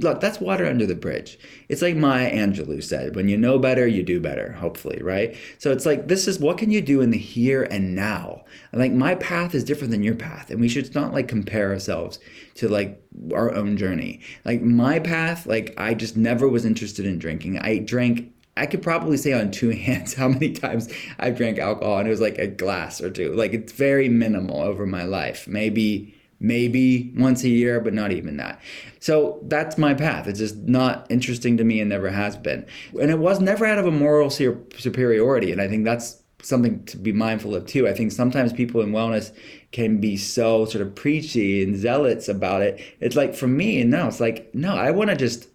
look, 0.00 0.20
that's 0.20 0.40
water 0.40 0.66
under 0.66 0.86
the 0.86 0.94
bridge. 0.94 1.38
It's 1.68 1.82
like 1.82 1.96
Maya 1.96 2.30
Angelou 2.32 2.82
said, 2.82 3.14
when 3.14 3.28
you 3.28 3.36
know 3.36 3.58
better, 3.58 3.86
you 3.86 4.02
do 4.02 4.20
better, 4.20 4.52
hopefully, 4.52 5.00
right? 5.02 5.36
So 5.58 5.72
it's 5.72 5.86
like, 5.86 6.08
this 6.08 6.28
is 6.28 6.38
what 6.38 6.58
can 6.58 6.70
you 6.70 6.80
do 6.80 7.00
in 7.00 7.10
the 7.10 7.18
here 7.18 7.64
and 7.64 7.94
now? 7.94 8.44
Like, 8.72 8.92
my 8.92 9.14
path 9.16 9.54
is 9.54 9.64
different 9.64 9.90
than 9.90 10.02
your 10.02 10.14
path. 10.14 10.50
And 10.50 10.60
we 10.60 10.68
should 10.68 10.94
not 10.94 11.12
like 11.12 11.28
compare 11.28 11.70
ourselves 11.72 12.18
to 12.54 12.68
like 12.68 13.02
our 13.32 13.54
own 13.54 13.76
journey. 13.76 14.20
Like, 14.44 14.62
my 14.62 14.98
path, 14.98 15.46
like, 15.46 15.74
I 15.76 15.94
just 15.94 16.16
never 16.16 16.48
was 16.48 16.64
interested 16.64 17.06
in 17.06 17.18
drinking. 17.18 17.58
I 17.58 17.78
drank 17.78 18.32
I 18.58 18.64
could 18.64 18.82
probably 18.82 19.18
say 19.18 19.32
on 19.34 19.50
two 19.50 19.68
hands 19.70 20.14
how 20.14 20.28
many 20.28 20.52
times 20.52 20.88
I 21.18 21.30
drank 21.30 21.58
alcohol, 21.58 21.98
and 21.98 22.08
it 22.08 22.10
was 22.10 22.20
like 22.20 22.38
a 22.38 22.46
glass 22.46 23.00
or 23.00 23.10
two. 23.10 23.32
Like 23.34 23.52
it's 23.52 23.72
very 23.72 24.08
minimal 24.08 24.60
over 24.60 24.86
my 24.86 25.04
life. 25.04 25.46
Maybe 25.46 26.14
maybe 26.38 27.12
once 27.16 27.44
a 27.44 27.48
year, 27.48 27.80
but 27.80 27.94
not 27.94 28.12
even 28.12 28.36
that. 28.36 28.60
So 29.00 29.40
that's 29.44 29.78
my 29.78 29.94
path. 29.94 30.26
It's 30.26 30.38
just 30.38 30.56
not 30.56 31.06
interesting 31.10 31.56
to 31.56 31.64
me 31.64 31.80
and 31.80 31.88
never 31.88 32.10
has 32.10 32.36
been. 32.36 32.66
And 33.00 33.10
it 33.10 33.18
was 33.18 33.40
never 33.40 33.64
out 33.64 33.78
of 33.78 33.86
a 33.86 33.90
moral 33.90 34.30
superiority. 34.30 35.52
And 35.52 35.60
I 35.60 35.68
think 35.68 35.84
that's 35.84 36.22
something 36.42 36.84
to 36.84 36.96
be 36.96 37.12
mindful 37.12 37.54
of 37.54 37.66
too. 37.66 37.88
I 37.88 37.92
think 37.92 38.12
sometimes 38.12 38.52
people 38.52 38.80
in 38.80 38.92
wellness 38.92 39.32
can 39.72 39.98
be 40.00 40.16
so 40.16 40.64
sort 40.64 40.82
of 40.82 40.94
preachy 40.94 41.62
and 41.62 41.76
zealots 41.76 42.28
about 42.28 42.62
it. 42.62 42.80
It's 43.00 43.16
like 43.16 43.34
for 43.34 43.48
me, 43.48 43.80
and 43.80 43.90
now 43.90 44.06
it's 44.06 44.20
like, 44.20 44.54
no, 44.54 44.76
I 44.76 44.90
want 44.90 45.10
to 45.10 45.16
just 45.16 45.48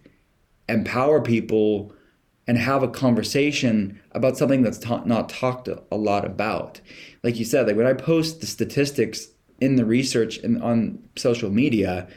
empower 0.68 1.20
people 1.20 1.92
and 2.46 2.58
have 2.58 2.82
a 2.82 2.88
conversation 2.88 4.00
about 4.12 4.36
something 4.36 4.62
that's 4.62 4.78
ta- 4.78 5.04
not 5.04 5.28
talked 5.28 5.68
a 5.68 5.96
lot 5.96 6.24
about. 6.24 6.80
Like 7.22 7.38
you 7.38 7.44
said, 7.44 7.66
like 7.66 7.76
when 7.76 7.86
I 7.86 7.92
post 7.92 8.40
the 8.40 8.46
statistics 8.46 9.28
in 9.62 9.76
the 9.76 9.84
research 9.84 10.38
and 10.38 10.60
on 10.60 10.98
social 11.14 11.48
media, 11.48 12.08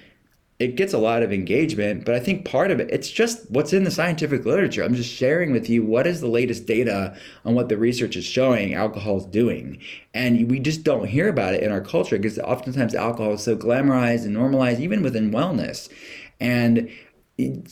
it 0.58 0.76
gets 0.76 0.94
a 0.94 0.98
lot 0.98 1.22
of 1.22 1.32
engagement, 1.32 2.04
but 2.04 2.16
I 2.16 2.20
think 2.20 2.44
part 2.44 2.72
of 2.72 2.80
it, 2.80 2.90
it's 2.90 3.12
just 3.12 3.52
what's 3.52 3.72
in 3.72 3.84
the 3.84 3.92
scientific 3.92 4.46
literature. 4.46 4.84
I'm 4.84 4.96
just 4.96 5.14
sharing 5.14 5.52
with 5.52 5.70
you 5.70 5.84
what 5.84 6.08
is 6.08 6.22
the 6.22 6.28
latest 6.28 6.66
data 6.66 7.16
on 7.44 7.54
what 7.54 7.70
the 7.70 7.78
research 7.78 8.16
is 8.16 8.26
showing 8.26 8.74
alcohol 8.74 9.18
is 9.18 9.26
doing. 9.26 9.80
And 10.16 10.50
we 10.50 10.60
just 10.60 10.84
don't 10.84 11.08
hear 11.08 11.30
about 11.30 11.54
it 11.54 11.62
in 11.62 11.72
our 11.72 11.82
culture 11.82 12.18
because 12.18 12.40
oftentimes 12.40 12.96
alcohol 12.96 13.34
is 13.34 13.44
so 13.44 13.56
glamorized 13.56 14.24
and 14.24 14.34
normalized, 14.34 14.80
even 14.80 15.04
within 15.04 15.30
wellness. 15.30 15.88
And 16.40 16.90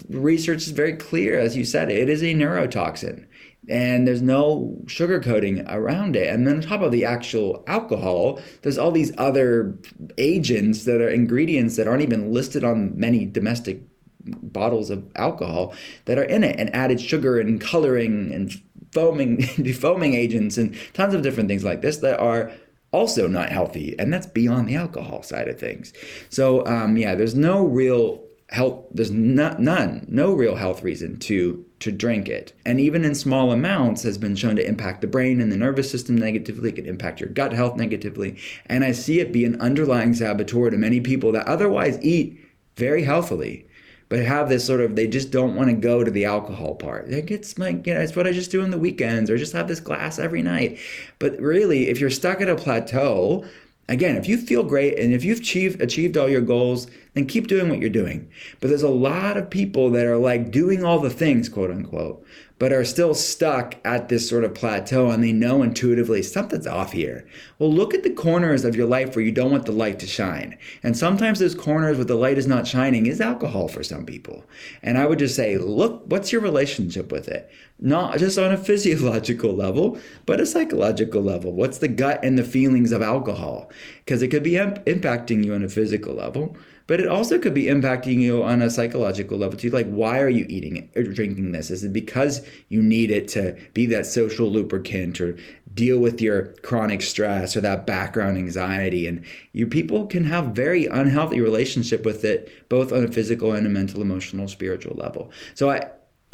research 0.10 0.68
is 0.68 0.72
very 0.72 0.98
clear, 0.98 1.40
as 1.40 1.58
you 1.58 1.66
said, 1.66 1.90
it 1.90 2.10
is 2.10 2.22
a 2.22 2.36
neurotoxin 2.36 3.26
and 3.70 4.08
there's 4.08 4.22
no 4.22 4.78
sugarcoating 4.86 5.66
around 5.72 6.16
it. 6.16 6.28
And 6.28 6.46
then 6.46 6.58
on 6.58 6.62
top 6.62 6.82
of 6.82 6.92
the 6.92 7.06
actual 7.06 7.64
alcohol, 7.68 8.42
there's 8.62 8.78
all 8.78 8.92
these 8.92 9.12
other 9.18 9.78
agents 10.18 10.86
that 10.86 11.02
are 11.02 11.10
ingredients 11.10 11.76
that 11.78 11.88
aren't 11.88 12.04
even 12.04 12.34
listed 12.34 12.64
on 12.64 12.98
many 13.00 13.26
domestic 13.26 13.82
bottles 14.26 14.90
of 14.90 15.06
alcohol 15.16 15.74
that 16.06 16.18
are 16.18 16.24
in 16.24 16.44
it, 16.44 16.60
and 16.60 16.74
added 16.76 17.00
sugar 17.00 17.40
and 17.40 17.60
coloring 17.60 18.32
and 18.34 18.62
foaming, 18.92 19.38
defoaming 19.58 20.14
agents, 20.14 20.58
and 20.58 20.76
tons 20.94 21.14
of 21.14 21.22
different 21.22 21.50
things 21.50 21.64
like 21.64 21.82
this 21.82 21.98
that 21.98 22.20
are 22.20 22.52
also 22.92 23.28
not 23.28 23.50
healthy, 23.50 23.98
and 24.00 24.14
that's 24.14 24.28
beyond 24.28 24.68
the 24.68 24.76
alcohol 24.76 25.24
side 25.24 25.48
of 25.48 25.60
things. 25.60 25.94
So 26.30 26.66
um, 26.66 26.96
yeah, 26.96 27.16
there's 27.16 27.36
no 27.36 27.66
real 27.66 28.24
health. 28.50 28.86
There's 28.92 29.12
not, 29.12 29.60
none, 29.60 30.06
no 30.08 30.34
real 30.34 30.56
health 30.56 30.84
reason 30.84 31.18
to 31.20 31.66
to 31.84 31.92
drink 31.92 32.30
it. 32.30 32.54
And 32.66 32.80
even 32.80 33.04
in 33.04 33.14
small 33.14 33.52
amounts 33.52 34.04
has 34.04 34.18
been 34.18 34.36
shown 34.36 34.56
to 34.56 34.68
impact 34.68 35.02
the 35.02 35.08
brain 35.08 35.42
and 35.42 35.52
the 35.52 35.58
nervous 35.58 35.92
system 35.92 36.18
negatively, 36.18 36.70
it 36.70 36.76
can 36.76 36.86
impact 36.86 37.20
your 37.20 37.30
gut 37.30 37.54
health 37.54 37.76
negatively. 37.76 38.38
And 38.66 38.84
I 38.84 38.94
see 38.94 39.20
it 39.20 39.34
be 39.34 39.46
an 39.46 39.60
underlying 39.60 40.14
saboteur 40.14 40.70
to 40.70 40.78
many 40.78 41.02
people 41.02 41.32
that 41.34 41.48
otherwise 41.48 42.00
eat 42.02 42.40
very 42.76 43.04
healthily 43.04 43.68
but 44.14 44.20
have 44.20 44.48
this 44.48 44.64
sort 44.64 44.80
of 44.80 44.96
they 44.96 45.08
just 45.08 45.32
don't 45.32 45.56
want 45.56 45.70
to 45.70 45.76
go 45.76 46.04
to 46.04 46.12
the 46.12 46.26
alcohol 46.26 46.76
part. 46.76 47.10
Like 47.10 47.32
it's 47.32 47.58
like 47.58 47.88
you 47.88 47.96
know, 47.96 48.00
it's 48.00 48.16
what 48.16 48.28
I 48.28 48.32
just 48.32 48.52
do 48.52 48.62
on 48.62 48.70
the 48.70 48.78
weekends 48.78 49.28
or 49.28 49.38
just 49.38 49.54
have 49.54 49.68
this 49.68 49.80
glass 49.80 50.20
every 50.20 50.44
night. 50.44 50.78
But 51.18 51.40
really, 51.40 51.90
if 51.90 52.00
you're 52.00 52.12
stuck 52.12 52.40
at 52.40 52.48
a 52.48 52.56
plateau, 52.56 53.44
again, 53.88 54.16
if 54.16 54.28
you 54.28 54.38
feel 54.38 54.64
great 54.64 54.98
and 54.98 55.14
if 55.14 55.24
you've 55.24 55.40
achieved 55.40 55.82
achieved 55.82 56.18
all 56.18 56.30
your 56.30 56.42
goals, 56.42 56.88
then 57.14 57.26
keep 57.26 57.48
doing 57.48 57.70
what 57.70 57.80
you're 57.80 57.90
doing. 57.90 58.30
But 58.60 58.70
there's 58.70 58.84
a 58.84 58.90
lot 58.90 59.38
of 59.38 59.50
people 59.50 59.90
that 59.92 60.06
are 60.06 60.18
like 60.18 60.52
doing 60.52 60.84
all 60.84 61.00
the 61.00 61.10
things, 61.10 61.50
quote 61.50 61.72
unquote, 61.72 62.26
but 62.64 62.72
are 62.72 62.86
still 62.86 63.14
stuck 63.14 63.76
at 63.84 64.08
this 64.08 64.30
sort 64.30 64.46
of 64.46 64.54
plateau 64.54 65.10
and 65.10 65.22
they 65.22 65.34
know 65.34 65.64
intuitively 65.64 66.24
something's 66.24 66.66
off 66.66 66.94
here. 66.94 67.28
Well, 67.60 67.70
look 67.70 67.94
at 67.94 68.04
the 68.04 68.10
corners 68.10 68.64
of 68.64 68.74
your 68.74 68.88
life 68.88 69.18
where 69.18 69.26
you 69.26 69.34
don't 69.34 69.52
want 69.52 69.66
the 69.66 69.74
light 69.74 70.00
to 70.00 70.08
shine. 70.08 70.58
And 70.82 70.96
sometimes 70.96 71.40
those 71.40 71.56
corners 71.56 71.98
where 71.98 72.06
the 72.06 72.16
light 72.16 72.38
is 72.38 72.48
not 72.48 72.66
shining 72.66 73.06
is 73.06 73.20
alcohol 73.20 73.68
for 73.68 73.84
some 73.84 74.06
people. 74.06 74.46
And 74.82 74.98
I 74.98 75.06
would 75.08 75.20
just 75.20 75.36
say, 75.36 75.58
look, 75.58 76.04
what's 76.06 76.32
your 76.32 76.40
relationship 76.40 77.12
with 77.12 77.28
it? 77.28 77.52
Not 77.80 78.18
just 78.18 78.40
on 78.40 78.54
a 78.54 78.58
physiological 78.70 79.54
level, 79.54 80.00
but 80.26 80.40
a 80.40 80.46
psychological 80.46 81.22
level. 81.22 81.52
What's 81.52 81.80
the 81.80 81.90
gut 81.90 82.24
and 82.24 82.40
the 82.40 82.46
feelings 82.46 82.94
of 82.94 83.02
alcohol? 83.02 83.74
Because 84.06 84.22
it 84.22 84.30
could 84.30 84.42
be 84.42 84.56
imp- 84.56 84.86
impacting 84.86 85.44
you 85.44 85.54
on 85.54 85.66
a 85.66 85.70
physical 85.70 86.14
level 86.14 86.56
but 86.88 87.00
it 87.00 87.08
also 87.08 87.40
could 87.40 87.54
be 87.54 87.66
impacting 87.66 88.20
you 88.20 88.44
on 88.44 88.62
a 88.62 88.70
psychological 88.70 89.38
level 89.38 89.58
too. 89.58 89.70
Like, 89.70 89.88
why 89.88 90.20
are 90.20 90.30
you 90.30 90.46
eating 90.50 90.78
it 90.78 90.90
or 90.96 91.04
drinking 91.04 91.52
this? 91.52 91.72
Is 91.72 91.84
it 91.84 91.94
because 91.94 92.46
you 92.70 92.82
need 92.82 93.12
it 93.12 93.28
to 93.30 93.58
be 93.74 93.86
that 93.88 94.06
social 94.06 94.50
lubricant 94.50 95.20
or 95.22 95.38
deal 95.74 96.00
with 96.00 96.22
your 96.22 96.54
chronic 96.64 97.02
stress 97.02 97.56
or 97.56 97.62
that 97.62 97.88
background 97.88 98.38
anxiety? 98.38 99.08
And 99.08 99.24
you 99.54 99.68
people 99.68 100.08
can 100.08 100.26
have 100.26 100.48
very 100.48 100.86
unhealthy 100.86 101.40
relationship 101.40 102.06
with 102.06 102.26
it, 102.26 102.70
both 102.70 102.92
on 102.92 103.04
a 103.04 103.12
physical 103.12 103.54
and 103.54 103.66
a 103.66 103.70
mental, 103.70 104.02
emotional, 104.02 104.48
spiritual 104.48 104.96
level. 104.96 105.32
So 105.54 105.70
I 105.70 105.90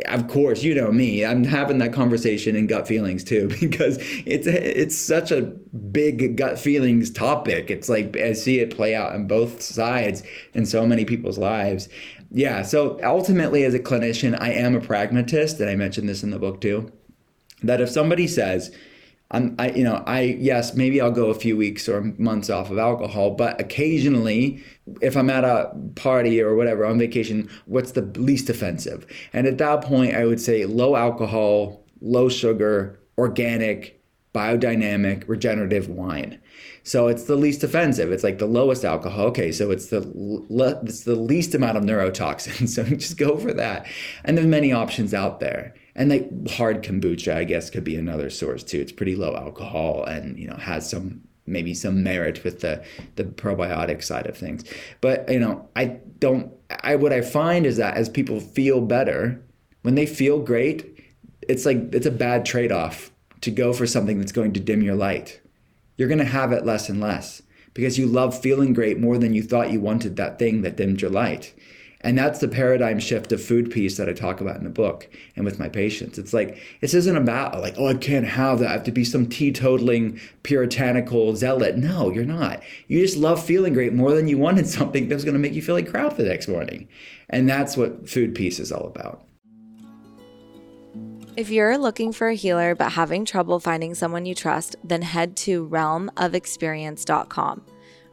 of 0.05 0.27
course, 0.27 0.63
you 0.63 0.75
know 0.75 0.91
me. 0.91 1.25
I'm 1.25 1.43
having 1.43 1.77
that 1.79 1.93
conversation 1.93 2.55
in 2.55 2.67
gut 2.67 2.87
feelings 2.87 3.23
too 3.23 3.47
because 3.59 3.97
it's 4.25 4.47
it's 4.47 4.97
such 4.97 5.31
a 5.31 5.41
big 5.41 6.37
gut 6.37 6.59
feelings 6.59 7.11
topic. 7.11 7.69
It's 7.69 7.89
like 7.89 8.15
I 8.17 8.33
see 8.33 8.59
it 8.59 8.75
play 8.75 8.95
out 8.95 9.13
on 9.13 9.27
both 9.27 9.61
sides 9.61 10.23
in 10.53 10.65
so 10.65 10.85
many 10.85 11.05
people's 11.05 11.37
lives. 11.37 11.89
Yeah. 12.31 12.61
So 12.61 12.99
ultimately, 13.03 13.63
as 13.63 13.73
a 13.73 13.79
clinician, 13.79 14.39
I 14.39 14.51
am 14.51 14.75
a 14.75 14.81
pragmatist, 14.81 15.59
and 15.59 15.69
I 15.69 15.75
mentioned 15.75 16.07
this 16.07 16.23
in 16.23 16.29
the 16.29 16.39
book 16.39 16.61
too. 16.61 16.91
That 17.63 17.81
if 17.81 17.89
somebody 17.89 18.27
says, 18.27 18.71
I'm, 19.31 19.55
I, 19.59 19.69
you 19.71 19.83
know, 19.83 20.03
I, 20.07 20.21
yes, 20.21 20.73
maybe 20.73 20.99
I'll 20.99 21.11
go 21.11 21.29
a 21.29 21.35
few 21.35 21.55
weeks 21.55 21.87
or 21.87 22.01
months 22.17 22.49
off 22.49 22.71
of 22.71 22.79
alcohol, 22.79 23.31
but 23.31 23.59
occasionally, 23.61 24.63
if 25.01 25.15
I'm 25.15 25.29
at 25.29 25.43
a 25.43 25.71
party 25.95 26.41
or 26.41 26.55
whatever 26.55 26.85
on 26.85 26.99
vacation, 26.99 27.49
what's 27.65 27.91
the 27.91 28.01
least 28.01 28.49
offensive? 28.49 29.05
And 29.33 29.47
at 29.47 29.57
that 29.57 29.81
point, 29.81 30.15
I 30.15 30.25
would 30.25 30.39
say 30.39 30.65
low 30.65 30.95
alcohol, 30.95 31.83
low 32.01 32.29
sugar, 32.29 32.99
organic, 33.17 34.01
biodynamic, 34.33 35.23
regenerative 35.27 35.89
wine. 35.89 36.39
So 36.83 37.07
it's 37.07 37.23
the 37.23 37.35
least 37.35 37.63
offensive. 37.63 38.11
It's 38.11 38.23
like 38.23 38.37
the 38.37 38.45
lowest 38.45 38.85
alcohol. 38.85 39.27
Okay, 39.27 39.51
so 39.51 39.71
it's 39.71 39.87
the 39.87 40.01
le- 40.13 40.79
it's 40.83 41.03
the 41.03 41.15
least 41.15 41.53
amount 41.55 41.77
of 41.77 41.83
neurotoxins. 41.83 42.69
So 42.79 42.83
just 42.83 43.17
go 43.17 43.37
for 43.37 43.53
that. 43.53 43.87
And 44.23 44.37
there's 44.37 44.47
many 44.47 44.71
options 44.71 45.13
out 45.13 45.39
there 45.39 45.73
and 45.99 46.09
like 46.09 46.49
hard 46.49 46.81
kombucha 46.81 47.35
i 47.35 47.43
guess 47.43 47.69
could 47.69 47.83
be 47.83 47.95
another 47.95 48.29
source 48.29 48.63
too 48.63 48.79
it's 48.79 48.91
pretty 48.91 49.15
low 49.15 49.35
alcohol 49.35 50.03
and 50.05 50.39
you 50.39 50.47
know 50.47 50.55
has 50.55 50.89
some 50.89 51.21
maybe 51.49 51.73
some 51.73 52.03
merit 52.03 52.43
with 52.43 52.61
the 52.61 52.83
the 53.15 53.23
probiotic 53.23 54.03
side 54.03 54.27
of 54.27 54.37
things. 54.37 54.63
But 55.01 55.29
you 55.29 55.39
know 55.39 55.67
i 55.75 55.85
don't 56.19 56.51
i 56.83 56.95
what 56.95 57.13
i 57.13 57.21
find 57.21 57.65
is 57.65 57.77
that 57.77 57.95
as 57.95 58.09
people 58.09 58.39
feel 58.39 58.81
better 58.81 59.41
when 59.81 59.95
they 59.95 60.05
feel 60.05 60.39
great 60.39 60.99
it's 61.49 61.65
like 61.65 61.93
it's 61.93 62.05
a 62.05 62.11
bad 62.11 62.45
trade-off 62.45 63.11
to 63.41 63.51
go 63.51 63.73
for 63.73 63.87
something 63.87 64.19
that's 64.19 64.31
going 64.31 64.53
to 64.53 64.59
dim 64.59 64.81
your 64.81 64.95
light. 64.95 65.41
You're 65.97 66.07
going 66.07 66.19
to 66.19 66.25
have 66.25 66.51
it 66.51 66.65
less 66.65 66.89
and 66.89 67.01
less 67.01 67.41
because 67.73 67.97
you 67.97 68.05
love 68.05 68.39
feeling 68.39 68.73
great 68.73 68.99
more 68.99 69.17
than 69.17 69.33
you 69.33 69.41
thought 69.41 69.71
you 69.71 69.79
wanted 69.79 70.15
that 70.15 70.39
thing 70.39 70.61
that 70.61 70.75
dimmed 70.75 71.01
your 71.01 71.11
light 71.11 71.53
and 72.01 72.17
that's 72.17 72.39
the 72.39 72.47
paradigm 72.47 72.99
shift 72.99 73.31
of 73.31 73.43
food 73.43 73.69
peace 73.71 73.97
that 73.97 74.07
I 74.07 74.13
talk 74.13 74.39
about 74.39 74.55
in 74.55 74.63
the 74.63 74.69
book 74.69 75.09
and 75.35 75.43
with 75.43 75.59
my 75.59 75.67
patients. 75.67 76.17
It's 76.17 76.33
like, 76.33 76.57
this 76.79 76.93
isn't 76.93 77.17
about 77.17 77.59
like, 77.59 77.75
oh, 77.77 77.87
I 77.87 77.95
can't 77.95 78.25
have 78.25 78.59
that. 78.59 78.69
I 78.69 78.71
have 78.71 78.83
to 78.83 78.91
be 78.91 79.03
some 79.03 79.25
teetotaling, 79.27 80.19
puritanical 80.43 81.35
zealot. 81.35 81.77
No, 81.77 82.09
you're 82.09 82.23
not. 82.23 82.63
You 82.87 83.01
just 83.01 83.17
love 83.17 83.43
feeling 83.43 83.73
great 83.73 83.93
more 83.93 84.13
than 84.13 84.29
you 84.29 84.37
wanted 84.37 84.67
something 84.67 85.09
that 85.09 85.15
was 85.15 85.25
going 85.25 85.33
to 85.33 85.39
make 85.39 85.53
you 85.53 85.61
feel 85.61 85.75
like 85.75 85.89
crap 85.89 86.15
the 86.15 86.23
next 86.23 86.47
morning. 86.47 86.87
And 87.29 87.49
that's 87.49 87.75
what 87.75 88.09
food 88.09 88.33
peace 88.33 88.59
is 88.59 88.71
all 88.71 88.87
about. 88.87 89.23
If 91.35 91.49
you're 91.49 91.77
looking 91.77 92.11
for 92.11 92.29
a 92.29 92.35
healer 92.35 92.75
but 92.75 92.93
having 92.93 93.23
trouble 93.23 93.59
finding 93.59 93.93
someone 93.93 94.25
you 94.25 94.35
trust, 94.35 94.75
then 94.83 95.01
head 95.01 95.35
to 95.37 95.67
realmofexperience.com. 95.67 97.65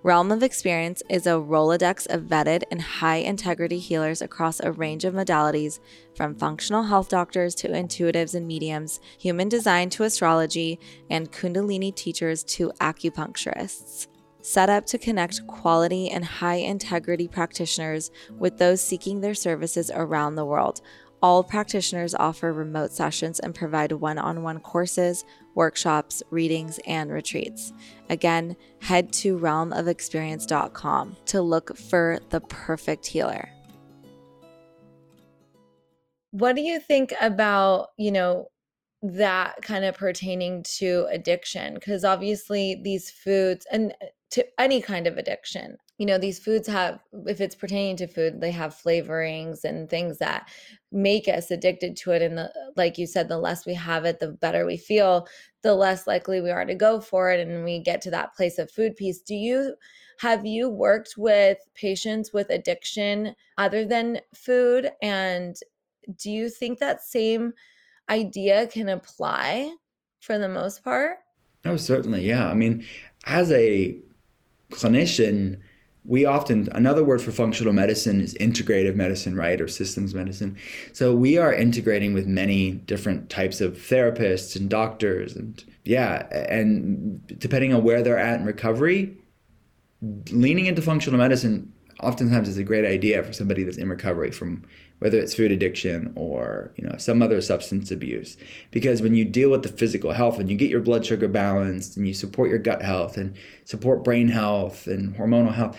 Realm 0.06 0.30
of 0.30 0.44
Experience 0.44 1.02
is 1.10 1.26
a 1.26 1.30
Rolodex 1.30 2.06
of 2.14 2.26
vetted 2.26 2.62
and 2.70 2.80
high 2.80 3.16
integrity 3.16 3.80
healers 3.80 4.22
across 4.22 4.60
a 4.60 4.70
range 4.70 5.04
of 5.04 5.14
modalities, 5.14 5.80
from 6.14 6.36
functional 6.36 6.84
health 6.84 7.08
doctors 7.08 7.56
to 7.56 7.68
intuitives 7.70 8.36
and 8.36 8.46
mediums, 8.46 9.00
human 9.18 9.48
design 9.48 9.90
to 9.90 10.04
astrology, 10.04 10.78
and 11.10 11.32
Kundalini 11.32 11.92
teachers 11.92 12.44
to 12.44 12.70
acupuncturists. 12.80 14.06
Set 14.42 14.70
up 14.70 14.86
to 14.86 14.96
connect 14.96 15.44
quality 15.48 16.08
and 16.08 16.24
high 16.24 16.54
integrity 16.54 17.26
practitioners 17.26 18.12
with 18.38 18.58
those 18.58 18.80
seeking 18.80 19.22
their 19.22 19.34
services 19.34 19.90
around 19.92 20.36
the 20.36 20.44
world 20.44 20.82
all 21.22 21.42
practitioners 21.42 22.14
offer 22.14 22.52
remote 22.52 22.92
sessions 22.92 23.40
and 23.40 23.54
provide 23.54 23.92
one 23.92 24.18
on 24.18 24.42
one 24.42 24.60
courses, 24.60 25.24
workshops, 25.54 26.22
readings, 26.30 26.78
and 26.86 27.10
retreats. 27.10 27.72
Again, 28.08 28.56
head 28.80 29.12
to 29.14 29.38
realmofexperience.com 29.38 31.16
to 31.26 31.42
look 31.42 31.76
for 31.76 32.18
the 32.30 32.40
perfect 32.40 33.06
healer. 33.06 33.48
What 36.30 36.54
do 36.54 36.62
you 36.62 36.80
think 36.80 37.14
about, 37.20 37.88
you 37.96 38.12
know, 38.12 38.48
that 39.02 39.62
kind 39.62 39.84
of 39.84 39.96
pertaining 39.96 40.62
to 40.78 41.06
addiction? 41.10 41.74
Because 41.74 42.04
obviously, 42.04 42.80
these 42.82 43.10
foods 43.10 43.66
and 43.72 43.92
uh, 44.02 44.06
to 44.30 44.44
any 44.60 44.80
kind 44.82 45.06
of 45.06 45.16
addiction, 45.16 45.78
you 45.98 46.06
know 46.06 46.18
these 46.18 46.38
foods 46.38 46.68
have 46.68 47.00
if 47.26 47.40
it's 47.40 47.54
pertaining 47.54 47.96
to 47.96 48.06
food 48.06 48.40
they 48.40 48.50
have 48.50 48.74
flavorings 48.74 49.64
and 49.64 49.88
things 49.88 50.18
that 50.18 50.48
make 50.92 51.26
us 51.26 51.50
addicted 51.50 51.96
to 51.96 52.10
it 52.12 52.22
and 52.22 52.36
the 52.36 52.50
like 52.76 52.98
you 52.98 53.06
said 53.06 53.28
the 53.28 53.38
less 53.38 53.66
we 53.66 53.74
have 53.74 54.04
it 54.04 54.20
the 54.20 54.32
better 54.32 54.66
we 54.66 54.76
feel 54.76 55.26
the 55.66 55.74
less 55.74 56.06
likely 56.06 56.40
we 56.40 56.50
are 56.50 56.64
to 56.64 56.76
go 56.76 57.00
for 57.00 57.32
it 57.32 57.46
and 57.46 57.64
we 57.64 57.80
get 57.80 58.00
to 58.00 58.08
that 58.08 58.32
place 58.36 58.56
of 58.56 58.70
food 58.70 58.94
peace. 58.94 59.20
Do 59.20 59.34
you 59.34 59.74
have 60.20 60.46
you 60.46 60.70
worked 60.70 61.14
with 61.18 61.58
patients 61.74 62.32
with 62.32 62.50
addiction 62.50 63.34
other 63.58 63.84
than 63.84 64.20
food? 64.32 64.92
And 65.02 65.56
do 66.18 66.30
you 66.30 66.48
think 66.48 66.78
that 66.78 67.02
same 67.02 67.52
idea 68.08 68.68
can 68.68 68.88
apply 68.88 69.74
for 70.20 70.38
the 70.38 70.48
most 70.48 70.84
part? 70.84 71.18
Oh 71.64 71.76
certainly 71.76 72.22
yeah. 72.22 72.48
I 72.48 72.54
mean 72.54 72.86
as 73.24 73.50
a 73.50 73.98
clinician 74.70 75.58
we 76.06 76.24
often 76.24 76.68
another 76.72 77.02
word 77.02 77.20
for 77.20 77.32
functional 77.32 77.72
medicine 77.72 78.20
is 78.20 78.34
integrative 78.34 78.94
medicine 78.94 79.34
right 79.34 79.60
or 79.60 79.68
systems 79.68 80.14
medicine. 80.14 80.56
So 80.92 81.14
we 81.14 81.38
are 81.38 81.52
integrating 81.52 82.14
with 82.14 82.26
many 82.26 82.72
different 82.72 83.28
types 83.28 83.60
of 83.60 83.74
therapists 83.74 84.56
and 84.56 84.70
doctors 84.70 85.34
and 85.34 85.62
yeah 85.84 86.26
and 86.32 87.26
depending 87.38 87.72
on 87.74 87.82
where 87.82 88.02
they're 88.02 88.18
at 88.18 88.40
in 88.40 88.46
recovery 88.46 89.16
leaning 90.30 90.66
into 90.66 90.82
functional 90.82 91.18
medicine 91.18 91.72
oftentimes 92.02 92.48
is 92.48 92.58
a 92.58 92.64
great 92.64 92.84
idea 92.84 93.22
for 93.22 93.32
somebody 93.32 93.62
that's 93.62 93.78
in 93.78 93.88
recovery 93.88 94.30
from 94.30 94.62
whether 94.98 95.18
it's 95.18 95.34
food 95.34 95.52
addiction 95.52 96.12
or 96.16 96.72
you 96.76 96.86
know 96.86 96.96
some 96.96 97.22
other 97.22 97.40
substance 97.40 97.90
abuse. 97.90 98.36
Because 98.70 99.02
when 99.02 99.14
you 99.14 99.24
deal 99.24 99.50
with 99.50 99.62
the 99.62 99.68
physical 99.68 100.12
health 100.12 100.38
and 100.38 100.50
you 100.50 100.56
get 100.56 100.70
your 100.70 100.80
blood 100.80 101.04
sugar 101.04 101.28
balanced 101.28 101.96
and 101.96 102.06
you 102.06 102.14
support 102.14 102.50
your 102.50 102.58
gut 102.58 102.82
health 102.82 103.16
and 103.16 103.36
support 103.64 104.04
brain 104.04 104.28
health 104.28 104.86
and 104.86 105.16
hormonal 105.16 105.54
health 105.54 105.76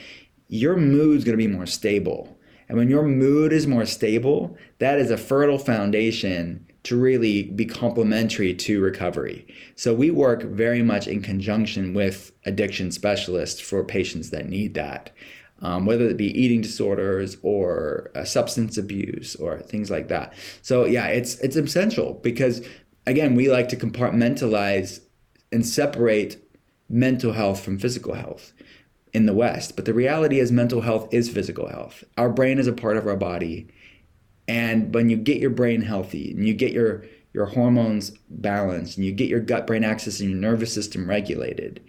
your 0.49 0.77
mood's 0.77 1.25
going 1.25 1.37
to 1.37 1.45
be 1.45 1.51
more 1.51 1.65
stable. 1.65 2.37
And 2.69 2.77
when 2.77 2.89
your 2.89 3.03
mood 3.03 3.53
is 3.53 3.67
more 3.67 3.85
stable 3.85 4.57
that 4.79 4.99
is 4.99 5.11
a 5.11 5.17
fertile 5.17 5.57
foundation 5.57 6.65
to 6.83 6.97
really 6.97 7.43
be 7.43 7.65
complementary 7.65 8.53
to 8.53 8.79
recovery. 8.79 9.45
So 9.75 9.93
we 9.93 10.09
work 10.09 10.43
very 10.43 10.81
much 10.81 11.05
in 11.05 11.21
conjunction 11.21 11.93
with 11.93 12.31
addiction 12.45 12.91
specialists 12.91 13.59
for 13.59 13.83
patients 13.83 14.29
that 14.29 14.47
need 14.47 14.73
that 14.75 15.11
um, 15.61 15.85
whether 15.85 16.05
it 16.05 16.17
be 16.17 16.37
eating 16.39 16.61
disorders 16.61 17.37
or 17.41 18.11
uh, 18.15 18.23
substance 18.23 18.77
abuse 18.77 19.35
or 19.35 19.59
things 19.59 19.89
like 19.89 20.07
that. 20.09 20.33
So 20.61 20.85
yeah, 20.85 21.07
it's 21.07 21.35
it's 21.39 21.55
essential 21.55 22.19
because 22.23 22.65
again, 23.05 23.35
we 23.35 23.49
like 23.49 23.69
to 23.69 23.77
compartmentalize 23.77 24.99
and 25.51 25.65
separate 25.65 26.43
mental 26.89 27.33
health 27.33 27.63
from 27.63 27.79
physical 27.79 28.13
health 28.13 28.53
in 29.13 29.25
the 29.25 29.33
West. 29.33 29.75
But 29.75 29.85
the 29.85 29.93
reality 29.93 30.39
is 30.39 30.51
mental 30.51 30.81
health 30.81 31.11
is 31.11 31.29
physical 31.29 31.67
health. 31.67 32.03
Our 32.17 32.29
brain 32.29 32.59
is 32.59 32.67
a 32.67 32.73
part 32.73 32.97
of 32.97 33.07
our 33.07 33.15
body. 33.15 33.67
And 34.47 34.93
when 34.93 35.09
you 35.09 35.17
get 35.17 35.39
your 35.39 35.49
brain 35.49 35.81
healthy 35.81 36.31
and 36.31 36.47
you 36.47 36.53
get 36.53 36.71
your 36.71 37.05
your 37.33 37.45
hormones 37.45 38.11
balanced 38.29 38.97
and 38.97 39.05
you 39.05 39.11
get 39.11 39.29
your 39.29 39.39
gut 39.39 39.67
brain 39.67 39.83
axis 39.83 40.19
and 40.19 40.29
your 40.29 40.39
nervous 40.39 40.73
system 40.73 41.07
regulated, 41.07 41.81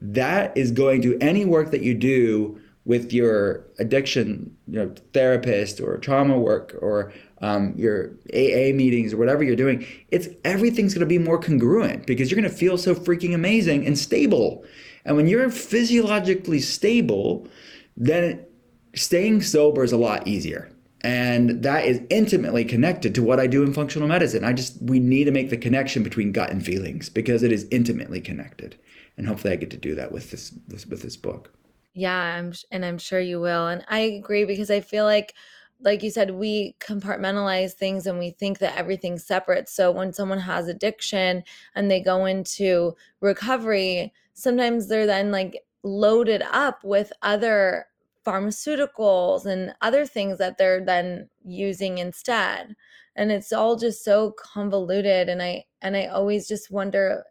that 0.00 0.56
is 0.56 0.70
going 0.70 1.02
to 1.02 1.18
any 1.20 1.44
work 1.44 1.70
that 1.70 1.82
you 1.82 1.94
do 1.94 2.60
with 2.86 3.12
your 3.12 3.66
addiction 3.80 4.56
you 4.68 4.78
know, 4.78 4.94
therapist 5.12 5.80
or 5.80 5.98
trauma 5.98 6.38
work 6.38 6.74
or 6.80 7.12
um, 7.42 7.74
your 7.76 8.12
AA 8.32 8.72
meetings 8.72 9.12
or 9.12 9.16
whatever 9.16 9.42
you're 9.42 9.56
doing, 9.56 9.84
it's 10.08 10.28
everything's 10.44 10.94
going 10.94 11.00
to 11.00 11.06
be 11.06 11.18
more 11.18 11.38
congruent 11.38 12.06
because 12.06 12.30
you're 12.30 12.40
going 12.40 12.50
to 12.50 12.56
feel 12.56 12.78
so 12.78 12.94
freaking 12.94 13.34
amazing 13.34 13.84
and 13.84 13.98
stable. 13.98 14.64
And 15.04 15.16
when 15.16 15.26
you're 15.26 15.50
physiologically 15.50 16.60
stable, 16.60 17.48
then 17.96 18.46
staying 18.94 19.42
sober 19.42 19.82
is 19.82 19.92
a 19.92 19.98
lot 19.98 20.26
easier. 20.26 20.70
And 21.02 21.62
that 21.64 21.84
is 21.84 22.00
intimately 22.08 22.64
connected 22.64 23.14
to 23.16 23.22
what 23.22 23.40
I 23.40 23.48
do 23.48 23.62
in 23.64 23.74
functional 23.74 24.08
medicine. 24.08 24.44
I 24.44 24.52
just, 24.52 24.80
we 24.80 25.00
need 25.00 25.24
to 25.24 25.30
make 25.32 25.50
the 25.50 25.56
connection 25.56 26.02
between 26.02 26.32
gut 26.32 26.50
and 26.50 26.64
feelings 26.64 27.08
because 27.08 27.42
it 27.42 27.52
is 27.52 27.66
intimately 27.70 28.20
connected. 28.20 28.76
And 29.16 29.26
hopefully 29.26 29.52
I 29.52 29.56
get 29.56 29.70
to 29.70 29.76
do 29.76 29.94
that 29.96 30.12
with 30.12 30.30
this, 30.30 30.50
this 30.68 30.86
with 30.86 31.02
this 31.02 31.16
book. 31.16 31.52
Yeah, 31.96 32.14
I'm 32.36 32.52
and 32.70 32.84
I'm 32.84 32.98
sure 32.98 33.20
you 33.20 33.40
will. 33.40 33.68
And 33.68 33.82
I 33.88 34.00
agree 34.00 34.44
because 34.44 34.70
I 34.70 34.80
feel 34.80 35.04
like 35.04 35.34
like 35.80 36.02
you 36.02 36.10
said 36.10 36.30
we 36.32 36.76
compartmentalize 36.80 37.72
things 37.72 38.06
and 38.06 38.18
we 38.18 38.30
think 38.30 38.58
that 38.58 38.76
everything's 38.76 39.24
separate. 39.24 39.68
So 39.68 39.90
when 39.90 40.12
someone 40.12 40.38
has 40.40 40.68
addiction 40.68 41.42
and 41.74 41.90
they 41.90 42.00
go 42.00 42.26
into 42.26 42.96
recovery, 43.20 44.12
sometimes 44.34 44.88
they're 44.88 45.06
then 45.06 45.30
like 45.32 45.62
loaded 45.82 46.42
up 46.50 46.84
with 46.84 47.12
other 47.22 47.86
pharmaceuticals 48.26 49.46
and 49.46 49.74
other 49.80 50.04
things 50.04 50.36
that 50.38 50.58
they're 50.58 50.84
then 50.84 51.28
using 51.44 51.98
instead 51.98 52.74
and 53.14 53.30
it's 53.30 53.52
all 53.52 53.76
just 53.76 54.04
so 54.04 54.32
convoluted 54.32 55.28
and 55.28 55.40
i 55.40 55.64
and 55.80 55.96
i 55.96 56.06
always 56.06 56.48
just 56.48 56.68
wonder 56.72 57.22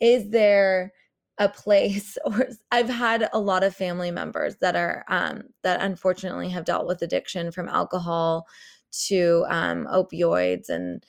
is 0.00 0.30
there 0.30 0.92
a 1.40 1.48
place 1.48 2.16
or 2.24 2.46
i've 2.70 2.88
had 2.88 3.28
a 3.32 3.40
lot 3.40 3.64
of 3.64 3.74
family 3.74 4.12
members 4.12 4.56
that 4.60 4.76
are 4.76 5.04
um, 5.08 5.42
that 5.62 5.82
unfortunately 5.82 6.48
have 6.48 6.64
dealt 6.64 6.86
with 6.86 7.02
addiction 7.02 7.50
from 7.50 7.68
alcohol 7.68 8.46
to 8.92 9.44
um, 9.48 9.86
opioids 9.86 10.68
and 10.68 11.04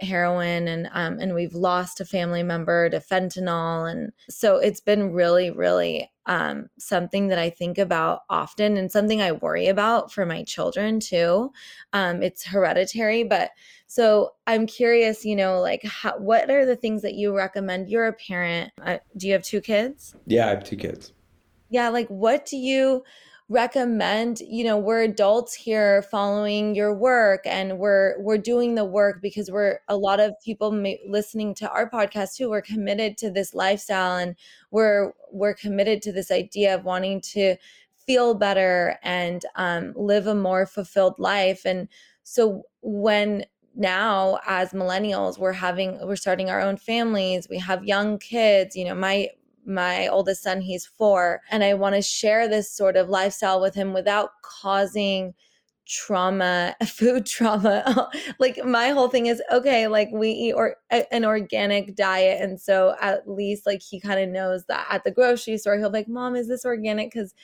heroin 0.00 0.68
and 0.68 0.88
um, 0.92 1.18
and 1.20 1.34
we've 1.34 1.54
lost 1.54 2.00
a 2.00 2.04
family 2.04 2.42
member 2.42 2.90
to 2.90 2.98
fentanyl 2.98 3.90
and 3.90 4.12
so 4.28 4.56
it's 4.56 4.80
been 4.80 5.12
really 5.12 5.50
really 5.50 6.10
um, 6.26 6.68
something 6.78 7.28
that 7.28 7.38
I 7.38 7.50
think 7.50 7.78
about 7.78 8.20
often 8.30 8.76
and 8.76 8.90
something 8.90 9.20
I 9.20 9.32
worry 9.32 9.66
about 9.68 10.10
for 10.12 10.24
my 10.24 10.42
children 10.44 11.00
too. 11.00 11.52
Um, 11.92 12.22
it's 12.22 12.46
hereditary, 12.46 13.24
but 13.24 13.50
so 13.86 14.32
I'm 14.46 14.66
curious, 14.66 15.24
you 15.24 15.36
know, 15.36 15.60
like 15.60 15.82
how, 15.84 16.16
what 16.18 16.50
are 16.50 16.64
the 16.64 16.76
things 16.76 17.02
that 17.02 17.14
you 17.14 17.36
recommend? 17.36 17.90
You're 17.90 18.06
a 18.06 18.12
parent. 18.12 18.72
Uh, 18.82 18.98
do 19.16 19.26
you 19.26 19.34
have 19.34 19.42
two 19.42 19.60
kids? 19.60 20.16
Yeah, 20.26 20.46
I 20.46 20.50
have 20.50 20.64
two 20.64 20.76
kids. 20.76 21.12
Yeah, 21.68 21.90
like 21.90 22.08
what 22.08 22.46
do 22.46 22.56
you 22.56 23.04
recommend 23.50 24.40
you 24.40 24.64
know 24.64 24.78
we're 24.78 25.02
adults 25.02 25.52
here 25.52 26.00
following 26.10 26.74
your 26.74 26.94
work 26.94 27.42
and 27.44 27.78
we're 27.78 28.18
we're 28.20 28.38
doing 28.38 28.74
the 28.74 28.84
work 28.86 29.20
because 29.20 29.50
we're 29.50 29.80
a 29.88 29.96
lot 29.96 30.18
of 30.18 30.32
people 30.42 30.70
listening 31.06 31.54
to 31.54 31.70
our 31.70 31.90
podcast 31.90 32.36
too 32.36 32.48
we're 32.48 32.62
committed 32.62 33.18
to 33.18 33.30
this 33.30 33.52
lifestyle 33.52 34.16
and 34.16 34.34
we're 34.70 35.12
we're 35.30 35.52
committed 35.52 36.00
to 36.00 36.10
this 36.10 36.30
idea 36.30 36.74
of 36.74 36.84
wanting 36.84 37.20
to 37.20 37.54
feel 38.06 38.34
better 38.34 38.98
and 39.02 39.44
um, 39.56 39.92
live 39.96 40.26
a 40.26 40.34
more 40.34 40.66
fulfilled 40.66 41.14
life. 41.18 41.64
And 41.64 41.88
so 42.22 42.62
when 42.82 43.44
now 43.76 44.38
as 44.46 44.70
millennials 44.70 45.36
we're 45.36 45.52
having 45.52 45.98
we're 46.06 46.14
starting 46.14 46.48
our 46.48 46.60
own 46.60 46.76
families 46.76 47.48
we 47.50 47.58
have 47.58 47.84
young 47.84 48.16
kids 48.20 48.76
you 48.76 48.84
know 48.84 48.94
my 48.94 49.28
my 49.66 50.08
oldest 50.08 50.42
son, 50.42 50.60
he's 50.60 50.86
four, 50.86 51.42
and 51.50 51.64
I 51.64 51.74
want 51.74 51.94
to 51.94 52.02
share 52.02 52.48
this 52.48 52.70
sort 52.70 52.96
of 52.96 53.08
lifestyle 53.08 53.60
with 53.60 53.74
him 53.74 53.92
without 53.92 54.30
causing 54.42 55.34
trauma 55.86 56.74
food 56.86 57.26
trauma. 57.26 58.10
Like 58.38 58.64
my 58.64 58.88
whole 58.90 59.08
thing 59.08 59.26
is 59.26 59.42
okay 59.52 59.86
like 59.86 60.08
we 60.12 60.30
eat 60.30 60.52
or 60.54 60.76
an 60.90 61.24
organic 61.24 61.94
diet 61.94 62.40
and 62.42 62.60
so 62.60 62.94
at 63.00 63.28
least 63.28 63.66
like 63.66 63.82
he 63.82 64.00
kind 64.00 64.20
of 64.20 64.28
knows 64.28 64.64
that 64.66 64.86
at 64.90 65.04
the 65.04 65.10
grocery 65.10 65.56
store 65.58 65.78
he'll 65.78 65.90
be 65.90 65.98
like 65.98 66.08
mom 66.08 66.36
is 66.36 66.48
this 66.48 66.64
organic? 66.64 67.12
Because 67.12 67.34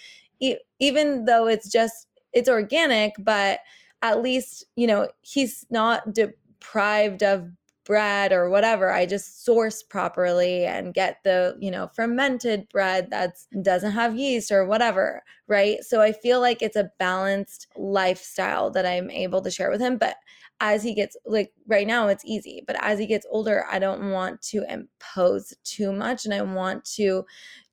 e- 0.40 0.56
even 0.78 1.24
though 1.26 1.46
it's 1.46 1.70
just 1.70 2.06
it's 2.32 2.48
organic 2.48 3.14
but 3.18 3.60
at 4.02 4.22
least 4.22 4.64
you 4.76 4.86
know 4.86 5.08
he's 5.22 5.66
not 5.70 6.14
deprived 6.14 7.22
of 7.22 7.50
bread 7.90 8.32
or 8.32 8.48
whatever 8.48 8.92
i 8.92 9.04
just 9.04 9.44
source 9.44 9.82
properly 9.82 10.64
and 10.64 10.94
get 10.94 11.18
the 11.24 11.56
you 11.58 11.72
know 11.72 11.90
fermented 11.92 12.68
bread 12.68 13.10
that 13.10 13.34
doesn't 13.62 13.90
have 13.90 14.14
yeast 14.14 14.52
or 14.52 14.64
whatever 14.64 15.24
right 15.48 15.82
so 15.82 16.00
i 16.00 16.12
feel 16.12 16.40
like 16.40 16.62
it's 16.62 16.76
a 16.76 16.88
balanced 17.00 17.66
lifestyle 17.74 18.70
that 18.70 18.86
i'm 18.86 19.10
able 19.10 19.42
to 19.42 19.50
share 19.50 19.72
with 19.72 19.80
him 19.80 19.98
but 19.98 20.14
as 20.60 20.84
he 20.84 20.94
gets 20.94 21.16
like 21.26 21.50
right 21.66 21.88
now 21.88 22.06
it's 22.06 22.24
easy 22.24 22.62
but 22.64 22.76
as 22.80 22.96
he 22.96 23.08
gets 23.08 23.26
older 23.28 23.64
i 23.68 23.76
don't 23.76 24.12
want 24.12 24.40
to 24.40 24.62
impose 24.72 25.52
too 25.64 25.90
much 25.90 26.24
and 26.24 26.32
i 26.32 26.40
want 26.40 26.84
to 26.84 27.24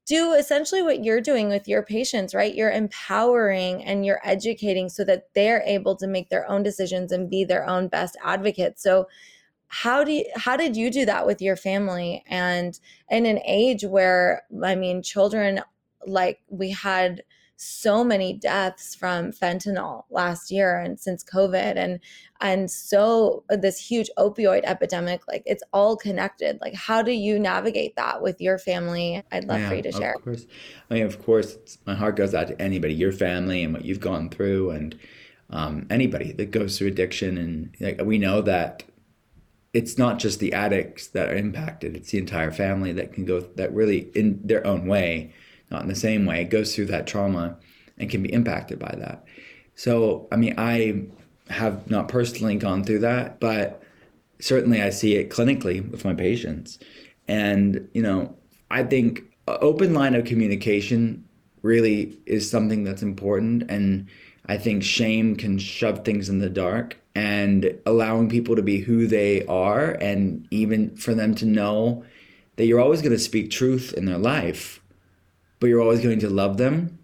do 0.08 0.34
essentially 0.34 0.82
what 0.82 1.04
you're 1.04 1.20
doing 1.20 1.50
with 1.50 1.68
your 1.68 1.84
patients, 1.84 2.34
right? 2.34 2.56
You're 2.56 2.72
empowering 2.72 3.84
and 3.84 4.06
you're 4.06 4.22
educating 4.24 4.88
so 4.88 5.04
that 5.04 5.24
they're 5.36 5.62
able 5.66 5.98
to 5.98 6.08
make 6.08 6.30
their 6.30 6.50
own 6.50 6.64
decisions 6.64 7.12
and 7.12 7.30
be 7.30 7.44
their 7.44 7.68
own 7.68 7.90
best 7.90 8.16
advocates. 8.24 8.82
So 8.82 9.08
how 9.70 10.04
do 10.04 10.12
you, 10.14 10.26
how 10.36 10.56
did 10.56 10.78
you 10.78 10.90
do 10.90 11.06
that 11.06 11.26
with 11.26 11.42
your 11.42 11.56
family? 11.56 12.24
And 12.28 12.80
in 13.10 13.26
an 13.26 13.40
age 13.46 13.84
where 13.84 14.44
i 14.64 14.76
mean 14.76 15.02
children 15.02 15.62
like 16.06 16.40
we 16.50 16.72
had 16.72 17.24
so 17.60 18.04
many 18.04 18.34
deaths 18.34 18.94
from 18.94 19.32
fentanyl 19.32 20.04
last 20.12 20.52
year 20.52 20.78
and 20.78 21.00
since 21.00 21.24
covid 21.24 21.76
and 21.76 22.00
and 22.40 22.70
so 22.70 23.44
this 23.50 23.80
huge 23.80 24.12
opioid 24.18 24.62
epidemic 24.64 25.22
like 25.28 25.42
it's 25.48 25.64
all 25.74 25.98
connected. 25.98 26.60
Like 26.62 26.76
how 26.76 27.02
do 27.02 27.12
you 27.12 27.40
navigate 27.40 27.96
that 27.96 28.22
with 28.22 28.40
your 28.40 28.60
family? 28.60 29.24
I'd 29.32 29.46
love 29.46 29.60
yeah, 29.62 29.70
for 29.70 29.76
you 29.76 29.82
to 29.82 29.92
share. 29.92 30.14
of 30.14 30.24
course. 30.24 30.46
I 30.92 30.94
mean 30.94 31.04
of 31.08 31.24
course 31.26 31.58
my 31.88 31.96
heart 31.96 32.16
goes 32.16 32.36
out 32.36 32.48
to 32.50 32.62
anybody 32.62 32.94
your 32.94 33.12
family 33.12 33.64
and 33.64 33.74
what 33.74 33.86
you've 33.86 34.00
gone 34.00 34.30
through 34.30 34.70
and 34.70 34.96
um, 35.50 35.88
anybody 35.90 36.32
that 36.34 36.52
goes 36.52 36.78
through 36.78 36.88
addiction. 36.90 37.38
And 37.38 37.76
like, 37.80 38.02
we 38.04 38.18
know 38.18 38.42
that 38.42 38.84
it's 39.74 39.98
not 39.98 40.18
just 40.20 40.40
the 40.40 40.54
addicts 40.54 41.08
that 41.08 41.30
are 41.30 41.36
impacted 41.36 41.96
it's 41.96 42.12
the 42.12 42.18
entire 42.18 42.52
family 42.52 42.92
that 42.94 43.14
can 43.14 43.26
go 43.26 43.40
that 43.40 43.74
really 43.74 44.10
in 44.16 44.40
their 44.44 44.66
own 44.66 44.88
way 44.88 45.34
not 45.70 45.82
in 45.82 45.88
the 45.88 45.96
same 45.96 46.26
way 46.26 46.44
goes 46.44 46.76
through 46.76 46.86
that 46.86 47.08
trauma 47.08 47.58
and 47.98 48.10
can 48.10 48.22
be 48.22 48.32
impacted 48.32 48.80
by 48.80 48.94
that. 48.98 49.26
So 49.76 50.28
i 50.32 50.36
mean 50.36 50.56
i 50.58 51.04
have 51.50 51.90
not 51.90 52.08
personally 52.08 52.56
gone 52.56 52.84
through 52.84 53.00
that 53.00 53.40
but 53.40 53.82
certainly 54.40 54.82
i 54.82 54.90
see 54.90 55.16
it 55.16 55.30
clinically 55.30 55.90
with 55.90 56.06
my 56.06 56.14
patients. 56.14 56.80
And 57.28 57.88
you 57.94 58.02
know 58.02 58.36
i 58.72 58.84
think 58.84 59.24
open 59.48 59.94
line 59.94 60.16
of 60.16 60.26
communication 60.26 61.24
really 61.62 62.18
is 62.26 62.50
something 62.50 62.84
that's 62.84 63.02
important. 63.04 63.64
And 63.70 64.08
i 64.48 64.58
think 64.58 64.84
shame 64.84 65.36
can 65.36 65.58
shove 65.58 66.06
things 66.06 66.30
in 66.30 66.40
the 66.40 66.50
dark 66.50 66.98
and 67.18 67.80
allowing 67.88 68.30
people 68.30 68.56
to 68.56 68.62
be 68.62 68.82
who 68.82 69.08
they 69.08 69.44
are 69.48 69.92
and 69.94 70.48
even 70.52 70.96
for 70.96 71.16
them 71.16 71.34
to 71.34 71.46
know 71.46 72.06
that 72.58 72.68
you're 72.68 72.80
always 72.80 73.02
going 73.02 73.12
to 73.12 73.20
speak 73.20 73.50
truth 73.50 73.92
in 73.94 74.06
their 74.06 74.20
life 74.20 74.82
but 75.60 75.68
you're 75.68 75.82
always 75.82 76.02
going 76.02 76.20
to 76.20 76.30
love 76.30 76.58
them 76.58 77.00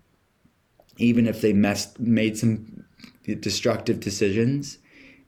even 0.97 1.25
if 1.27 1.41
they 1.41 1.53
messed 1.53 1.99
made 1.99 2.37
some 2.37 2.85
destructive 3.39 3.99
decisions. 3.99 4.77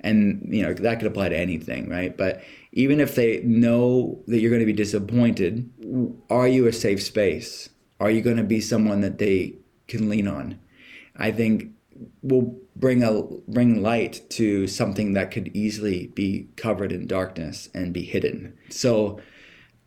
And 0.01 0.47
you 0.51 0.61
know 0.61 0.73
that 0.73 0.99
could 0.99 1.07
apply 1.07 1.29
to 1.29 1.37
anything 1.37 1.89
right? 1.89 2.15
But 2.15 2.43
even 2.71 2.99
if 2.99 3.15
they 3.15 3.41
know 3.41 4.21
that 4.27 4.39
you're 4.39 4.51
going 4.51 4.59
to 4.59 4.65
be 4.65 4.73
disappointed 4.73 5.69
are 6.29 6.47
you 6.47 6.67
a 6.67 6.73
safe 6.73 7.01
space? 7.01 7.69
Are 7.99 8.11
you 8.11 8.21
going 8.21 8.37
to 8.37 8.43
be 8.43 8.61
someone 8.61 9.01
that 9.01 9.17
they 9.17 9.55
can 9.87 10.09
lean 10.09 10.27
on? 10.27 10.59
I 11.15 11.31
think 11.31 11.71
will 12.21 12.59
bring 12.75 13.03
a 13.03 13.23
bring 13.47 13.81
light 13.81 14.21
to 14.31 14.67
something 14.67 15.13
that 15.13 15.31
could 15.31 15.49
easily 15.55 16.07
be 16.07 16.47
covered 16.55 16.91
in 16.91 17.07
darkness 17.07 17.69
and 17.73 17.93
be 17.93 18.03
hidden. 18.03 18.57
So 18.69 19.19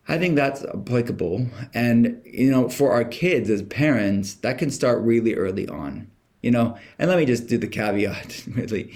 I 0.08 0.18
think 0.18 0.36
that's 0.36 0.64
applicable. 0.64 1.46
And 1.74 2.20
you 2.24 2.50
know, 2.50 2.68
for 2.68 2.92
our 2.92 3.04
kids 3.04 3.50
as 3.50 3.62
parents, 3.62 4.34
that 4.34 4.58
can 4.58 4.70
start 4.70 5.02
really 5.02 5.34
early 5.34 5.68
on. 5.68 6.10
You 6.42 6.52
know, 6.52 6.78
and 6.98 7.10
let 7.10 7.18
me 7.18 7.26
just 7.26 7.48
do 7.48 7.58
the 7.58 7.66
caveat 7.66 8.44
really. 8.54 8.92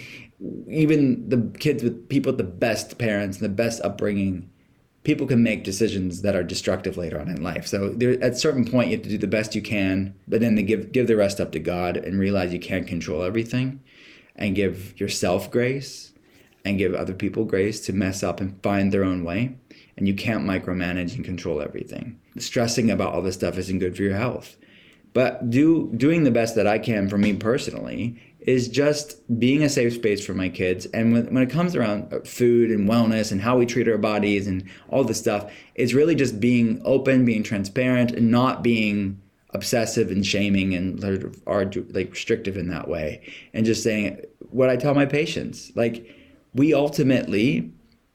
Even 0.68 1.28
the 1.28 1.56
kids 1.58 1.84
with 1.84 2.08
people 2.08 2.32
with 2.32 2.38
the 2.38 2.44
best 2.44 2.98
parents 2.98 3.38
and 3.38 3.44
the 3.44 3.54
best 3.54 3.80
upbringing 3.82 4.50
people 5.04 5.26
can 5.26 5.42
make 5.42 5.64
decisions 5.64 6.22
that 6.22 6.36
are 6.36 6.42
destructive 6.42 6.96
later 6.96 7.20
on 7.20 7.28
in 7.28 7.42
life. 7.42 7.66
So 7.66 7.90
there, 7.90 8.12
at 8.22 8.32
a 8.32 8.36
certain 8.36 8.64
point, 8.64 8.90
you 8.90 8.96
have 8.96 9.04
to 9.04 9.10
do 9.10 9.18
the 9.18 9.26
best 9.26 9.54
you 9.54 9.62
can, 9.62 10.14
but 10.28 10.40
then 10.40 10.56
to 10.56 10.62
give 10.62 10.92
give 10.92 11.06
the 11.06 11.16
rest 11.16 11.40
up 11.40 11.52
to 11.52 11.58
God 11.58 11.96
and 11.96 12.18
realize 12.18 12.52
you 12.52 12.60
can't 12.60 12.86
control 12.86 13.22
everything, 13.22 13.80
and 14.36 14.54
give 14.54 14.98
yourself 15.00 15.50
grace, 15.50 16.12
and 16.64 16.78
give 16.78 16.94
other 16.94 17.14
people 17.14 17.44
grace 17.44 17.80
to 17.80 17.92
mess 17.92 18.22
up 18.22 18.40
and 18.40 18.62
find 18.62 18.92
their 18.92 19.04
own 19.04 19.24
way. 19.24 19.56
And 19.96 20.08
you 20.08 20.14
can't 20.14 20.46
micromanage 20.46 21.14
and 21.14 21.24
control 21.24 21.60
everything. 21.60 22.18
Stressing 22.38 22.90
about 22.90 23.12
all 23.12 23.22
this 23.22 23.34
stuff 23.34 23.58
isn't 23.58 23.78
good 23.78 23.94
for 23.96 24.02
your 24.02 24.16
health. 24.16 24.56
But 25.12 25.50
do 25.50 25.92
doing 25.94 26.24
the 26.24 26.30
best 26.30 26.54
that 26.54 26.66
I 26.66 26.78
can 26.78 27.08
for 27.08 27.18
me 27.18 27.34
personally 27.34 28.18
is 28.46 28.68
just 28.68 29.16
being 29.38 29.62
a 29.62 29.68
safe 29.68 29.94
space 29.94 30.24
for 30.24 30.34
my 30.34 30.48
kids. 30.48 30.86
And 30.86 31.12
when, 31.12 31.32
when 31.34 31.42
it 31.42 31.50
comes 31.50 31.76
around 31.76 32.12
uh, 32.12 32.20
food 32.20 32.70
and 32.70 32.88
wellness 32.88 33.32
and 33.32 33.40
how 33.40 33.56
we 33.56 33.66
treat 33.66 33.88
our 33.88 33.98
bodies 33.98 34.46
and 34.46 34.64
all 34.88 35.04
this 35.04 35.18
stuff, 35.18 35.52
it's 35.74 35.92
really 35.92 36.14
just 36.14 36.40
being 36.40 36.80
open, 36.84 37.24
being 37.24 37.42
transparent, 37.42 38.12
and 38.12 38.30
not 38.30 38.62
being 38.62 39.20
obsessive 39.54 40.10
and 40.10 40.24
shaming 40.24 40.74
and 40.74 41.04
are 41.46 41.70
like 41.90 42.10
restrictive 42.10 42.56
in 42.56 42.68
that 42.68 42.88
way. 42.88 43.22
And 43.52 43.66
just 43.66 43.82
saying 43.82 44.22
what 44.50 44.70
I 44.70 44.76
tell 44.76 44.94
my 44.94 45.06
patients, 45.06 45.72
like 45.74 46.06
we 46.54 46.74
ultimately 46.74 47.72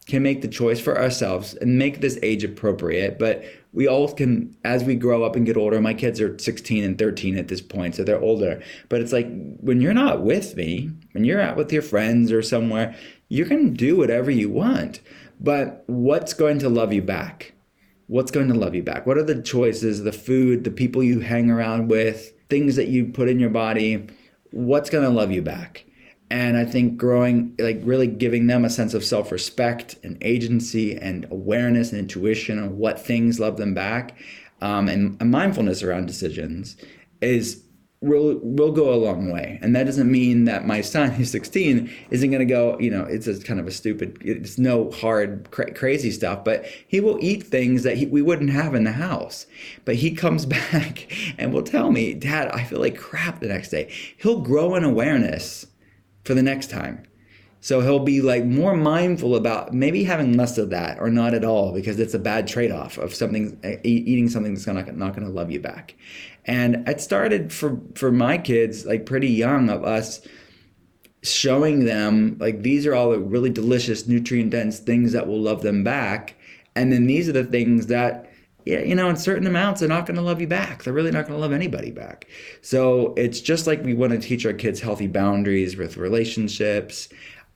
can 0.08 0.24
make 0.24 0.42
the 0.42 0.48
choice 0.48 0.80
for 0.80 0.98
ourselves 0.98 1.54
and 1.56 1.78
make 1.78 2.02
this 2.02 2.18
age 2.24 2.44
appropriate. 2.44 3.20
But 3.20 3.44
we 3.74 3.88
all 3.88 4.12
can, 4.12 4.56
as 4.64 4.84
we 4.84 4.96
grow 4.96 5.24
up 5.24 5.36
and 5.36 5.46
get 5.46 5.58
older, 5.58 5.80
my 5.82 5.94
kids 5.94 6.20
are 6.22 6.38
16 6.38 6.84
and 6.84 6.98
13 6.98 7.38
at 7.38 7.48
this 7.48 7.62
point, 7.62 7.96
so 7.96 8.04
they're 8.04 8.20
older. 8.20 8.62
But 8.90 9.02
it's 9.02 9.14
like 9.14 9.28
when 9.60 9.82
you're 9.82 9.94
not 9.94 10.24
with 10.24 10.56
me, 10.56 10.92
when 11.12 11.26
you're 11.26 11.42
out 11.42 11.58
with 11.58 11.72
your 11.72 11.82
friends 11.82 12.32
or 12.32 12.42
somewhere, 12.42 12.96
you 13.30 13.46
can 13.46 13.74
do 13.74 13.98
whatever 13.98 14.32
you 14.32 14.50
want. 14.50 15.02
But 15.40 15.84
what's 15.88 16.34
going 16.34 16.60
to 16.60 16.70
love 16.70 16.94
you 16.94 17.02
back? 17.02 17.54
What's 18.08 18.32
going 18.32 18.48
to 18.48 18.54
love 18.54 18.74
you 18.74 18.84
back? 18.84 19.06
What 19.06 19.18
are 19.18 19.24
the 19.24 19.42
choices, 19.42 20.04
the 20.04 20.14
food, 20.14 20.64
the 20.64 20.72
people 20.72 21.04
you 21.04 21.20
hang 21.20 21.52
around 21.52 21.90
with, 21.90 22.34
things 22.50 22.78
that 22.78 22.88
you 22.88 23.06
put 23.06 23.28
in 23.28 23.40
your 23.40 23.50
body? 23.50 24.08
What's 24.52 24.90
going 24.90 25.04
to 25.04 25.10
love 25.10 25.32
you 25.32 25.42
back? 25.42 25.86
And 26.30 26.58
I 26.58 26.66
think 26.66 26.98
growing, 26.98 27.56
like 27.58 27.80
really 27.84 28.08
giving 28.08 28.48
them 28.48 28.66
a 28.66 28.70
sense 28.70 28.94
of 28.94 29.04
self 29.04 29.32
respect 29.32 29.98
and 30.04 30.18
agency 30.22 30.96
and 30.98 31.26
awareness 31.32 31.92
and 31.92 32.00
intuition 32.00 32.60
on 32.60 32.78
what 32.78 33.00
things 33.00 33.40
love 33.40 33.58
them 33.58 33.74
back 33.74 34.18
um, 34.62 34.88
and, 34.88 35.18
and 35.22 35.32
mindfulness 35.32 35.84
around 35.84 36.08
decisions 36.08 36.78
is 37.22 37.64
will 38.00 38.40
will 38.44 38.72
go 38.72 38.94
a 38.94 38.96
long 38.96 39.32
way. 39.32 39.58
And 39.62 39.76
that 39.76 39.86
doesn't 39.86 40.10
mean 40.12 40.46
that 40.46 40.66
my 40.66 40.82
son 40.82 41.12
who's 41.12 41.32
16 41.32 41.92
isn't 42.12 42.30
going 42.30 42.46
to 42.46 42.54
go 42.54 42.78
you 42.80 42.92
know 42.92 43.04
it's 43.04 43.28
a 43.28 43.40
kind 43.42 43.60
of 43.60 43.68
a 43.68 43.72
stupid 43.72 44.18
it's 44.22 44.58
no 44.58 44.92
hard 44.92 45.50
cra- 45.52 45.74
crazy 45.74 46.12
stuff 46.12 46.44
but 46.44 46.66
he 46.88 47.00
will 47.00 47.18
eat 47.22 47.44
things 47.44 47.84
that 47.84 47.98
he, 47.98 48.06
we 48.06 48.22
wouldn't 48.22 48.52
have 48.52 48.76
in 48.76 48.84
the 48.84 48.92
house. 48.92 49.48
But 49.86 49.96
he 49.96 50.12
comes 50.12 50.46
back 50.72 51.12
and 51.38 51.54
will 51.54 51.64
tell 51.64 51.92
me 51.92 52.14
dad 52.14 52.50
i 52.50 52.64
feel 52.64 52.80
like 52.80 52.98
crap 52.98 53.40
the 53.40 53.48
next 53.48 53.70
day. 53.70 53.92
He'll 54.18 54.42
grow 54.42 54.76
an 54.76 54.84
awareness 54.84 55.66
for 56.28 56.34
the 56.34 56.44
next 56.44 56.70
time. 56.70 57.04
So 57.62 57.82
he'll 57.82 58.00
be 58.00 58.22
like 58.22 58.46
more 58.46 58.76
mindful 58.76 59.36
about 59.36 59.74
maybe 59.74 60.04
having 60.04 60.38
less 60.38 60.58
of 60.60 60.70
that 60.70 61.00
or 61.00 61.10
not 61.10 61.34
at 61.34 61.44
all 61.44 61.74
because 61.74 62.00
it's 62.00 62.14
a 62.14 62.20
bad 62.20 62.48
trade-off 62.48 62.98
of 63.00 63.16
something 63.16 63.60
eating 63.84 64.30
something 64.30 64.54
that's 64.54 64.68
not, 64.68 64.96
not 64.96 65.16
going 65.16 65.26
to 65.26 65.34
love 65.34 65.50
you 65.50 65.60
back. 65.60 65.96
And 66.46 66.88
it 66.88 67.02
started 67.02 67.52
for 67.52 67.80
for 67.96 68.12
my 68.12 68.38
kids 68.38 68.86
like 68.86 69.06
pretty 69.06 69.30
young 69.30 69.70
of 69.70 69.84
us 69.84 70.22
showing 71.24 71.86
them 71.86 72.38
like 72.40 72.62
these 72.62 72.86
are 72.86 72.94
all 72.94 73.10
the 73.10 73.20
really 73.20 73.50
delicious 73.50 74.08
nutrient 74.08 74.52
dense 74.52 74.80
things 74.80 75.14
that 75.14 75.28
will 75.28 75.42
love 75.42 75.62
them 75.62 75.84
back 75.84 76.36
and 76.76 76.94
then 76.94 77.08
these 77.08 77.28
are 77.28 77.34
the 77.34 77.44
things 77.44 77.88
that 77.88 78.27
yeah, 78.68 78.80
you 78.80 78.96
know, 78.96 79.10
in 79.10 79.16
certain 79.16 79.48
amounts, 79.48 79.80
they're 79.80 79.88
not 79.88 80.06
going 80.06 80.18
to 80.18 80.22
love 80.22 80.42
you 80.42 80.48
back. 80.48 80.84
They're 80.84 80.94
really 80.94 81.12
not 81.12 81.26
going 81.26 81.38
to 81.38 81.42
love 81.42 81.54
anybody 81.54 81.90
back. 81.90 82.28
So 82.62 83.14
it's 83.16 83.40
just 83.40 83.66
like 83.66 83.82
we 83.82 83.94
want 83.94 84.12
to 84.12 84.20
teach 84.20 84.46
our 84.46 84.52
kids 84.52 84.82
healthy 84.82 85.08
boundaries 85.08 85.78
with 85.78 85.96
relationships. 85.96 87.08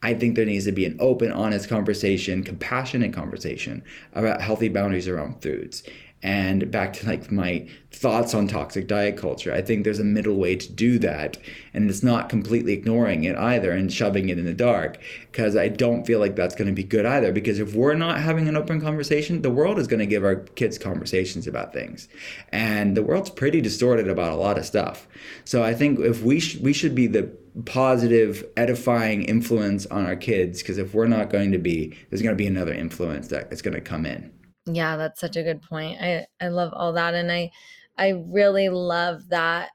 I 0.04 0.14
think 0.14 0.36
there 0.36 0.46
needs 0.46 0.66
to 0.66 0.72
be 0.72 0.86
an 0.86 0.96
open, 1.02 1.32
honest 1.34 1.68
conversation, 1.68 2.44
compassionate 2.44 3.12
conversation 3.12 3.84
about 4.14 4.42
healthy 4.42 4.70
boundaries 4.70 5.10
around 5.10 5.42
foods. 5.42 5.84
And 6.24 6.70
back 6.70 6.94
to 6.94 7.08
like 7.08 7.32
my 7.32 7.68
thoughts 7.92 8.36
on 8.36 8.48
toxic 8.48 8.88
diet 8.88 9.18
culture, 9.18 9.52
I 9.52 9.62
think 9.62 9.84
there's 9.84 10.00
a 10.00 10.04
middle 10.04 10.38
way 10.38 10.56
to 10.56 10.72
do 10.72 11.00
that. 11.00 11.38
And 11.74 11.90
it's 11.90 12.04
not 12.04 12.30
completely 12.30 12.74
ignoring 12.74 13.24
it 13.24 13.36
either 13.36 13.72
and 13.72 13.92
shoving 13.92 14.30
it 14.30 14.38
in 14.38 14.46
the 14.46 14.54
dark, 14.54 15.00
because 15.32 15.56
I 15.56 15.68
don't 15.68 16.06
feel 16.06 16.20
like 16.20 16.36
that's 16.36 16.54
going 16.54 16.68
to 16.68 16.74
be 16.74 16.84
good 16.84 17.06
either. 17.06 17.32
Because 17.32 17.60
if 17.60 17.74
we're 17.74 17.96
not 17.96 18.20
having 18.20 18.48
an 18.48 18.56
open 18.56 18.80
conversation, 18.82 19.42
the 19.42 19.50
world 19.50 19.80
is 19.80 19.88
going 19.88 20.00
to 20.00 20.06
give 20.06 20.24
our 20.24 20.36
kids 20.36 20.78
conversations 20.78 21.48
about 21.48 21.74
things. 21.74 22.08
And 22.50 22.96
the 22.96 23.04
world's 23.04 23.32
pretty 23.32 23.62
distorted 23.62 24.08
about 24.08 24.32
a 24.32 24.36
lot 24.36 24.60
of 24.60 24.66
stuff. 24.66 25.08
So 25.44 25.64
I 25.64 25.74
think 25.74 26.00
if 26.00 26.22
we, 26.22 26.40
sh- 26.40 26.58
we 26.58 26.74
should 26.74 26.94
be 26.94 27.08
the 27.08 27.32
positive, 27.66 28.46
edifying 28.56 29.24
influence 29.24 29.86
on 29.88 30.06
our 30.06 30.16
kids, 30.16 30.62
because 30.62 30.78
if 30.78 30.94
we're 30.94 31.08
not 31.08 31.30
going 31.30 31.52
to 31.52 31.58
be, 31.58 31.98
there's 32.10 32.22
going 32.22 32.36
to 32.36 32.42
be 32.42 32.48
another 32.48 32.74
influence 32.74 33.30
that 33.30 33.52
is 33.52 33.62
going 33.62 33.74
to 33.74 33.82
come 33.82 34.06
in. 34.06 34.32
Yeah, 34.66 34.96
that's 34.98 35.20
such 35.20 35.36
a 35.38 35.44
good 35.44 35.62
point. 35.62 36.00
I 36.02 36.28
I 36.40 36.50
love 36.50 36.72
all 36.74 36.94
that 36.94 37.14
and 37.14 37.32
I 37.32 37.52
I 37.98 38.10
really 38.10 38.70
love 38.70 39.30
that 39.30 39.72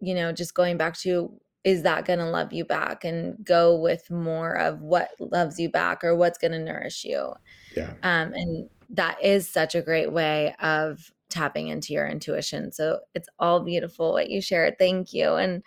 you 0.00 0.14
know, 0.14 0.32
just 0.32 0.54
going 0.54 0.76
back 0.78 0.96
to 0.98 1.40
is 1.64 1.82
that 1.84 2.06
going 2.06 2.18
to 2.20 2.26
love 2.30 2.52
you 2.52 2.64
back 2.64 3.04
and 3.04 3.44
go 3.44 3.76
with 3.76 4.10
more 4.10 4.54
of 4.58 4.80
what 4.82 5.10
loves 5.20 5.58
you 5.60 5.70
back 5.70 6.04
or 6.04 6.16
what's 6.16 6.38
going 6.38 6.52
to 6.52 6.58
nourish 6.58 7.04
you. 7.04 7.34
Yeah. 7.76 7.94
Um 8.02 8.32
and 8.34 8.70
that 8.90 9.22
is 9.22 9.48
such 9.48 9.74
a 9.74 9.82
great 9.82 10.12
way 10.12 10.54
of 10.60 11.12
tapping 11.30 11.68
into 11.68 11.92
your 11.92 12.06
intuition. 12.08 12.72
So 12.72 13.00
it's 13.14 13.28
all 13.38 13.60
beautiful 13.60 14.12
what 14.12 14.30
you 14.30 14.40
shared. 14.42 14.78
Thank 14.78 15.12
you. 15.14 15.34
And 15.34 15.62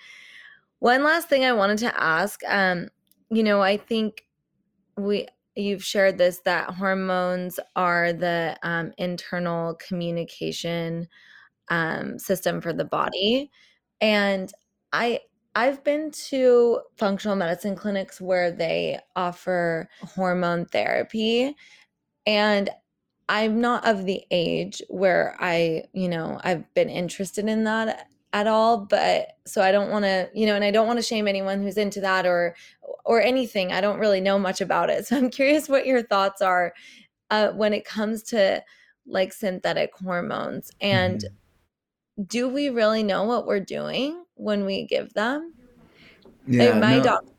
one 0.79 1.03
last 1.03 1.29
thing 1.29 1.45
I 1.45 1.53
wanted 1.53 1.79
to 1.79 2.01
ask 2.01 2.41
um 2.47 2.89
you 3.31 3.43
know, 3.43 3.61
I 3.61 3.77
think 3.77 4.25
we 4.97 5.27
you've 5.55 5.83
shared 5.83 6.17
this 6.17 6.39
that 6.45 6.71
hormones 6.71 7.59
are 7.75 8.13
the 8.13 8.57
um, 8.63 8.91
internal 8.97 9.75
communication 9.75 11.07
um, 11.69 12.19
system 12.19 12.61
for 12.61 12.73
the 12.73 12.85
body. 12.85 13.51
And 14.01 14.51
i 14.93 15.19
i've 15.55 15.83
been 15.83 16.11
to 16.11 16.79
functional 16.97 17.35
medicine 17.35 17.75
clinics 17.75 18.21
where 18.21 18.51
they 18.51 18.97
offer 19.15 19.89
hormone 20.01 20.65
therapy 20.65 21.53
and 22.25 22.69
i'm 23.27 23.59
not 23.59 23.85
of 23.85 24.05
the 24.05 24.23
age 24.31 24.81
where 24.89 25.35
i 25.39 25.83
you 25.93 26.07
know 26.07 26.39
i've 26.43 26.71
been 26.73 26.89
interested 26.89 27.47
in 27.49 27.63
that 27.65 28.07
at 28.33 28.47
all 28.47 28.77
but 28.77 29.37
so 29.45 29.61
i 29.61 29.71
don't 29.71 29.89
want 29.91 30.03
to 30.03 30.27
you 30.33 30.45
know 30.45 30.55
and 30.55 30.63
i 30.63 30.71
don't 30.71 30.87
want 30.87 30.97
to 30.97 31.03
shame 31.03 31.27
anyone 31.27 31.61
who's 31.61 31.77
into 31.77 32.01
that 32.01 32.25
or 32.25 32.55
or 33.05 33.21
anything. 33.21 33.71
I 33.71 33.81
don't 33.81 33.99
really 33.99 34.21
know 34.21 34.39
much 34.39 34.61
about 34.61 34.89
it. 34.89 35.05
So 35.13 35.17
i'm 35.17 35.29
curious 35.29 35.67
what 35.67 35.85
your 35.85 36.01
thoughts 36.01 36.41
are 36.41 36.73
uh, 37.29 37.49
when 37.49 37.73
it 37.73 37.85
comes 37.85 38.23
to 38.23 38.63
like 39.05 39.33
synthetic 39.33 39.91
hormones. 39.95 40.71
And 40.79 41.19
mm-hmm. 41.19 42.23
do 42.23 42.47
we 42.47 42.69
really 42.69 43.03
know 43.03 43.23
what 43.23 43.45
we're 43.45 43.59
doing 43.59 44.23
when 44.35 44.65
we 44.65 44.85
give 44.85 45.13
them? 45.13 45.53
Yeah, 46.47 46.65
like 46.65 46.81
my 46.81 46.97
no. 46.97 47.03
doctor 47.03 47.29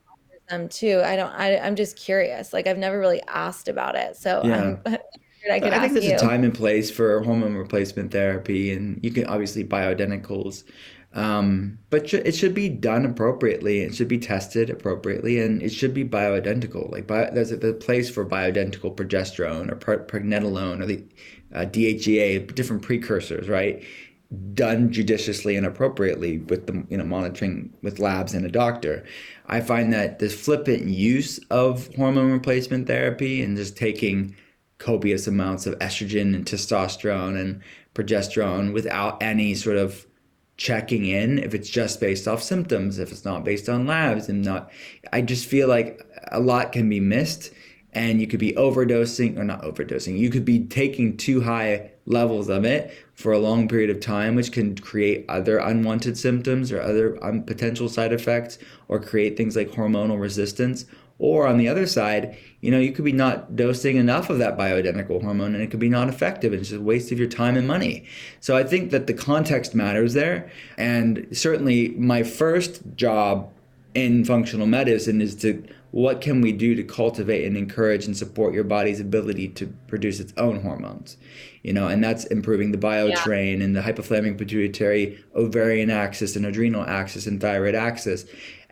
them 0.51 0.69
too. 0.69 1.01
I 1.03 1.17
don't 1.17 1.33
I, 1.33 1.57
i'm 1.59 1.75
just 1.75 1.97
curious. 1.97 2.53
Like 2.53 2.67
i've 2.67 2.79
never 2.79 2.99
really 2.99 3.23
asked 3.29 3.69
about 3.69 3.95
it. 3.95 4.17
So 4.17 4.43
yeah. 4.45 4.97
I, 5.51 5.57
I 5.57 5.81
think 5.81 5.93
there's 5.93 6.07
you. 6.07 6.17
a 6.17 6.19
time 6.19 6.45
and 6.45 6.55
place 6.55 6.91
for 6.91 7.23
hormone 7.23 7.55
replacement 7.55 8.13
therapy, 8.13 8.73
and 8.73 9.03
you 9.03 9.11
can 9.11 9.27
obviously 9.27 9.65
bioidenticals, 9.65 10.65
um, 11.13 11.79
but 11.91 12.13
it 12.13 12.35
should 12.35 12.55
be 12.55 12.69
done 12.69 13.05
appropriately. 13.05 13.81
It 13.81 13.95
should 13.95 14.09
be 14.09 14.19
tested 14.19 14.71
appropriately, 14.71 15.41
and 15.41 15.63
it 15.63 15.71
should 15.71 15.95
be 15.95 16.05
bioidentical. 16.05 16.91
Like 16.91 17.07
bio, 17.07 17.31
there's 17.33 17.53
a, 17.53 17.69
a 17.69 17.75
place 17.75 18.11
for 18.11 18.25
bioidentical 18.25 18.95
progesterone 18.95 19.71
or 19.71 19.77
pregnenolone 19.77 20.83
or 20.83 20.87
the 20.87 21.05
uh, 21.55 21.67
DHEA, 21.67 22.55
different 22.55 22.83
precursors, 22.83 23.49
right? 23.49 23.83
Done 24.55 24.91
judiciously 24.93 25.55
and 25.55 25.65
appropriately 25.65 26.39
with 26.39 26.67
the 26.67 26.85
you 26.89 26.97
know 26.97 27.05
monitoring 27.05 27.73
with 27.83 28.01
labs 28.01 28.35
and 28.35 28.45
a 28.45 28.51
doctor. 28.51 29.05
I 29.47 29.61
find 29.61 29.93
that 29.93 30.19
this 30.19 30.35
flippant 30.35 30.87
use 30.87 31.39
of 31.51 31.95
hormone 31.95 32.33
replacement 32.33 32.89
therapy 32.89 33.43
and 33.43 33.57
just 33.57 33.77
taking 33.77 34.35
copious 34.85 35.27
amounts 35.27 35.67
of 35.67 35.79
estrogen 35.79 36.35
and 36.35 36.45
testosterone 36.45 37.41
and 37.41 37.61
progesterone 37.95 38.73
without 38.73 39.23
any 39.23 39.55
sort 39.55 39.77
of 39.77 40.07
checking 40.57 41.07
in 41.07 41.39
if 41.39 41.55
it's 41.55 41.69
just 41.69 42.01
based 42.01 42.29
off 42.29 42.43
symptoms 42.43 42.99
if 42.99 43.11
it's 43.11 43.25
not 43.25 43.45
based 43.45 43.69
on 43.69 43.87
labs 43.87 44.29
and 44.29 44.45
not 44.45 44.71
i 45.13 45.21
just 45.21 45.47
feel 45.47 45.67
like 45.67 46.07
a 46.31 46.39
lot 46.39 46.71
can 46.71 46.89
be 46.89 47.01
missed 47.01 47.51
and 47.95 48.21
you 48.21 48.27
could 48.27 48.41
be 48.41 48.53
overdosing 48.53 49.39
or 49.39 49.45
not 49.45 49.63
overdosing. 49.63 50.19
You 50.19 50.29
could 50.29 50.45
be 50.45 50.65
taking 50.65 51.17
too 51.17 51.41
high 51.41 51.93
levels 52.07 52.49
of 52.49 52.65
it 52.65 52.93
for 53.15 53.33
a 53.33 53.39
long 53.39 53.69
period 53.69 53.89
of 53.89 54.01
time 54.01 54.35
which 54.35 54.53
can 54.53 54.77
create 54.77 55.25
other 55.29 55.59
unwanted 55.59 56.19
symptoms 56.19 56.73
or 56.73 56.83
other 56.83 57.23
um, 57.25 57.43
potential 57.45 57.89
side 57.89 58.13
effects 58.13 58.59
or 58.89 58.99
create 58.99 59.37
things 59.37 59.57
like 59.57 59.71
hormonal 59.71 60.21
resistance 60.21 60.85
or 61.25 61.47
on 61.47 61.57
the 61.57 61.67
other 61.67 61.87
side, 61.87 62.37
you 62.61 62.71
know, 62.71 62.79
you 62.79 62.93
could 62.93 63.05
be 63.07 63.11
not 63.13 63.57
dosing 63.57 63.97
enough 63.97 64.29
of 64.29 64.39
that 64.39 64.59
bioidentical 64.59 65.23
hormone 65.23 65.55
and 65.55 65.65
it 65.65 65.71
could 65.71 65.81
be 65.81 65.89
not 65.89 66.07
effective. 66.07 66.53
and 66.53 66.61
It's 66.61 66.69
just 66.69 66.83
a 66.83 66.85
waste 66.85 67.11
of 67.13 67.19
your 67.19 67.29
time 67.29 67.57
and 67.57 67.67
money. 67.67 68.05
So 68.41 68.59
I 68.59 68.63
think 68.63 68.91
that 68.91 69.07
the 69.07 69.15
context 69.15 69.75
matters 69.75 70.13
there. 70.13 70.51
And 70.77 71.27
certainly 71.33 71.89
my 71.97 72.25
first 72.25 72.83
job 72.95 73.51
in 73.95 74.23
functional 74.27 74.67
medicine 74.67 75.23
is 75.23 75.35
to 75.37 75.65
what 75.93 76.21
can 76.21 76.41
we 76.41 76.53
do 76.53 76.75
to 76.75 76.83
cultivate 76.83 77.47
and 77.47 77.57
encourage 77.57 78.05
and 78.05 78.17
support 78.17 78.53
your 78.53 78.65
body's 78.65 78.99
ability 78.99 79.49
to 79.49 79.67
produce 79.87 80.19
its 80.19 80.35
own 80.37 80.61
hormones 80.61 81.17
you 81.63 81.73
know 81.73 81.87
and 81.87 82.03
that's 82.03 82.25
improving 82.25 82.73
the 82.73 82.79
biotrain 82.79 83.59
yeah. 83.59 83.65
and 83.65 83.77
the 83.77 83.81
hypothalamic 83.81 84.37
pituitary 84.37 85.25
ovarian 85.37 85.91
axis 85.91 86.35
and 86.35 86.45
adrenal 86.45 86.85
axis 86.85 87.29
and 87.29 87.41
thyroid 87.41 87.77
axis 87.77 88.25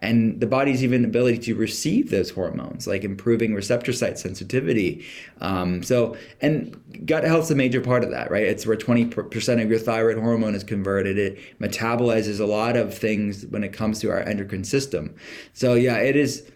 and 0.03 0.41
the 0.41 0.47
body's 0.47 0.83
even 0.83 1.05
ability 1.05 1.39
to 1.39 1.55
receive 1.55 2.11
those 2.11 2.31
hormones, 2.31 2.87
like 2.89 3.05
improving 3.05 3.55
receptor 3.55 3.93
site 3.93 4.19
sensitivity. 4.19 5.07
Um, 5.41 5.83
so, 5.83 6.17
and 6.41 6.77
gut 7.07 7.23
health's 7.23 7.53
a 7.53 7.55
major 7.55 7.81
part 7.81 8.03
of 8.03 8.11
that, 8.11 8.31
right? 8.31 8.43
It's 8.43 8.67
where 8.67 8.77
20% 8.77 9.63
of 9.63 9.71
your 9.71 9.79
thyroid 9.79 10.19
hormone 10.19 10.57
is 10.57 10.65
converted. 10.65 11.19
It 11.19 11.39
metabolizes 11.61 12.41
a 12.41 12.45
lot 12.45 12.77
of 12.77 12.93
things 12.93 13.47
when 13.47 13.63
it 13.63 13.73
comes 13.73 14.01
to 14.01 14.11
our 14.11 14.21
endocrine 14.21 14.65
system. 14.65 15.15
So, 15.53 15.75
yeah, 15.75 15.99
it 15.99 16.17
is 16.17 16.51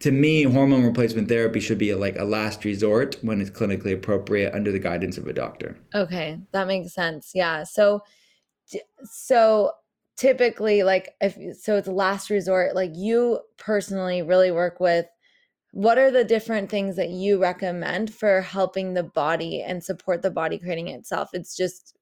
to 0.00 0.10
me, 0.10 0.42
hormone 0.42 0.84
replacement 0.84 1.28
therapy 1.28 1.60
should 1.60 1.78
be 1.78 1.90
a, 1.90 1.96
like 1.96 2.18
a 2.18 2.24
last 2.24 2.64
resort 2.64 3.16
when 3.22 3.40
it's 3.40 3.50
clinically 3.50 3.94
appropriate 3.94 4.52
under 4.52 4.72
the 4.72 4.80
guidance 4.80 5.16
of 5.16 5.28
a 5.28 5.32
doctor. 5.32 5.78
Okay, 5.94 6.40
that 6.50 6.66
makes 6.66 6.92
sense. 6.92 7.30
Yeah. 7.34 7.62
So, 7.62 8.02
so 9.04 9.70
typically, 10.16 10.82
like 10.82 11.14
if 11.20 11.36
so, 11.58 11.76
it's 11.76 11.88
last 11.88 12.30
resort. 12.30 12.74
Like 12.74 12.92
you 12.94 13.40
personally 13.58 14.22
really 14.22 14.50
work 14.50 14.80
with. 14.80 15.06
What 15.72 15.96
are 15.96 16.10
the 16.10 16.24
different 16.24 16.68
things 16.68 16.96
that 16.96 17.08
you 17.08 17.40
recommend 17.40 18.12
for 18.12 18.42
helping 18.42 18.92
the 18.92 19.02
body 19.02 19.62
and 19.62 19.82
support 19.82 20.20
the 20.20 20.30
body 20.30 20.58
creating 20.58 20.88
itself? 20.88 21.30
It's 21.32 21.56
just 21.56 21.96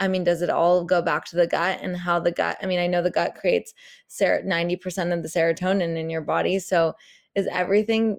I 0.00 0.08
mean, 0.08 0.24
does 0.24 0.42
it 0.42 0.50
all 0.50 0.84
go 0.84 1.00
back 1.00 1.24
to 1.26 1.36
the 1.36 1.46
gut 1.46 1.78
and 1.80 1.96
how 1.96 2.18
the 2.18 2.32
gut? 2.32 2.58
I 2.62 2.66
mean, 2.66 2.80
I 2.80 2.88
know 2.88 3.02
the 3.02 3.10
gut 3.10 3.36
creates 3.36 3.72
ser- 4.08 4.42
90% 4.44 5.12
of 5.12 5.22
the 5.22 5.28
serotonin 5.28 5.96
in 5.96 6.10
your 6.10 6.22
body. 6.22 6.58
So 6.58 6.94
is 7.36 7.46
everything 7.50 8.18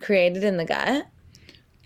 created 0.00 0.44
in 0.44 0.56
the 0.56 0.64
gut? 0.64 1.06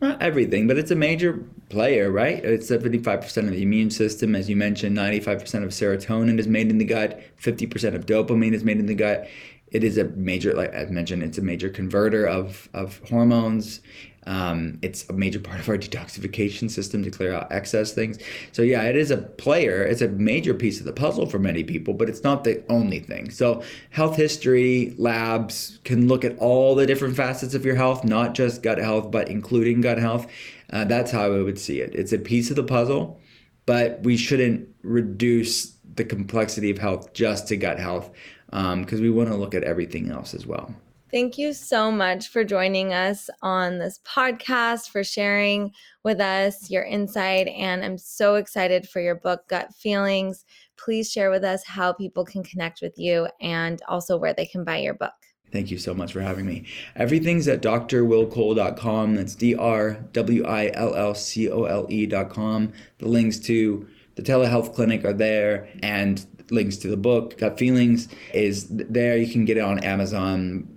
Not 0.01 0.23
everything, 0.23 0.69
but 0.69 0.79
it's 0.79 0.93
a 0.93 0.97
major 0.97 1.45
player, 1.71 2.11
right? 2.11 2.45
It's 2.45 2.71
75% 2.71 3.37
of 3.37 3.51
the 3.51 3.63
immune 3.63 3.91
system. 3.91 4.37
As 4.37 4.49
you 4.49 4.55
mentioned, 4.55 4.97
95% 4.97 5.65
of 5.65 5.71
serotonin 5.71 6.39
is 6.39 6.47
made 6.47 6.71
in 6.71 6.79
the 6.79 6.85
gut, 6.85 7.21
50% 7.43 7.95
of 7.95 8.07
dopamine 8.07 8.53
is 8.53 8.63
made 8.63 8.79
in 8.79 8.87
the 8.87 8.95
gut. 8.95 9.29
It 9.71 9.85
is 9.85 9.99
a 9.99 10.05
major, 10.05 10.55
like 10.55 10.75
I 10.75 10.85
mentioned, 10.85 11.23
it's 11.23 11.37
a 11.37 11.43
major 11.43 11.69
converter 11.69 12.27
of, 12.27 12.69
of 12.73 13.01
hormones. 13.09 13.81
Um, 14.29 14.79
it's 14.83 15.09
a 15.09 15.15
major 15.15 15.41
part 15.41 15.59
of 15.59 15.69
our 15.71 15.79
detoxification 15.79 16.71
system 16.71 17.03
to 17.03 17.11
clear 17.11 17.33
out 17.33 17.51
excess 17.51 17.93
things. 17.93 18.19
So 18.53 18.61
yeah, 18.61 18.83
it 18.83 18.95
is 18.95 19.11
a 19.11 19.17
player. 19.17 19.83
It's 19.83 20.03
a 20.03 20.09
major 20.09 20.53
piece 20.53 20.81
of 20.81 20.85
the 20.85 20.93
puzzle 20.93 21.25
for 21.25 21.39
many 21.39 21.65
people, 21.65 21.95
but 21.95 22.11
it's 22.11 22.23
not 22.23 22.45
the 22.45 22.63
only 22.69 23.01
thing. 23.01 23.31
So 23.31 23.63
health 23.89 24.17
history 24.17 24.95
labs 24.99 25.79
can 25.85 26.09
look 26.09 26.27
at 26.27 26.37
all 26.39 26.75
the 26.75 26.87
different 26.87 27.17
facets 27.17 27.55
of 27.55 27.65
your 27.65 27.75
health, 27.75 28.05
not 28.05 28.35
just 28.35 28.63
gut 28.63 28.77
health, 28.77 29.11
but 29.11 29.29
including 29.29 29.81
gut 29.81 29.99
health. 29.99 30.27
Uh, 30.71 30.85
that's 30.85 31.11
how 31.11 31.33
I 31.33 31.43
would 31.43 31.59
see 31.59 31.81
it. 31.81 31.95
It's 31.95 32.13
a 32.13 32.19
piece 32.19 32.51
of 32.51 32.57
the 32.57 32.65
puzzle, 32.65 33.19
but 33.65 34.03
we 34.03 34.19
shouldn't 34.19 34.69
reduce 34.83 35.73
the 35.95 36.05
complexity 36.05 36.71
of 36.71 36.77
health 36.77 37.15
just 37.15 37.49
to 37.49 37.57
gut 37.57 37.79
health 37.79 38.11
because 38.51 38.99
um, 38.99 39.01
we 39.01 39.09
want 39.09 39.31
to 39.31 39.37
look 39.37 39.55
at 39.55 39.65
everything 39.65 40.11
else 40.11 40.35
as 40.35 40.47
well. 40.47 40.75
Thank 41.11 41.39
you 41.39 41.55
so 41.55 41.91
much 41.91 42.29
for 42.29 42.45
joining 42.45 42.93
us 42.93 43.31
on 43.41 43.79
this 43.79 43.99
podcast, 44.07 44.91
for 44.91 45.03
sharing 45.03 45.73
with 46.05 46.21
us 46.21 46.71
your 46.71 46.85
insight. 46.85 47.49
And 47.49 47.83
I'm 47.83 47.97
so 47.97 48.35
excited 48.35 48.87
for 48.87 49.01
your 49.01 49.15
book, 49.15 49.49
Gut 49.49 49.73
Feelings. 49.75 50.45
Please 50.77 51.11
share 51.11 51.31
with 51.31 51.45
us 51.45 51.65
how 51.65 51.95
people 51.95 52.27
can 52.27 52.43
connect 52.43 52.83
with 52.83 52.99
you 52.99 53.27
and 53.41 53.81
also 53.89 54.19
where 54.19 54.35
they 54.35 54.45
can 54.45 54.65
buy 54.65 54.79
your 54.79 54.93
book. 54.93 55.15
Thank 55.51 55.71
you 55.71 55.79
so 55.79 55.95
much 55.95 56.13
for 56.13 56.21
having 56.21 56.45
me. 56.45 56.67
Everything's 56.95 57.49
at 57.49 57.63
drwillcole.com. 57.63 59.15
That's 59.15 59.35
D 59.35 59.55
R 59.55 59.93
W 60.13 60.45
I 60.45 60.71
L 60.75 60.95
L 60.95 61.15
C 61.15 61.51
O 61.51 61.65
L 61.65 61.87
E.com. 61.89 62.73
The 62.99 63.09
links 63.09 63.39
to 63.41 63.89
the 64.17 64.23
telehealth 64.23 64.75
clinic 64.75 65.07
are 65.07 65.15
there 65.15 65.71
and 65.83 66.27
links 66.51 66.77
to 66.79 66.89
the 66.89 66.97
book, 66.99 67.39
Gut 67.39 67.59
Feelings, 67.59 68.09
is 68.35 68.67
there. 68.69 69.17
You 69.17 69.31
can 69.31 69.47
get 69.47 69.57
it 69.57 69.61
on 69.61 69.79
Amazon, 69.79 70.69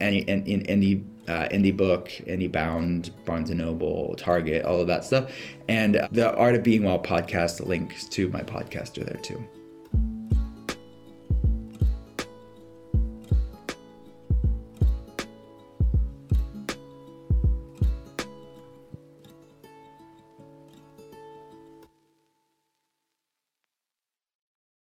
any 0.00 0.26
any 0.28 0.64
any 0.68 1.04
uh, 1.28 1.48
indie 1.48 1.76
book, 1.76 2.08
IndieBound, 2.26 3.10
Barnes 3.24 3.50
and 3.50 3.58
Noble, 3.58 4.14
Target, 4.16 4.64
all 4.64 4.80
of 4.80 4.86
that 4.86 5.04
stuff, 5.04 5.32
and 5.68 6.06
the 6.12 6.34
Art 6.36 6.54
of 6.54 6.62
Being 6.62 6.84
Well 6.84 7.00
podcast 7.00 7.66
links 7.66 8.06
to 8.08 8.28
my 8.28 8.42
podcast 8.42 8.98
are 8.98 9.04
there 9.04 9.20
too. 9.20 9.44